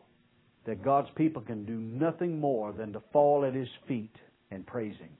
that 0.70 0.84
God's 0.84 1.08
people 1.16 1.42
can 1.42 1.64
do 1.64 1.80
nothing 1.80 2.38
more 2.38 2.72
than 2.72 2.92
to 2.92 3.02
fall 3.12 3.44
at 3.44 3.54
His 3.54 3.66
feet 3.88 4.14
and 4.52 4.64
praise 4.64 4.94
Him. 5.00 5.10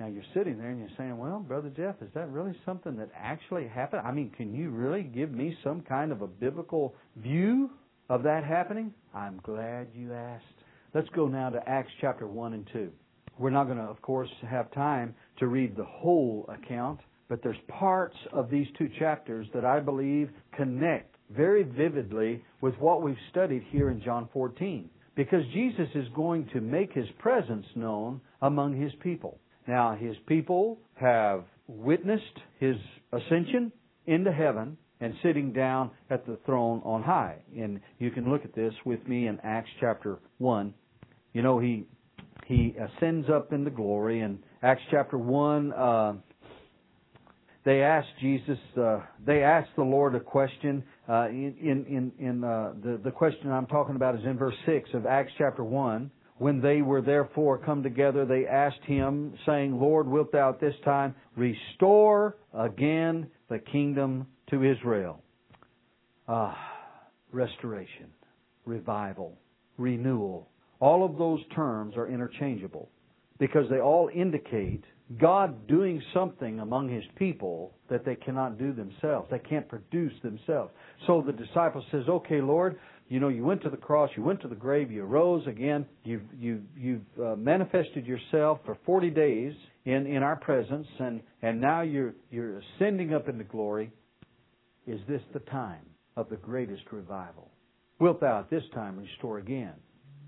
Now 0.00 0.06
you're 0.06 0.24
sitting 0.32 0.56
there 0.56 0.70
and 0.70 0.78
you're 0.78 0.96
saying, 0.96 1.18
well, 1.18 1.40
Brother 1.40 1.70
Jeff, 1.76 1.96
is 2.00 2.08
that 2.14 2.30
really 2.30 2.56
something 2.64 2.96
that 2.96 3.10
actually 3.14 3.68
happened? 3.68 4.00
I 4.06 4.12
mean, 4.12 4.30
can 4.34 4.54
you 4.54 4.70
really 4.70 5.02
give 5.02 5.30
me 5.30 5.54
some 5.62 5.82
kind 5.82 6.10
of 6.10 6.22
a 6.22 6.26
biblical 6.26 6.94
view 7.16 7.68
of 8.08 8.22
that 8.22 8.44
happening? 8.44 8.94
I'm 9.14 9.40
glad 9.42 9.88
you 9.94 10.14
asked. 10.14 10.46
Let's 10.94 11.08
go 11.10 11.28
now 11.28 11.50
to 11.50 11.60
Acts 11.68 11.92
chapter 12.00 12.26
1 12.26 12.54
and 12.54 12.66
2. 12.72 12.90
We're 13.38 13.50
not 13.50 13.64
going 13.64 13.76
to, 13.76 13.84
of 13.84 14.00
course, 14.00 14.30
have 14.48 14.72
time 14.72 15.14
to 15.40 15.48
read 15.48 15.76
the 15.76 15.84
whole 15.84 16.48
account, 16.48 16.98
but 17.28 17.42
there's 17.42 17.56
parts 17.68 18.16
of 18.32 18.48
these 18.48 18.68
two 18.78 18.88
chapters 18.98 19.46
that 19.52 19.66
I 19.66 19.80
believe 19.80 20.30
connect 20.56 21.11
very 21.36 21.62
vividly 21.62 22.42
with 22.60 22.74
what 22.78 23.02
we've 23.02 23.16
studied 23.30 23.64
here 23.70 23.90
in 23.90 24.02
John 24.02 24.28
14. 24.32 24.88
Because 25.14 25.42
Jesus 25.52 25.88
is 25.94 26.06
going 26.14 26.48
to 26.54 26.60
make 26.60 26.92
his 26.92 27.06
presence 27.18 27.66
known 27.74 28.20
among 28.40 28.80
his 28.80 28.92
people. 29.02 29.38
Now, 29.68 29.94
his 29.94 30.16
people 30.26 30.78
have 30.94 31.44
witnessed 31.66 32.38
his 32.58 32.76
ascension 33.12 33.72
into 34.06 34.32
heaven 34.32 34.76
and 35.00 35.14
sitting 35.22 35.52
down 35.52 35.90
at 36.10 36.26
the 36.26 36.38
throne 36.46 36.80
on 36.84 37.02
high. 37.02 37.36
And 37.56 37.80
you 37.98 38.10
can 38.10 38.30
look 38.30 38.44
at 38.44 38.54
this 38.54 38.72
with 38.84 39.06
me 39.06 39.26
in 39.26 39.38
Acts 39.42 39.70
chapter 39.80 40.18
1. 40.38 40.72
You 41.34 41.42
know, 41.42 41.58
he 41.58 41.86
he 42.46 42.74
ascends 42.78 43.28
up 43.30 43.52
into 43.52 43.70
glory. 43.70 44.20
In 44.20 44.38
Acts 44.62 44.82
chapter 44.90 45.16
1, 45.16 45.72
uh, 45.72 46.14
they 47.64 47.82
asked 47.82 48.08
Jesus, 48.20 48.58
uh, 48.76 49.00
they 49.24 49.42
asked 49.42 49.70
the 49.76 49.84
Lord 49.84 50.14
a 50.14 50.20
question. 50.20 50.82
Uh, 51.08 51.28
in 51.28 51.54
in, 51.88 52.12
in 52.18 52.44
uh, 52.44 52.72
the, 52.82 53.00
the 53.04 53.10
question 53.10 53.50
I'm 53.52 53.66
talking 53.66 53.94
about 53.94 54.16
is 54.16 54.24
in 54.24 54.36
verse 54.36 54.54
6 54.66 54.90
of 54.94 55.06
Acts 55.06 55.32
chapter 55.38 55.62
1. 55.62 56.10
When 56.38 56.60
they 56.60 56.82
were 56.82 57.00
therefore 57.00 57.58
come 57.58 57.84
together, 57.84 58.24
they 58.24 58.46
asked 58.46 58.82
him, 58.84 59.34
saying, 59.46 59.78
Lord, 59.78 60.08
wilt 60.08 60.32
thou 60.32 60.50
at 60.50 60.60
this 60.60 60.74
time 60.84 61.14
restore 61.36 62.36
again 62.52 63.28
the 63.48 63.60
kingdom 63.60 64.26
to 64.50 64.64
Israel? 64.64 65.22
Ah, 66.26 66.58
restoration, 67.30 68.08
revival, 68.64 69.38
renewal. 69.78 70.48
All 70.80 71.04
of 71.04 71.16
those 71.16 71.40
terms 71.54 71.96
are 71.96 72.08
interchangeable 72.08 72.88
because 73.38 73.70
they 73.70 73.78
all 73.78 74.10
indicate 74.12 74.82
God 75.18 75.66
doing 75.66 76.02
something 76.14 76.60
among 76.60 76.88
His 76.88 77.04
people 77.16 77.72
that 77.90 78.04
they 78.04 78.14
cannot 78.14 78.58
do 78.58 78.72
themselves. 78.72 79.28
They 79.30 79.38
can't 79.38 79.68
produce 79.68 80.12
themselves. 80.22 80.70
So 81.06 81.22
the 81.24 81.32
disciple 81.32 81.84
says, 81.90 82.04
okay, 82.08 82.40
Lord, 82.40 82.78
you 83.08 83.20
know, 83.20 83.28
you 83.28 83.44
went 83.44 83.62
to 83.62 83.70
the 83.70 83.76
cross, 83.76 84.10
you 84.16 84.22
went 84.22 84.40
to 84.42 84.48
the 84.48 84.54
grave, 84.54 84.90
you 84.90 85.02
rose 85.02 85.46
again, 85.46 85.84
you've, 86.04 86.22
you, 86.38 86.62
you've 86.76 87.02
uh, 87.22 87.36
manifested 87.36 88.06
yourself 88.06 88.60
for 88.64 88.78
40 88.86 89.10
days 89.10 89.52
in, 89.84 90.06
in 90.06 90.22
our 90.22 90.36
presence, 90.36 90.86
and, 90.98 91.20
and 91.42 91.60
now 91.60 91.82
you're, 91.82 92.14
you're 92.30 92.60
ascending 92.60 93.12
up 93.12 93.28
into 93.28 93.44
glory. 93.44 93.90
Is 94.86 95.00
this 95.08 95.20
the 95.32 95.40
time 95.40 95.84
of 96.16 96.28
the 96.28 96.36
greatest 96.36 96.82
revival? 96.90 97.50
Wilt 97.98 98.20
thou 98.20 98.40
at 98.40 98.50
this 98.50 98.64
time 98.74 98.98
restore 98.98 99.38
again 99.38 99.74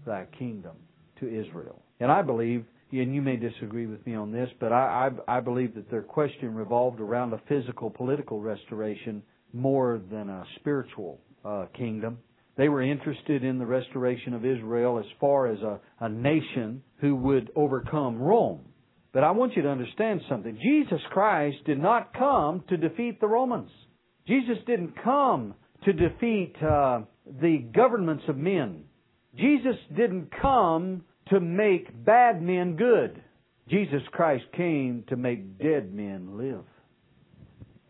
thy 0.07 0.26
kingdom 0.39 0.76
to 1.20 1.26
Israel? 1.26 1.82
And 2.01 2.11
I 2.12 2.22
believe, 2.22 2.64
and 3.03 3.14
you 3.14 3.22
may 3.22 3.36
disagree 3.36 3.86
with 3.86 4.05
me 4.07 4.14
on 4.14 4.32
this, 4.32 4.49
but 4.61 4.72
I, 4.72 5.11
I, 5.28 5.38
I 5.38 5.40
believe 5.40 5.74
that 5.74 5.90
their 5.90 6.03
question 6.03 6.55
revolved 6.55 7.01
around 7.01 7.32
a 7.32 7.40
physical, 7.49 7.90
political 7.90 8.40
restoration 8.40 9.22
more 9.53 10.01
than 10.11 10.28
a 10.28 10.45
spiritual 10.61 11.20
uh, 11.45 11.66
kingdom. 11.76 12.18
They 12.57 12.68
were 12.68 12.82
interested 12.82 13.42
in 13.42 13.59
the 13.59 13.66
restoration 13.66 14.34
of 14.34 14.45
Israel 14.45 14.99
as 14.99 15.07
far 15.20 15.49
as 15.49 15.59
a, 15.61 15.80
a 16.01 16.09
nation 16.09 16.82
who 17.01 17.16
would 17.16 17.51
overcome 17.57 18.20
Rome. 18.20 18.61
But 19.12 19.24
I 19.24 19.30
want 19.30 19.55
you 19.57 19.62
to 19.62 19.68
understand 19.68 20.20
something. 20.28 20.59
Jesus 20.61 21.01
Christ 21.11 21.59
did 21.66 21.78
not 21.78 22.12
come 22.14 22.64
to 22.68 22.76
defeat 22.76 23.20
the 23.20 23.28
Romans. 23.28 23.70
Jesus 24.26 24.59
didn't 24.66 24.95
come 25.03 25.55
to 25.84 25.92
defeat 25.92 26.55
uh, 26.62 27.03
the 27.40 27.59
governments 27.74 28.24
of 28.28 28.36
men. 28.36 28.84
Jesus 29.36 29.76
didn't 29.97 30.30
come 30.40 31.05
to 31.30 31.40
make 31.40 32.04
bad 32.04 32.42
men 32.42 32.76
good. 32.76 33.22
Jesus 33.68 34.02
Christ 34.12 34.44
came 34.56 35.04
to 35.08 35.16
make 35.16 35.58
dead 35.58 35.92
men 35.92 36.36
live. 36.36 36.64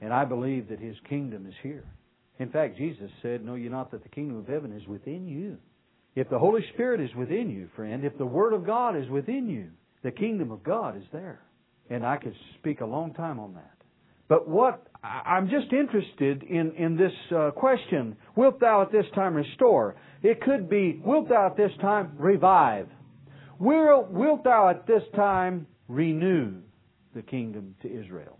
And 0.01 0.12
I 0.12 0.24
believe 0.24 0.68
that 0.68 0.80
His 0.80 0.97
kingdom 1.09 1.47
is 1.47 1.55
here. 1.62 1.85
In 2.39 2.51
fact, 2.51 2.76
Jesus 2.76 3.11
said, 3.22 3.45
Know 3.45 3.55
ye 3.55 3.68
not 3.68 3.91
that 3.91 4.03
the 4.03 4.09
kingdom 4.09 4.39
of 4.39 4.47
heaven 4.47 4.72
is 4.72 4.87
within 4.87 5.26
you? 5.26 5.57
If 6.14 6.28
the 6.28 6.39
Holy 6.39 6.62
Spirit 6.74 7.01
is 7.01 7.14
within 7.16 7.51
you, 7.51 7.68
friend, 7.74 8.05
if 8.05 8.16
the 8.18 8.26
Word 8.26 8.53
of 8.53 8.66
God 8.66 8.97
is 8.97 9.09
within 9.09 9.49
you, 9.49 9.70
the 10.03 10.12
kingdom 10.12 10.53
of 10.53 10.62
God 10.62 10.97
is 10.97 11.05
there. 11.12 11.41
And 11.91 12.07
I 12.07 12.16
could 12.16 12.35
speak 12.59 12.80
a 12.80 12.87
long 12.87 13.14
time 13.14 13.41
on 13.41 13.55
that. 13.55 13.74
But 14.28 14.49
what 14.49 14.87
I'm 15.03 15.51
just 15.51 15.72
interested 15.72 16.43
in 16.45 16.72
in 16.76 16.97
this 16.97 17.12
uh, 17.35 17.51
question: 17.51 18.16
Wilt 18.37 18.59
thou 18.59 18.82
at 18.82 18.91
this 18.91 19.05
time 19.14 19.35
restore? 19.35 19.97
It 20.22 20.41
could 20.41 20.70
be: 20.70 21.01
Wilt 21.05 21.28
thou 21.28 21.47
at 21.47 21.57
this 21.57 21.72
time 21.80 22.12
revive? 22.18 22.89
Will, 23.59 24.07
wilt 24.11 24.45
thou 24.45 24.69
at 24.69 24.87
this 24.87 25.03
time 25.15 25.67
renew 25.89 26.55
the 27.15 27.23
kingdom 27.23 27.75
to 27.83 27.89
Israel? 27.89 28.39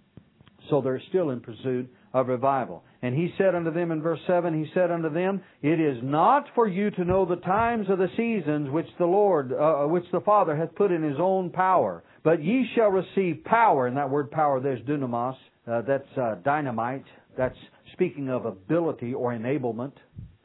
So 0.71 0.81
they're 0.81 1.03
still 1.09 1.31
in 1.31 1.41
pursuit 1.41 1.93
of 2.15 2.29
revival. 2.29 2.85
And 3.03 3.15
he 3.15 3.35
said 3.37 3.55
unto 3.55 3.73
them 3.73 3.91
in 3.91 4.01
verse 4.01 4.21
7, 4.27 4.55
he 4.55 4.71
said 4.73 4.91
unto 4.91 5.13
them, 5.13 5.43
It 5.63 5.81
is 5.81 5.99
not 6.03 6.47
for 6.55 6.67
you 6.67 6.91
to 6.93 7.05
know 7.05 7.27
the 7.27 7.37
times 7.37 7.91
of 7.91 7.99
the 7.99 8.09
seasons 8.17 8.71
which 8.71 8.87
the 8.99 9.05
Lord, 9.05 9.53
uh, 9.53 9.85
which 9.87 10.05
the 10.13 10.21
Father 10.21 10.57
hath 10.57 10.75
put 10.75 10.93
in 10.93 11.03
his 11.03 11.19
own 11.19 11.51
power, 11.51 12.03
but 12.23 12.43
ye 12.43 12.67
shall 12.75 12.89
receive 12.89 13.45
power. 13.45 13.89
And 13.89 13.97
that 13.97 14.09
word 14.09 14.31
power, 14.31 14.61
there's 14.61 14.81
dunamis. 14.83 15.37
Uh, 15.67 15.83
that's 15.83 16.19
uh, 16.19 16.37
dynamite. 16.45 17.05
That's 17.37 17.57
speaking 17.93 18.29
of 18.29 18.47
ability 18.47 19.13
or 19.13 19.33
enablement. 19.33 19.93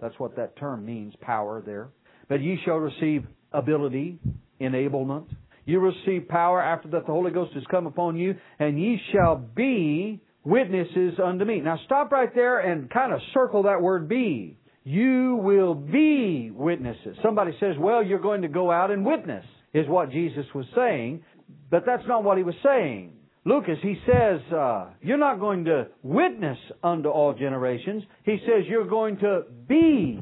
That's 0.02 0.18
what 0.18 0.36
that 0.38 0.58
term 0.58 0.86
means, 0.86 1.14
power 1.22 1.62
there. 1.66 1.90
But 2.28 2.42
ye 2.42 2.58
shall 2.66 2.78
receive 2.78 3.26
ability, 3.52 4.20
enablement. 4.62 5.26
You 5.66 5.80
receive 5.80 6.28
power 6.28 6.62
after 6.62 6.88
that 6.90 7.06
the 7.06 7.12
Holy 7.12 7.32
Ghost 7.32 7.54
has 7.54 7.64
come 7.70 7.86
upon 7.86 8.18
you, 8.18 8.36
and 8.58 8.80
ye 8.80 9.00
shall 9.12 9.36
be 9.38 10.20
witnesses 10.44 11.20
unto 11.24 11.46
me. 11.46 11.60
Now 11.62 11.80
stop 11.86 12.12
right 12.12 12.34
there 12.34 12.60
and 12.60 12.90
kind 12.90 13.14
of 13.14 13.20
circle 13.34 13.64
that 13.64 13.82
word 13.82 14.10
be. 14.10 14.58
You 14.84 15.36
will 15.44 15.76
be 15.76 16.50
witnesses. 16.52 17.18
Somebody 17.22 17.52
says, 17.60 17.76
well, 17.78 18.02
you're 18.04 18.20
going 18.20 18.42
to 18.42 18.48
go 18.48 18.72
out 18.72 18.90
and 18.90 19.06
witness, 19.06 19.46
is 19.74 19.88
what 19.88 20.12
Jesus 20.12 20.46
was 20.56 20.66
saying. 20.76 21.24
But 21.70 21.84
that's 21.86 22.08
not 22.08 22.24
what 22.24 22.38
he 22.38 22.44
was 22.44 22.56
saying. 22.64 23.14
Lucas, 23.46 23.78
he 23.82 23.96
says, 24.06 24.42
uh, 24.52 24.88
you're 25.02 25.18
not 25.18 25.40
going 25.40 25.66
to 25.66 25.88
witness 26.04 26.58
unto 26.84 27.10
all 27.10 27.34
generations. 27.34 28.04
He 28.24 28.38
says, 28.46 28.66
you're 28.68 28.88
going 28.88 29.18
to 29.20 29.44
be 29.68 30.22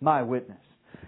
my 0.00 0.22
witness. 0.22 0.58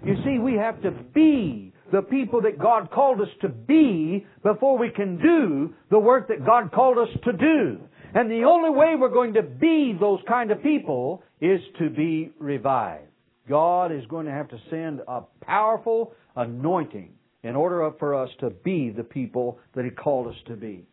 You 0.04 0.16
see, 0.24 0.38
we 0.38 0.54
have 0.54 0.82
to 0.82 0.90
be 0.90 1.72
the 1.92 2.02
people 2.02 2.42
that 2.42 2.58
God 2.58 2.90
called 2.90 3.20
us 3.20 3.28
to 3.42 3.48
be 3.48 4.26
before 4.42 4.78
we 4.78 4.90
can 4.90 5.18
do 5.18 5.74
the 5.90 5.98
work 5.98 6.28
that 6.28 6.44
God 6.44 6.72
called 6.72 6.98
us 6.98 7.08
to 7.24 7.32
do. 7.32 7.78
And 8.14 8.30
the 8.30 8.44
only 8.44 8.70
way 8.70 8.94
we're 8.98 9.08
going 9.08 9.34
to 9.34 9.42
be 9.42 9.96
those 9.98 10.20
kind 10.26 10.50
of 10.50 10.62
people 10.62 11.22
is 11.40 11.60
to 11.78 11.90
be 11.90 12.30
revived. 12.38 13.08
God 13.48 13.92
is 13.92 14.04
going 14.08 14.26
to 14.26 14.32
have 14.32 14.48
to 14.48 14.58
send 14.70 15.00
a 15.06 15.22
powerful 15.42 16.14
anointing 16.34 17.12
in 17.42 17.54
order 17.54 17.88
for 17.98 18.14
us 18.14 18.30
to 18.40 18.50
be 18.50 18.90
the 18.90 19.04
people 19.04 19.58
that 19.74 19.84
He 19.84 19.90
called 19.90 20.28
us 20.28 20.36
to 20.46 20.56
be. 20.56 20.86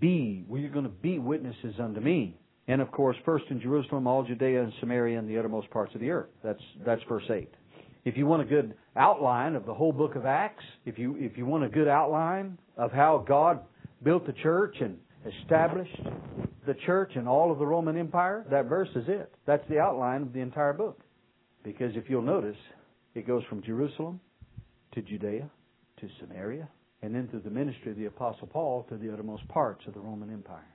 Be, 0.00 0.44
we 0.48 0.64
are 0.64 0.70
going 0.70 0.84
to 0.84 0.90
be 0.90 1.18
witnesses 1.18 1.74
unto 1.78 2.00
me. 2.00 2.36
And 2.68 2.80
of 2.80 2.90
course, 2.90 3.16
first 3.24 3.44
in 3.50 3.60
Jerusalem, 3.60 4.06
all 4.06 4.24
Judea 4.24 4.62
and 4.62 4.72
Samaria 4.80 5.18
and 5.18 5.28
the 5.28 5.38
uttermost 5.38 5.70
parts 5.70 5.94
of 5.94 6.00
the 6.00 6.10
earth. 6.10 6.30
That's, 6.42 6.62
that's 6.84 7.02
verse 7.08 7.24
8. 7.30 7.48
If 8.04 8.16
you 8.16 8.26
want 8.26 8.42
a 8.42 8.44
good 8.44 8.74
outline 8.96 9.54
of 9.54 9.64
the 9.64 9.74
whole 9.74 9.92
book 9.92 10.16
of 10.16 10.26
Acts, 10.26 10.64
if 10.84 10.98
you, 10.98 11.16
if 11.18 11.36
you 11.36 11.46
want 11.46 11.64
a 11.64 11.68
good 11.68 11.88
outline 11.88 12.58
of 12.76 12.90
how 12.90 13.24
God 13.26 13.60
built 14.02 14.26
the 14.26 14.32
church 14.32 14.76
and 14.80 14.98
established 15.40 16.00
the 16.66 16.74
church 16.86 17.12
and 17.14 17.28
all 17.28 17.52
of 17.52 17.58
the 17.58 17.66
Roman 17.66 17.96
Empire, 17.96 18.44
that 18.50 18.66
verse 18.66 18.88
is 18.96 19.04
it. 19.06 19.32
That's 19.46 19.66
the 19.68 19.78
outline 19.78 20.22
of 20.22 20.32
the 20.32 20.40
entire 20.40 20.72
book. 20.72 21.00
Because 21.62 21.92
if 21.94 22.04
you'll 22.08 22.22
notice, 22.22 22.56
it 23.14 23.26
goes 23.26 23.44
from 23.48 23.62
Jerusalem 23.62 24.20
to 24.94 25.02
Judea 25.02 25.48
to 26.00 26.08
Samaria 26.20 26.68
and 27.02 27.14
then 27.14 27.28
through 27.28 27.40
the 27.40 27.50
ministry 27.50 27.92
of 27.92 27.98
the 27.98 28.06
Apostle 28.06 28.48
Paul 28.48 28.84
to 28.88 28.96
the 28.96 29.12
uttermost 29.12 29.46
parts 29.48 29.84
of 29.86 29.94
the 29.94 30.00
Roman 30.00 30.32
Empire. 30.32 30.66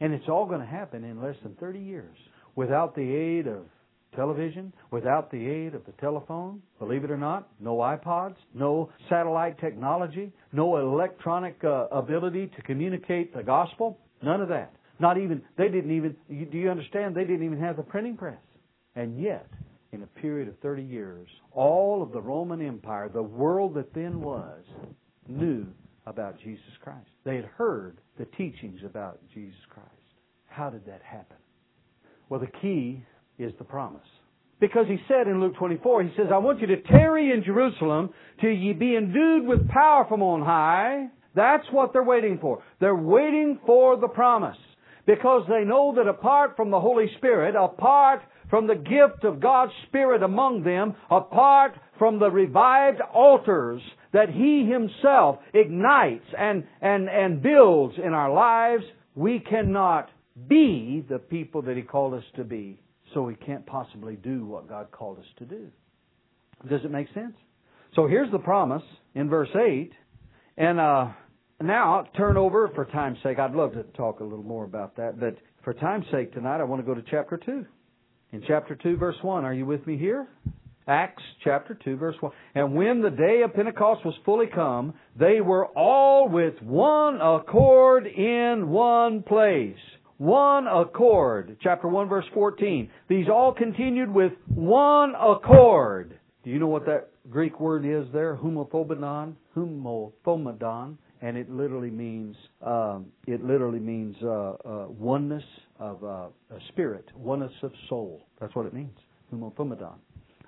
And 0.00 0.12
it's 0.12 0.28
all 0.28 0.46
going 0.46 0.60
to 0.60 0.66
happen 0.66 1.04
in 1.04 1.22
less 1.22 1.36
than 1.44 1.54
30 1.56 1.78
years 1.78 2.16
without 2.56 2.94
the 2.94 3.02
aid 3.02 3.46
of 3.46 3.66
television, 4.14 4.72
without 4.90 5.30
the 5.30 5.46
aid 5.46 5.74
of 5.74 5.84
the 5.86 5.92
telephone, 5.92 6.62
believe 6.78 7.04
it 7.04 7.10
or 7.10 7.16
not, 7.16 7.48
no 7.60 7.76
iPods, 7.76 8.36
no 8.54 8.90
satellite 9.08 9.58
technology, 9.60 10.32
no 10.52 10.76
electronic 10.76 11.56
uh, 11.64 11.86
ability 11.90 12.50
to 12.56 12.62
communicate 12.62 13.34
the 13.34 13.42
gospel, 13.42 13.98
none 14.22 14.40
of 14.40 14.48
that. 14.48 14.74
Not 15.00 15.18
even, 15.18 15.42
they 15.56 15.68
didn't 15.68 15.96
even, 15.96 16.16
do 16.28 16.58
you 16.58 16.70
understand? 16.70 17.14
They 17.14 17.24
didn't 17.24 17.44
even 17.44 17.58
have 17.58 17.76
the 17.76 17.82
printing 17.82 18.16
press. 18.16 18.38
And 18.94 19.20
yet, 19.20 19.48
in 19.92 20.02
a 20.02 20.06
period 20.06 20.48
of 20.48 20.58
30 20.60 20.82
years, 20.82 21.28
all 21.52 22.02
of 22.02 22.12
the 22.12 22.20
Roman 22.20 22.64
Empire, 22.66 23.08
the 23.12 23.22
world 23.22 23.74
that 23.74 23.92
then 23.94 24.20
was, 24.20 24.62
knew 25.28 25.66
about 26.06 26.38
Jesus 26.40 26.62
Christ. 26.82 27.08
They 27.24 27.36
had 27.36 27.44
heard 27.44 27.98
the 28.18 28.26
teachings 28.36 28.80
about 28.84 29.20
Jesus 29.34 29.58
Christ. 29.70 29.88
How 30.46 30.70
did 30.70 30.84
that 30.86 31.02
happen? 31.02 31.36
Well, 32.28 32.40
the 32.40 32.58
key 32.60 33.04
is 33.42 33.52
the 33.58 33.64
promise. 33.64 34.06
Because 34.60 34.86
he 34.86 34.98
said 35.08 35.26
in 35.26 35.40
Luke 35.40 35.56
24, 35.56 36.04
he 36.04 36.10
says, 36.16 36.26
I 36.32 36.38
want 36.38 36.60
you 36.60 36.68
to 36.68 36.82
tarry 36.82 37.32
in 37.32 37.42
Jerusalem 37.42 38.10
till 38.40 38.52
ye 38.52 38.72
be 38.72 38.94
endued 38.96 39.44
with 39.44 39.68
power 39.68 40.06
from 40.08 40.22
on 40.22 40.42
high. 40.42 41.08
That's 41.34 41.66
what 41.72 41.92
they're 41.92 42.04
waiting 42.04 42.38
for. 42.40 42.62
They're 42.78 42.94
waiting 42.94 43.58
for 43.66 43.96
the 43.96 44.06
promise. 44.06 44.56
Because 45.04 45.42
they 45.48 45.64
know 45.64 45.94
that 45.96 46.06
apart 46.06 46.54
from 46.56 46.70
the 46.70 46.78
Holy 46.78 47.06
Spirit, 47.18 47.56
apart 47.56 48.20
from 48.50 48.68
the 48.68 48.76
gift 48.76 49.24
of 49.24 49.40
God's 49.40 49.72
Spirit 49.88 50.22
among 50.22 50.62
them, 50.62 50.94
apart 51.10 51.72
from 51.98 52.20
the 52.20 52.30
revived 52.30 53.00
altars 53.12 53.82
that 54.12 54.28
He 54.28 54.70
Himself 54.70 55.38
ignites 55.52 56.26
and, 56.38 56.64
and, 56.80 57.08
and 57.08 57.42
builds 57.42 57.94
in 57.96 58.12
our 58.12 58.32
lives, 58.32 58.84
we 59.16 59.40
cannot 59.40 60.08
be 60.48 61.04
the 61.08 61.18
people 61.18 61.62
that 61.62 61.76
He 61.76 61.82
called 61.82 62.14
us 62.14 62.24
to 62.36 62.44
be. 62.44 62.78
So 63.14 63.22
we 63.22 63.34
can't 63.34 63.66
possibly 63.66 64.16
do 64.16 64.44
what 64.44 64.68
God 64.68 64.90
called 64.90 65.18
us 65.18 65.26
to 65.38 65.44
do. 65.44 65.68
Does 66.68 66.80
it 66.84 66.90
make 66.90 67.08
sense? 67.14 67.34
So 67.94 68.06
here's 68.06 68.30
the 68.30 68.38
promise 68.38 68.82
in 69.14 69.28
verse 69.28 69.50
8. 69.54 69.92
And 70.56 70.80
uh, 70.80 71.08
now, 71.60 72.04
turn 72.16 72.36
over 72.36 72.70
for 72.74 72.84
time's 72.86 73.18
sake. 73.22 73.38
I'd 73.38 73.54
love 73.54 73.72
to 73.72 73.82
talk 73.96 74.20
a 74.20 74.24
little 74.24 74.44
more 74.44 74.64
about 74.64 74.96
that, 74.96 75.18
but 75.20 75.36
for 75.62 75.74
time's 75.74 76.06
sake 76.10 76.32
tonight, 76.32 76.60
I 76.60 76.64
want 76.64 76.80
to 76.80 76.86
go 76.86 76.94
to 76.94 77.04
chapter 77.10 77.36
2. 77.36 77.64
In 78.32 78.42
chapter 78.46 78.74
2, 78.74 78.96
verse 78.96 79.16
1, 79.22 79.44
are 79.44 79.54
you 79.54 79.66
with 79.66 79.86
me 79.86 79.98
here? 79.98 80.26
Acts 80.88 81.22
chapter 81.44 81.78
2 81.84 81.96
verse 81.96 82.16
1. 82.18 82.32
And 82.54 82.74
when 82.74 83.02
the 83.02 83.10
day 83.10 83.42
of 83.44 83.54
Pentecost 83.54 84.04
was 84.04 84.14
fully 84.24 84.46
come, 84.52 84.94
they 85.16 85.40
were 85.40 85.66
all 85.66 86.28
with 86.28 86.60
one 86.60 87.20
accord 87.20 88.06
in 88.06 88.68
one 88.68 89.22
place. 89.22 89.76
One 90.22 90.68
accord. 90.68 91.56
Chapter 91.60 91.88
1 91.88 92.08
verse 92.08 92.24
14. 92.32 92.88
These 93.08 93.26
all 93.28 93.52
continued 93.52 94.08
with 94.08 94.30
one 94.46 95.14
accord. 95.16 96.16
Do 96.44 96.50
you 96.50 96.60
know 96.60 96.68
what 96.68 96.86
that 96.86 97.08
Greek 97.28 97.58
word 97.58 97.84
is 97.84 98.06
there? 98.12 98.36
Humophobodon? 98.36 99.34
Homothumadon. 99.56 100.96
And 101.22 101.36
it 101.36 101.50
literally 101.50 101.90
means, 101.90 102.36
um, 102.64 103.06
it 103.26 103.44
literally 103.44 103.80
means, 103.80 104.14
uh, 104.22 104.28
uh, 104.28 104.86
oneness 104.90 105.42
of, 105.80 106.04
uh, 106.04 106.28
spirit. 106.68 107.06
Oneness 107.16 107.50
of 107.64 107.72
soul. 107.88 108.22
That's 108.40 108.54
what 108.54 108.66
it 108.66 108.72
means. 108.72 108.96
Homothumadon. 109.34 109.96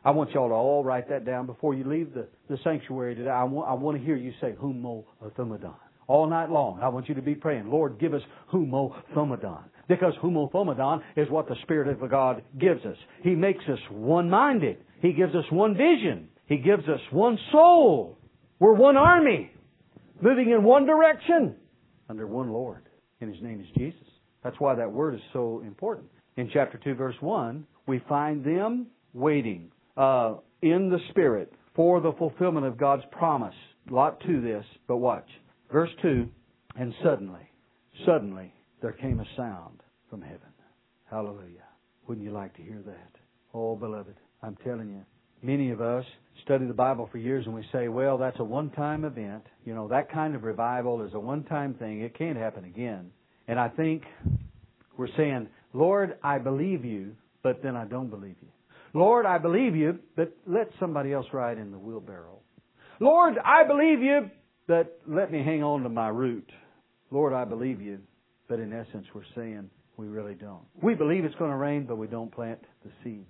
I 0.04 0.12
want 0.12 0.30
y'all 0.30 0.50
to 0.50 0.54
all 0.54 0.84
write 0.84 1.08
that 1.08 1.24
down 1.24 1.46
before 1.46 1.74
you 1.74 1.82
leave 1.82 2.14
the, 2.14 2.28
the 2.48 2.58
sanctuary 2.62 3.16
today. 3.16 3.30
I 3.30 3.42
want, 3.42 3.68
I 3.68 3.74
want 3.74 3.98
to 3.98 4.04
hear 4.04 4.14
you 4.14 4.34
say 4.40 4.52
humo 4.52 5.02
thumadon. 5.36 5.74
All 6.06 6.28
night 6.28 6.50
long, 6.50 6.80
I 6.82 6.88
want 6.88 7.08
you 7.08 7.14
to 7.14 7.22
be 7.22 7.34
praying, 7.34 7.70
Lord, 7.70 7.98
give 7.98 8.14
us 8.14 8.22
homothumadon. 8.52 9.64
Because 9.88 10.14
homothumadon 10.22 11.02
is 11.16 11.28
what 11.30 11.48
the 11.48 11.56
Spirit 11.62 11.88
of 11.88 12.10
God 12.10 12.42
gives 12.58 12.84
us. 12.84 12.96
He 13.22 13.34
makes 13.34 13.64
us 13.68 13.78
one-minded. 13.90 14.78
He 15.00 15.12
gives 15.12 15.34
us 15.34 15.44
one 15.50 15.74
vision. 15.74 16.28
He 16.46 16.58
gives 16.58 16.84
us 16.88 17.00
one 17.10 17.38
soul. 17.52 18.18
We're 18.58 18.74
one 18.74 18.96
army, 18.96 19.50
moving 20.20 20.50
in 20.50 20.62
one 20.62 20.86
direction, 20.86 21.56
under 22.08 22.26
one 22.26 22.50
Lord. 22.50 22.82
And 23.20 23.32
His 23.32 23.42
name 23.42 23.60
is 23.60 23.66
Jesus. 23.76 24.08
That's 24.42 24.56
why 24.58 24.74
that 24.74 24.92
word 24.92 25.14
is 25.14 25.20
so 25.32 25.62
important. 25.66 26.08
In 26.36 26.50
chapter 26.52 26.78
2, 26.82 26.94
verse 26.94 27.16
1, 27.20 27.66
we 27.86 28.02
find 28.08 28.44
them 28.44 28.86
waiting 29.12 29.70
uh, 29.96 30.34
in 30.62 30.90
the 30.90 30.98
Spirit 31.10 31.52
for 31.74 32.00
the 32.00 32.12
fulfillment 32.12 32.66
of 32.66 32.76
God's 32.76 33.04
promise. 33.10 33.54
Lot 33.90 34.20
to 34.26 34.40
this, 34.40 34.64
but 34.86 34.96
watch. 34.96 35.28
Verse 35.74 35.90
2 36.02 36.28
And 36.78 36.94
suddenly, 37.02 37.50
suddenly, 38.06 38.54
there 38.80 38.92
came 38.92 39.18
a 39.18 39.24
sound 39.36 39.80
from 40.08 40.22
heaven. 40.22 40.38
Hallelujah. 41.10 41.66
Wouldn't 42.06 42.24
you 42.24 42.32
like 42.32 42.54
to 42.54 42.62
hear 42.62 42.80
that? 42.86 43.10
Oh, 43.52 43.74
beloved, 43.74 44.14
I'm 44.40 44.56
telling 44.62 44.88
you, 44.90 45.04
many 45.42 45.72
of 45.72 45.80
us 45.80 46.04
study 46.44 46.64
the 46.66 46.72
Bible 46.72 47.08
for 47.10 47.18
years 47.18 47.44
and 47.46 47.56
we 47.56 47.66
say, 47.72 47.88
well, 47.88 48.18
that's 48.18 48.38
a 48.38 48.44
one 48.44 48.70
time 48.70 49.04
event. 49.04 49.42
You 49.64 49.74
know, 49.74 49.88
that 49.88 50.12
kind 50.12 50.36
of 50.36 50.44
revival 50.44 51.04
is 51.04 51.12
a 51.12 51.18
one 51.18 51.42
time 51.42 51.74
thing. 51.74 52.02
It 52.02 52.16
can't 52.16 52.38
happen 52.38 52.64
again. 52.64 53.10
And 53.48 53.58
I 53.58 53.66
think 53.66 54.04
we're 54.96 55.08
saying, 55.16 55.48
Lord, 55.72 56.18
I 56.22 56.38
believe 56.38 56.84
you, 56.84 57.16
but 57.42 57.64
then 57.64 57.74
I 57.74 57.84
don't 57.84 58.10
believe 58.10 58.36
you. 58.40 58.48
Lord, 58.92 59.26
I 59.26 59.38
believe 59.38 59.74
you, 59.74 59.98
but 60.14 60.36
let 60.46 60.70
somebody 60.78 61.12
else 61.12 61.26
ride 61.32 61.58
in 61.58 61.72
the 61.72 61.78
wheelbarrow. 61.78 62.38
Lord, 63.00 63.34
I 63.44 63.66
believe 63.66 64.00
you, 64.00 64.30
but 64.66 65.00
let 65.06 65.30
me 65.30 65.42
hang 65.42 65.62
on 65.62 65.82
to 65.82 65.88
my 65.88 66.08
root. 66.08 66.48
Lord, 67.10 67.32
I 67.32 67.44
believe 67.44 67.80
you, 67.80 67.98
but 68.48 68.58
in 68.58 68.72
essence 68.72 69.06
we're 69.14 69.22
saying 69.34 69.70
we 69.96 70.06
really 70.06 70.34
don't. 70.34 70.62
We 70.82 70.94
believe 70.94 71.24
it's 71.24 71.34
going 71.36 71.50
to 71.50 71.56
rain, 71.56 71.84
but 71.86 71.96
we 71.96 72.06
don't 72.06 72.32
plant 72.32 72.60
the 72.84 72.90
seed. 73.02 73.26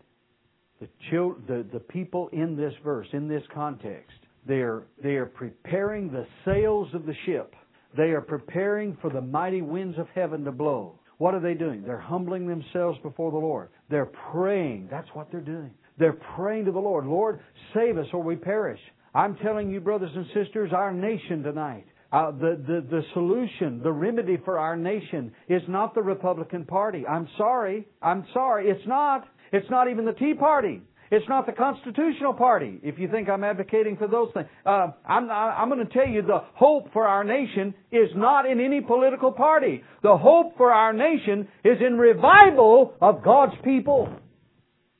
The, 0.81 0.89
chil- 1.11 1.37
the, 1.47 1.65
the 1.73 1.81
people 1.81 2.29
in 2.33 2.57
this 2.57 2.73
verse, 2.83 3.07
in 3.13 3.29
this 3.29 3.43
context, 3.53 4.17
they 4.47 4.57
are, 4.57 4.87
they 5.03 5.17
are 5.17 5.27
preparing 5.27 6.11
the 6.11 6.27
sails 6.45 6.89
of 6.95 7.07
the 7.07 7.15
ship. 7.27 7.55
They 7.97 8.11
are 8.11 8.21
preparing 8.21 8.97
for 9.01 9.11
the 9.11 9.21
mighty 9.21 9.63
winds 9.63 9.99
of 9.99 10.09
heaven 10.15 10.45
to 10.45 10.53
blow. 10.53 10.99
What 11.19 11.35
are 11.35 11.41
they 11.41 11.55
doing? 11.55 11.83
They're 11.83 11.99
humbling 11.99 12.49
themselves 12.49 12.99
before 13.03 13.31
the 13.31 13.39
Lord. 13.39 13.69
They're 13.89 14.11
praying. 14.33 14.89
That's 14.91 15.09
what 15.15 15.31
they're 15.31 15.41
doing. 15.41 15.71
They're 15.97 16.19
praying 16.37 16.65
to 16.65 16.73
the 16.73 16.81
Lord. 16.81 17.07
Lord, 17.07 17.41
save 17.73 17.99
us 17.99 18.07
or 18.13 18.23
we 18.23 18.35
perish. 18.35 18.81
I'm 19.15 19.37
telling 19.37 19.71
you, 19.71 19.81
brothers 19.81 20.11
and 20.15 20.27
sisters, 20.35 20.73
our 20.75 20.93
nation 20.93 21.45
tonight, 21.45 21.87
uh, 22.13 22.33
the, 22.33 22.61
the, 22.67 22.87
the 22.91 23.03
solution, 23.13 23.81
the 23.83 23.93
remedy 23.93 24.39
for 24.45 24.59
our 24.59 24.77
nation 24.77 25.33
is 25.49 25.63
not 25.69 25.95
the 25.95 26.03
Republican 26.03 26.65
Party. 26.65 27.07
I'm 27.07 27.29
sorry. 27.39 27.87
I'm 28.03 28.27
sorry. 28.33 28.69
It's 28.69 28.87
not. 28.87 29.27
It's 29.53 29.71
not 29.71 29.89
even 29.89 30.05
the 30.05 30.13
Tea 30.13 30.35
Party. 30.35 30.83
It's 31.11 31.29
not 31.29 31.47
the 31.47 31.53
Constitutional 31.53 32.33
Party, 32.33 32.81
if 32.83 32.99
you 32.99 33.09
think 33.09 33.29
I'm 33.29 33.45
advocating 33.45 33.97
for 33.97 34.09
those 34.09 34.31
things. 34.35 34.47
Uh, 34.67 34.89
I'm, 35.07 35.31
I'm 35.31 35.69
going 35.69 35.87
to 35.87 35.93
tell 35.93 36.09
you 36.09 36.23
the 36.23 36.41
hope 36.55 36.93
for 36.93 37.07
our 37.07 37.23
nation 37.23 37.75
is 37.93 38.09
not 38.17 38.47
in 38.47 38.59
any 38.59 38.81
political 38.81 39.31
party. 39.31 39.85
The 40.03 40.17
hope 40.17 40.57
for 40.57 40.73
our 40.73 40.93
nation 40.93 41.47
is 41.63 41.77
in 41.87 41.99
revival 41.99 42.95
of 43.01 43.23
God's 43.23 43.55
people. 43.63 44.09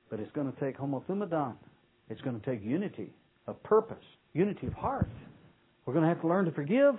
But 0.09 0.21
it's 0.21 0.31
going 0.33 0.53
to 0.53 0.61
take 0.61 0.79
homothumadon. 0.79 1.55
It's 2.11 2.21
going 2.21 2.39
to 2.39 2.47
take 2.47 2.63
unity 2.63 3.13
of 3.47 3.63
purpose, 3.63 4.05
unity 4.33 4.67
of 4.67 4.73
heart. 4.73 5.11
We're 5.87 5.95
going 5.95 6.05
to 6.05 6.09
have 6.09 6.21
to 6.23 6.29
learn 6.29 6.47
to 6.47 6.53
forgive. 6.53 6.95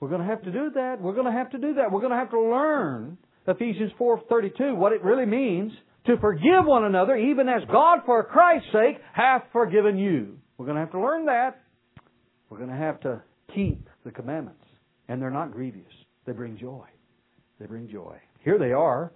We're 0.00 0.08
going 0.08 0.20
to 0.20 0.26
have 0.26 0.42
to 0.42 0.52
do 0.52 0.70
that. 0.74 1.00
We're 1.00 1.14
going 1.14 1.26
to 1.26 1.32
have 1.32 1.50
to 1.50 1.58
do 1.58 1.74
that. 1.74 1.90
We're 1.90 2.00
going 2.00 2.12
to 2.12 2.18
have 2.18 2.30
to 2.30 2.40
learn 2.40 3.18
Ephesians 3.46 3.92
4:32 3.98 4.76
what 4.76 4.92
it 4.92 5.02
really 5.02 5.26
means 5.26 5.72
to 6.06 6.16
forgive 6.18 6.64
one 6.64 6.84
another, 6.84 7.16
even 7.16 7.48
as 7.48 7.62
God 7.70 8.00
for 8.04 8.22
Christ's 8.24 8.68
sake 8.72 9.00
hath 9.12 9.42
forgiven 9.52 9.98
you. 9.98 10.38
We're 10.58 10.66
going 10.66 10.76
to 10.76 10.80
have 10.80 10.92
to 10.92 11.00
learn 11.00 11.26
that. 11.26 11.62
We're 12.48 12.58
going 12.58 12.70
to 12.70 12.76
have 12.76 13.00
to 13.00 13.22
keep 13.54 13.88
the 14.04 14.10
commandments. 14.10 14.64
And 15.08 15.20
they're 15.20 15.30
not 15.30 15.52
grievous. 15.52 15.82
They 16.26 16.32
bring 16.32 16.58
joy. 16.58 16.84
They 17.60 17.66
bring 17.66 17.88
joy. 17.88 18.16
Here 18.44 18.58
they 18.58 18.72
are. 18.72 19.12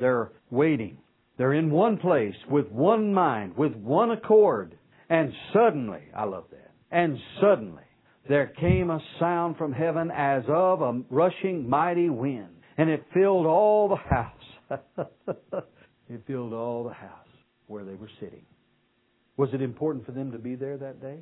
They're 0.00 0.32
waiting. 0.50 0.98
They're 1.38 1.52
in 1.52 1.70
one 1.70 1.98
place, 1.98 2.34
with 2.50 2.70
one 2.70 3.12
mind, 3.12 3.56
with 3.56 3.74
one 3.74 4.10
accord. 4.10 4.76
And 5.08 5.32
suddenly, 5.52 6.02
I 6.16 6.24
love 6.24 6.44
that, 6.50 6.72
and 6.90 7.16
suddenly, 7.40 7.82
there 8.28 8.52
came 8.58 8.90
a 8.90 9.00
sound 9.20 9.56
from 9.56 9.72
heaven 9.72 10.10
as 10.10 10.42
of 10.48 10.80
a 10.80 11.00
rushing 11.10 11.68
mighty 11.68 12.08
wind, 12.10 12.48
and 12.76 12.90
it 12.90 13.04
filled 13.14 13.46
all 13.46 13.88
the 13.88 13.96
house. 13.96 14.80
it 16.10 16.22
filled 16.26 16.52
all 16.52 16.84
the 16.84 16.94
house 16.94 17.28
where 17.68 17.84
they 17.84 17.94
were 17.94 18.10
sitting. 18.20 18.44
Was 19.36 19.50
it 19.52 19.62
important 19.62 20.06
for 20.06 20.12
them 20.12 20.32
to 20.32 20.38
be 20.38 20.54
there 20.54 20.76
that 20.76 21.00
day? 21.00 21.18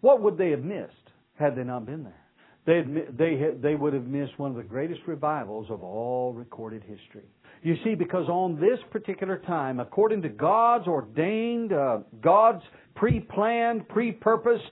What 0.00 0.20
would 0.22 0.36
they 0.36 0.50
have 0.50 0.64
missed 0.64 0.92
had 1.34 1.54
they 1.54 1.62
not 1.62 1.86
been 1.86 2.04
there? 2.04 2.22
They 2.64 2.82
they 3.16 3.40
they 3.60 3.74
would 3.74 3.92
have 3.92 4.06
missed 4.06 4.38
one 4.38 4.50
of 4.50 4.56
the 4.56 4.62
greatest 4.62 5.00
revivals 5.06 5.66
of 5.68 5.82
all 5.82 6.32
recorded 6.32 6.82
history. 6.82 7.28
You 7.62 7.74
see, 7.84 7.94
because 7.94 8.28
on 8.28 8.60
this 8.60 8.78
particular 8.90 9.38
time, 9.38 9.80
according 9.80 10.22
to 10.22 10.28
God's 10.28 10.86
ordained, 10.86 11.72
uh, 11.72 11.98
God's 12.20 12.62
pre-planned, 12.94 13.88
pre-purposed 13.88 14.62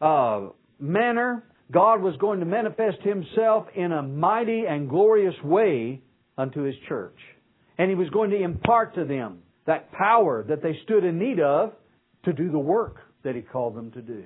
uh, 0.00 0.48
manner, 0.78 1.44
God 1.70 2.00
was 2.02 2.16
going 2.16 2.40
to 2.40 2.46
manifest 2.46 2.98
Himself 3.02 3.66
in 3.74 3.92
a 3.92 4.02
mighty 4.02 4.64
and 4.68 4.88
glorious 4.88 5.34
way 5.44 6.00
unto 6.36 6.62
His 6.62 6.74
church, 6.88 7.18
and 7.76 7.90
He 7.90 7.94
was 7.94 8.08
going 8.10 8.30
to 8.30 8.42
impart 8.42 8.94
to 8.94 9.04
them 9.04 9.40
that 9.66 9.92
power 9.92 10.44
that 10.48 10.62
they 10.62 10.78
stood 10.84 11.04
in 11.04 11.18
need 11.18 11.40
of 11.40 11.72
to 12.24 12.32
do 12.32 12.50
the 12.50 12.58
work 12.58 12.96
that 13.22 13.34
He 13.34 13.42
called 13.42 13.74
them 13.74 13.90
to 13.92 14.02
do. 14.02 14.24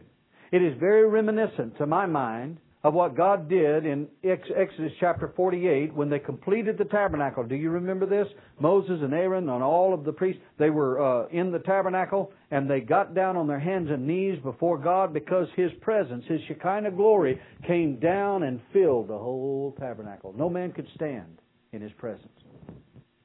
It 0.52 0.62
is 0.62 0.78
very 0.78 1.08
reminiscent, 1.08 1.78
to 1.78 1.86
my 1.86 2.06
mind, 2.06 2.58
of 2.84 2.94
what 2.94 3.16
God 3.16 3.48
did 3.48 3.86
in 3.86 4.08
Exodus 4.24 4.92
chapter 4.98 5.32
48 5.36 5.94
when 5.94 6.10
they 6.10 6.18
completed 6.18 6.76
the 6.78 6.84
tabernacle. 6.84 7.44
Do 7.44 7.54
you 7.54 7.70
remember 7.70 8.06
this? 8.06 8.26
Moses 8.58 8.98
and 9.02 9.14
Aaron 9.14 9.48
and 9.48 9.62
all 9.62 9.94
of 9.94 10.04
the 10.04 10.12
priests, 10.12 10.42
they 10.58 10.70
were 10.70 11.00
uh, 11.00 11.28
in 11.28 11.52
the 11.52 11.60
tabernacle 11.60 12.32
and 12.50 12.68
they 12.68 12.80
got 12.80 13.14
down 13.14 13.36
on 13.36 13.46
their 13.46 13.60
hands 13.60 13.88
and 13.90 14.06
knees 14.06 14.38
before 14.42 14.78
God 14.78 15.14
because 15.14 15.46
His 15.54 15.70
presence, 15.80 16.24
His 16.26 16.40
Shekinah 16.48 16.90
glory, 16.90 17.40
came 17.66 18.00
down 18.00 18.42
and 18.42 18.60
filled 18.72 19.08
the 19.08 19.18
whole 19.18 19.76
tabernacle. 19.78 20.34
No 20.36 20.50
man 20.50 20.72
could 20.72 20.88
stand 20.96 21.38
in 21.72 21.80
His 21.80 21.92
presence. 21.92 22.26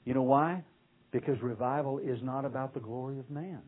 You 0.05 0.13
know 0.13 0.23
why? 0.23 0.63
Because 1.11 1.41
revival 1.41 1.97
is 1.97 2.19
not 2.21 2.45
about 2.45 2.75
the 2.75 2.79
glory 2.79 3.17
of 3.17 3.29
man. 3.31 3.61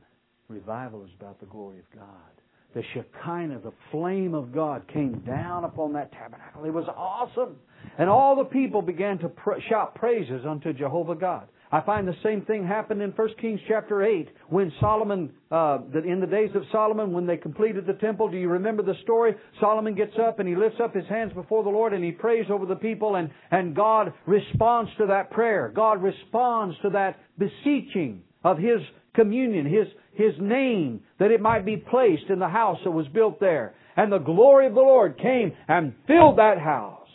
Revival 0.50 1.04
is 1.04 1.12
about 1.20 1.40
the 1.40 1.48
glory 1.48 1.80
of 1.80 1.86
God 1.96 2.39
the 2.74 2.84
Shekinah, 2.93 3.59
the 3.63 3.74
flame 3.91 4.34
of 4.34 4.53
God 4.53 4.88
came 4.93 5.20
down 5.20 5.63
upon 5.63 5.93
that 5.93 6.11
tabernacle. 6.11 6.65
It 6.65 6.74
was 6.74 6.86
awesome. 6.95 7.55
And 7.97 8.09
all 8.09 8.36
the 8.36 8.45
people 8.45 8.82
began 8.82 9.17
to 9.20 9.30
pr- 9.30 9.59
shout 9.70 9.95
praises 9.95 10.45
unto 10.45 10.74
Jehovah 10.74 11.15
God. 11.15 11.47
I 11.72 11.82
find 11.82 12.07
the 12.07 12.15
same 12.24 12.45
thing 12.45 12.65
happened 12.65 13.01
in 13.01 13.11
1 13.11 13.30
Kings 13.39 13.59
chapter 13.67 14.03
8 14.03 14.28
when 14.49 14.72
Solomon, 14.80 15.32
uh, 15.51 15.80
in 16.03 16.20
the 16.20 16.28
days 16.28 16.49
of 16.55 16.63
Solomon, 16.72 17.11
when 17.11 17.28
they 17.28 17.38
completed 17.38 17.86
the 17.86 17.93
temple. 17.93 18.30
Do 18.30 18.38
you 18.38 18.49
remember 18.49 18.82
the 18.82 18.95
story? 19.03 19.36
Solomon 19.59 19.93
gets 19.93 20.13
up 20.20 20.39
and 20.39 20.49
he 20.49 20.55
lifts 20.55 20.80
up 20.84 20.95
his 20.95 21.05
hands 21.07 21.32
before 21.34 21.63
the 21.63 21.70
Lord 21.70 21.93
and 21.93 22.03
he 22.03 22.11
prays 22.11 22.45
over 22.49 22.65
the 22.65 22.76
people 22.76 23.15
and, 23.15 23.30
and 23.51 23.76
God 23.76 24.13
responds 24.26 24.89
to 24.97 25.07
that 25.07 25.30
prayer. 25.30 25.72
God 25.74 26.01
responds 26.01 26.76
to 26.82 26.89
that 26.91 27.20
beseeching 27.38 28.24
of 28.43 28.57
His 28.57 28.80
communion, 29.16 29.66
His, 29.66 29.88
His 30.14 30.34
name, 30.39 31.01
that 31.20 31.32
it 31.32 31.41
might 31.41 31.66
be 31.66 31.78
placed 31.78 32.30
in 32.30 32.39
the 32.39 32.47
house 32.47 32.80
that 32.84 32.91
was 32.91 33.07
built 33.07 33.39
there. 33.39 33.76
And 33.95 34.12
the 34.12 34.20
glory 34.20 34.68
of 34.68 34.74
the 34.74 34.80
Lord 34.80 35.18
came 35.18 35.53
and 35.68 35.93
filled 36.07 36.38
that 36.38 36.60
house. 36.60 37.07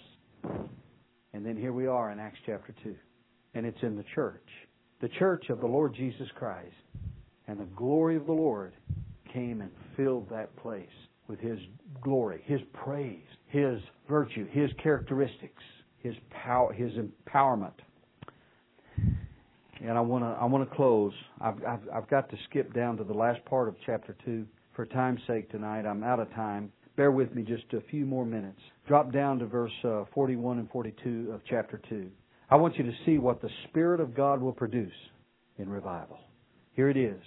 And 1.32 1.44
then 1.44 1.56
here 1.56 1.72
we 1.72 1.86
are 1.86 2.10
in 2.10 2.18
Acts 2.18 2.38
chapter 2.46 2.74
2. 2.84 2.94
And 3.54 3.66
it's 3.66 3.82
in 3.82 3.96
the 3.96 4.04
church. 4.14 4.46
The 5.00 5.08
church 5.08 5.46
of 5.50 5.60
the 5.60 5.66
Lord 5.66 5.94
Jesus 5.94 6.28
Christ. 6.36 6.74
And 7.46 7.58
the 7.58 7.68
glory 7.76 8.16
of 8.16 8.26
the 8.26 8.32
Lord 8.32 8.72
came 9.32 9.60
and 9.60 9.70
filled 9.96 10.28
that 10.30 10.54
place 10.56 10.86
with 11.28 11.40
His 11.40 11.58
glory, 12.02 12.42
His 12.44 12.60
praise, 12.72 13.22
His 13.48 13.80
virtue, 14.08 14.46
His 14.50 14.70
characteristics, 14.82 15.62
His 15.98 16.14
power, 16.30 16.72
His 16.72 16.92
empowerment 16.92 17.72
and 19.80 19.96
I 19.96 20.00
want 20.00 20.24
to 20.24 20.28
I 20.40 20.44
want 20.44 20.68
to 20.68 20.74
close. 20.74 21.12
I've, 21.40 21.62
I've 21.64 21.88
I've 21.94 22.10
got 22.10 22.30
to 22.30 22.36
skip 22.48 22.72
down 22.74 22.96
to 22.98 23.04
the 23.04 23.14
last 23.14 23.44
part 23.44 23.68
of 23.68 23.76
chapter 23.84 24.16
two 24.24 24.46
for 24.74 24.86
time's 24.86 25.20
sake 25.26 25.50
tonight. 25.50 25.86
I'm 25.86 26.02
out 26.02 26.20
of 26.20 26.32
time. 26.34 26.72
Bear 26.96 27.10
with 27.10 27.34
me 27.34 27.42
just 27.42 27.64
a 27.72 27.80
few 27.90 28.06
more 28.06 28.24
minutes. 28.24 28.60
Drop 28.86 29.12
down 29.12 29.38
to 29.40 29.46
verse 29.46 29.72
uh, 29.84 30.04
41 30.14 30.58
and 30.58 30.70
42 30.70 31.32
of 31.34 31.40
chapter 31.48 31.80
2. 31.88 32.08
I 32.50 32.56
want 32.56 32.76
you 32.76 32.84
to 32.84 32.92
see 33.04 33.18
what 33.18 33.42
the 33.42 33.48
Spirit 33.68 34.00
of 34.00 34.14
God 34.14 34.40
will 34.40 34.52
produce 34.52 34.92
in 35.58 35.68
revival. 35.68 36.18
Here 36.74 36.88
it 36.88 36.96
is. 36.96 37.20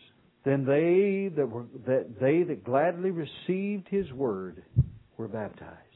Then 0.45 0.63
they 0.65 1.29
that 1.35 1.49
were 1.49 1.65
that 1.85 2.19
they 2.21 2.43
that 2.43 2.63
gladly 2.63 3.11
received 3.11 3.87
his 3.89 4.11
word 4.13 4.63
were 5.17 5.27
baptized. 5.27 5.86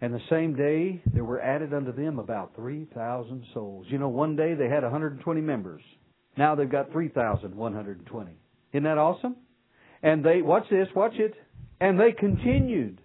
And 0.00 0.12
the 0.12 0.20
same 0.28 0.54
day, 0.54 1.02
there 1.14 1.24
were 1.24 1.40
added 1.40 1.72
unto 1.72 1.92
them 1.92 2.18
about 2.18 2.54
3,000 2.54 3.44
souls. 3.54 3.86
You 3.88 3.98
know, 3.98 4.08
one 4.08 4.36
day 4.36 4.54
they 4.54 4.68
had 4.68 4.82
120 4.82 5.40
members. 5.40 5.82
Now 6.36 6.54
they've 6.54 6.70
got 6.70 6.92
3,120. 6.92 8.30
Isn't 8.72 8.84
that 8.84 8.98
awesome? 8.98 9.36
And 10.02 10.22
they, 10.22 10.42
watch 10.42 10.64
this, 10.70 10.88
watch 10.94 11.14
it. 11.14 11.32
And 11.80 11.98
they 11.98 12.12
continued. 12.12 13.00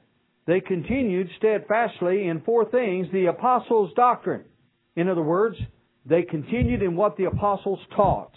They 0.48 0.60
continued 0.60 1.30
steadfastly 1.38 2.28
in 2.28 2.42
four 2.42 2.70
things 2.70 3.08
the 3.14 3.28
apostles' 3.28 3.92
doctrine. 3.96 4.44
In 4.98 5.08
other 5.08 5.22
words, 5.22 5.56
they 6.06 6.24
continued 6.24 6.82
in 6.82 6.98
what 6.98 7.16
the 7.16 7.26
apostles 7.26 7.80
taught. 7.96 8.34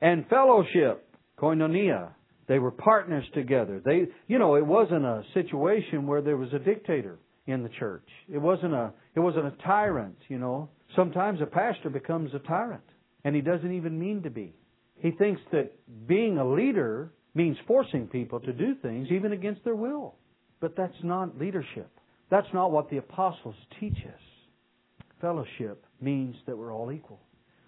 And 0.00 0.28
fellowship, 0.28 1.08
koinonia. 1.38 2.10
They 2.46 2.60
were 2.60 2.70
partners 2.70 3.24
together. 3.34 3.82
They, 3.84 4.06
you 4.28 4.38
know, 4.38 4.54
it 4.54 4.64
wasn't 4.64 5.04
a 5.04 5.24
situation 5.34 6.06
where 6.06 6.22
there 6.22 6.36
was 6.36 6.52
a 6.52 6.58
dictator 6.58 7.18
in 7.48 7.62
the 7.62 7.70
church. 7.70 8.06
It 8.32 8.38
wasn't 8.38 8.74
a 8.74 8.92
it 9.14 9.20
wasn't 9.20 9.46
a 9.46 9.54
tyrant, 9.64 10.16
you 10.28 10.38
know. 10.38 10.68
Sometimes 10.94 11.40
a 11.40 11.46
pastor 11.46 11.90
becomes 11.90 12.32
a 12.34 12.38
tyrant 12.40 12.84
and 13.24 13.34
he 13.34 13.42
doesn't 13.42 13.72
even 13.72 13.98
mean 13.98 14.22
to 14.22 14.30
be. 14.30 14.54
He 15.00 15.10
thinks 15.12 15.40
that 15.52 15.72
being 16.06 16.38
a 16.38 16.48
leader 16.48 17.10
means 17.34 17.56
forcing 17.66 18.06
people 18.06 18.40
to 18.40 18.52
do 18.52 18.74
things 18.82 19.08
even 19.10 19.32
against 19.32 19.64
their 19.64 19.74
will. 19.74 20.14
But 20.60 20.76
that's 20.76 21.02
not 21.02 21.38
leadership. 21.38 21.90
That's 22.30 22.46
not 22.52 22.70
what 22.70 22.90
the 22.90 22.98
apostles 22.98 23.54
teach 23.80 23.96
us. 23.96 25.04
Fellowship 25.20 25.84
means 26.00 26.36
that 26.46 26.56
we're 26.56 26.72
all 26.72 26.92
equal. 26.92 27.20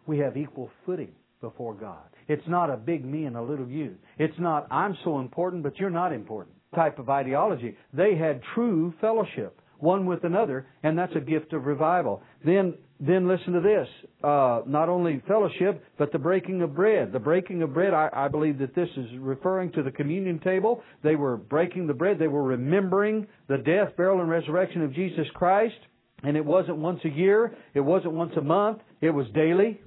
We 0.07 0.19
have 0.19 0.37
equal 0.37 0.71
footing 0.85 1.13
before 1.41 1.75
God. 1.75 2.05
It's 2.29 2.47
not 2.47 2.69
a 2.69 2.77
big 2.77 3.05
me 3.05 3.25
and 3.25 3.37
a 3.37 3.43
little 3.43 3.67
you. 3.67 3.97
It's 4.19 4.39
not 4.39 4.67
I'm 4.71 4.97
so 5.05 5.21
important 5.21 5.63
but 5.63 5.79
you're 5.79 5.89
not 5.89 6.13
important 6.13 6.57
type 6.75 6.99
of 6.99 7.09
ideology. 7.09 7.77
They 7.93 8.15
had 8.17 8.43
true 8.55 8.95
fellowship 9.01 9.60
one 9.83 10.07
with 10.07 10.25
another, 10.25 10.67
and 10.83 10.99
that's 10.99 11.15
a 11.17 11.21
gift 11.21 11.53
of 11.53 11.67
revival. 11.67 12.23
Then, 12.45 12.75
then 12.99 13.29
listen 13.29 13.53
to 13.55 13.61
this. 13.61 13.89
Uh, 14.23 14.63
not 14.67 14.89
only 14.89 15.23
fellowship, 15.27 15.85
but 15.99 16.13
the 16.13 16.19
breaking 16.19 16.63
of 16.63 16.75
bread. 16.75 17.13
The 17.13 17.19
breaking 17.19 17.63
of 17.63 17.75
bread, 17.75 17.95
I, 17.95 18.09
I 18.13 18.29
believe 18.29 18.59
that 18.59 18.75
this 18.75 18.89
is 18.97 19.07
referring 19.19 19.73
to 19.73 19.83
the 19.83 19.91
communion 19.91 20.39
table. 20.41 20.83
They 21.03 21.17
were 21.17 21.37
breaking 21.37 21.87
the 21.87 21.95
bread. 21.95 22.19
They 22.19 22.29
were 22.29 22.43
remembering 22.43 23.27
the 23.49 23.59
death, 23.59 23.97
burial, 23.97 24.21
and 24.21 24.31
resurrection 24.31 24.83
of 24.83 24.95
Jesus 24.95 25.27
Christ. 25.35 25.79
And 26.23 26.37
it 26.37 26.45
wasn't 26.45 26.77
once 26.79 27.01
a 27.05 27.09
year. 27.09 27.57
It 27.75 27.81
wasn't 27.81 28.13
once 28.13 28.33
a 28.37 28.43
month. 28.43 28.79
It 29.01 29.11
was 29.11 29.27
daily. 29.35 29.81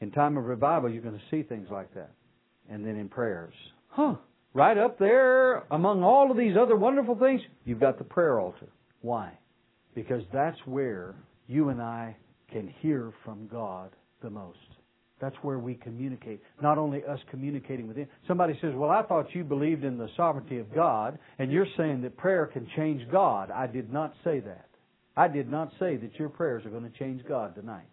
In 0.00 0.10
time 0.10 0.36
of 0.36 0.44
revival, 0.44 0.90
you're 0.90 1.02
going 1.02 1.18
to 1.18 1.24
see 1.30 1.42
things 1.42 1.68
like 1.70 1.92
that. 1.94 2.10
And 2.70 2.84
then 2.84 2.96
in 2.96 3.08
prayers. 3.08 3.54
Huh. 3.88 4.16
Right 4.54 4.78
up 4.78 4.98
there, 4.98 5.64
among 5.70 6.02
all 6.02 6.30
of 6.30 6.36
these 6.36 6.56
other 6.60 6.74
wonderful 6.74 7.16
things, 7.16 7.40
you've 7.64 7.80
got 7.80 7.98
the 7.98 8.04
prayer 8.04 8.40
altar. 8.40 8.66
Why? 9.00 9.32
Because 9.94 10.22
that's 10.32 10.58
where 10.64 11.14
you 11.46 11.68
and 11.70 11.80
I 11.80 12.16
can 12.50 12.72
hear 12.80 13.12
from 13.24 13.48
God 13.48 13.90
the 14.22 14.30
most. 14.30 14.58
That's 15.20 15.36
where 15.42 15.58
we 15.58 15.74
communicate. 15.74 16.40
Not 16.62 16.78
only 16.78 17.02
us 17.04 17.18
communicating 17.30 17.88
with 17.88 17.96
Him. 17.96 18.08
Somebody 18.28 18.56
says, 18.60 18.72
Well, 18.74 18.90
I 18.90 19.02
thought 19.02 19.34
you 19.34 19.42
believed 19.42 19.84
in 19.84 19.98
the 19.98 20.08
sovereignty 20.16 20.58
of 20.58 20.72
God, 20.72 21.18
and 21.38 21.50
you're 21.50 21.66
saying 21.76 22.02
that 22.02 22.16
prayer 22.16 22.46
can 22.46 22.68
change 22.76 23.02
God. 23.10 23.50
I 23.50 23.66
did 23.66 23.92
not 23.92 24.14
say 24.22 24.40
that. 24.40 24.68
I 25.16 25.26
did 25.26 25.50
not 25.50 25.72
say 25.80 25.96
that 25.96 26.14
your 26.18 26.28
prayers 26.28 26.64
are 26.64 26.70
going 26.70 26.88
to 26.88 26.98
change 26.98 27.22
God 27.28 27.56
tonight. 27.56 27.90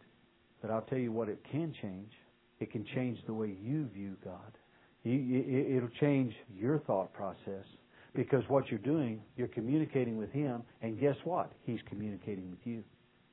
But 0.61 0.69
I'll 0.69 0.83
tell 0.83 0.99
you 0.99 1.11
what 1.11 1.29
it 1.29 1.39
can 1.51 1.73
change. 1.81 2.11
It 2.59 2.71
can 2.71 2.85
change 2.93 3.17
the 3.25 3.33
way 3.33 3.55
you 3.61 3.87
view 3.93 4.15
God. 4.23 4.57
It'll 5.03 5.89
change 5.99 6.33
your 6.55 6.79
thought 6.79 7.13
process. 7.13 7.65
Because 8.15 8.43
what 8.47 8.69
you're 8.69 8.79
doing, 8.79 9.21
you're 9.35 9.47
communicating 9.49 10.17
with 10.17 10.31
Him, 10.31 10.63
and 10.81 10.99
guess 10.99 11.15
what? 11.23 11.51
He's 11.63 11.79
communicating 11.89 12.49
with 12.49 12.59
you. 12.63 12.83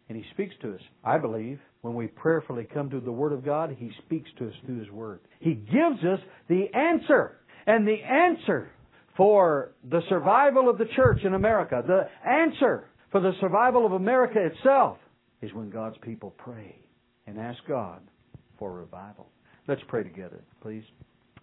And 0.08 0.18
He 0.18 0.24
speaks 0.32 0.54
to 0.62 0.74
us. 0.74 0.80
I 1.04 1.18
believe 1.18 1.60
when 1.82 1.94
we 1.94 2.08
prayerfully 2.08 2.66
come 2.72 2.90
to 2.90 3.00
the 3.00 3.12
Word 3.12 3.32
of 3.32 3.44
God, 3.44 3.76
He 3.78 3.90
speaks 4.04 4.28
to 4.38 4.48
us 4.48 4.54
through 4.66 4.80
His 4.80 4.90
Word. 4.90 5.20
He 5.40 5.54
gives 5.54 6.04
us 6.04 6.18
the 6.48 6.66
answer. 6.74 7.38
And 7.66 7.86
the 7.86 8.02
answer 8.02 8.72
for 9.16 9.72
the 9.88 10.00
survival 10.08 10.68
of 10.68 10.78
the 10.78 10.88
church 10.96 11.20
in 11.24 11.34
America, 11.34 11.82
the 11.86 12.08
answer 12.28 12.88
for 13.12 13.20
the 13.20 13.32
survival 13.40 13.86
of 13.86 13.92
America 13.92 14.38
itself, 14.44 14.98
is 15.42 15.52
when 15.52 15.70
God's 15.70 15.96
people 16.02 16.34
pray 16.38 16.76
and 17.26 17.38
ask 17.38 17.58
God 17.68 18.00
for 18.58 18.72
revival. 18.72 19.28
Let's 19.68 19.82
pray 19.86 20.02
together, 20.02 20.42
please. 20.60 20.82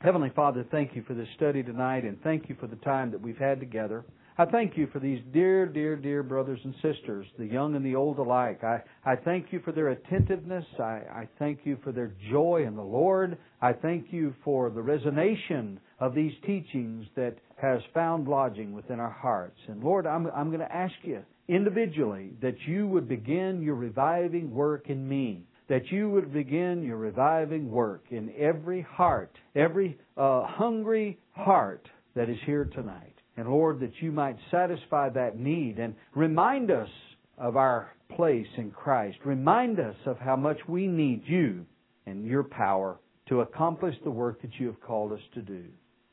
Heavenly 0.01 0.31
Father, 0.33 0.65
thank 0.71 0.95
you 0.95 1.03
for 1.05 1.13
this 1.13 1.27
study 1.35 1.61
tonight 1.61 2.05
and 2.05 2.21
thank 2.23 2.47
you 2.47 2.55
for 2.57 2.67
the 2.67 2.77
time 2.77 3.11
that 3.11 3.19
we've 3.19 3.37
had 3.37 3.59
together. 3.59 4.05
I 4.37 4.45
thank 4.45 4.77
you 4.77 4.87
for 4.93 4.99
these 4.99 5.19
dear, 5.33 5.65
dear, 5.65 5.97
dear 5.97 6.23
brothers 6.23 6.61
and 6.63 6.73
sisters, 6.75 7.25
the 7.37 7.45
young 7.45 7.75
and 7.75 7.85
the 7.85 7.95
old 7.95 8.17
alike. 8.17 8.63
I, 8.63 8.81
I 9.03 9.17
thank 9.17 9.51
you 9.51 9.59
for 9.59 9.73
their 9.73 9.89
attentiveness. 9.89 10.63
I, 10.79 10.83
I 10.83 11.27
thank 11.37 11.65
you 11.65 11.77
for 11.83 11.91
their 11.91 12.13
joy 12.31 12.63
in 12.65 12.77
the 12.77 12.81
Lord. 12.81 13.37
I 13.61 13.73
thank 13.73 14.13
you 14.13 14.33
for 14.45 14.69
the 14.69 14.79
resonation 14.79 15.79
of 15.99 16.15
these 16.15 16.31
teachings 16.45 17.05
that 17.17 17.35
has 17.61 17.81
found 17.93 18.29
lodging 18.29 18.71
within 18.71 19.01
our 19.01 19.11
hearts. 19.11 19.59
And 19.67 19.83
Lord, 19.83 20.07
I'm, 20.07 20.27
I'm 20.27 20.47
going 20.47 20.61
to 20.61 20.73
ask 20.73 20.93
you 21.03 21.23
individually 21.49 22.29
that 22.41 22.55
you 22.65 22.87
would 22.87 23.09
begin 23.09 23.61
your 23.61 23.75
reviving 23.75 24.49
work 24.49 24.89
in 24.89 25.05
me 25.05 25.43
that 25.69 25.91
you 25.91 26.09
would 26.09 26.33
begin 26.33 26.83
your 26.83 26.97
reviving 26.97 27.71
work 27.71 28.03
in 28.09 28.33
every 28.37 28.81
heart, 28.81 29.31
every 29.55 29.97
uh, 30.17 30.45
hungry 30.45 31.19
heart 31.31 31.87
that 32.15 32.29
is 32.29 32.37
here 32.45 32.65
tonight. 32.65 33.13
And 33.37 33.47
Lord, 33.47 33.79
that 33.79 33.93
you 34.01 34.11
might 34.11 34.35
satisfy 34.51 35.09
that 35.09 35.39
need 35.39 35.77
and 35.79 35.95
remind 36.15 36.71
us 36.71 36.89
of 37.37 37.55
our 37.55 37.91
place 38.15 38.47
in 38.57 38.71
Christ. 38.71 39.17
Remind 39.23 39.79
us 39.79 39.95
of 40.05 40.17
how 40.17 40.35
much 40.35 40.57
we 40.67 40.87
need 40.87 41.21
you 41.25 41.65
and 42.05 42.25
your 42.25 42.43
power 42.43 42.99
to 43.29 43.41
accomplish 43.41 43.95
the 44.03 44.11
work 44.11 44.41
that 44.41 44.51
you 44.59 44.67
have 44.67 44.81
called 44.81 45.13
us 45.13 45.21
to 45.35 45.41
do. 45.41 45.63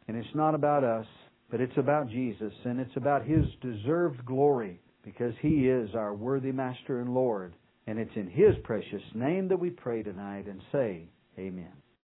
And 0.06 0.16
it's 0.16 0.34
not 0.34 0.54
about 0.54 0.84
us, 0.84 1.06
but 1.50 1.60
it's 1.60 1.76
about 1.78 2.10
Jesus 2.10 2.52
and 2.64 2.78
it's 2.78 2.96
about 2.96 3.24
His 3.24 3.44
deserved 3.62 4.24
glory 4.26 4.80
because 5.02 5.32
He 5.40 5.66
is 5.68 5.94
our 5.94 6.14
worthy 6.14 6.52
Master 6.52 7.00
and 7.00 7.14
Lord. 7.14 7.54
And 7.86 7.98
it's 7.98 8.16
in 8.16 8.28
His 8.28 8.54
precious 8.64 9.02
name 9.14 9.48
that 9.48 9.60
we 9.60 9.70
pray 9.70 10.02
tonight 10.02 10.46
and 10.46 10.60
say, 10.72 11.04
Amen. 11.38 11.72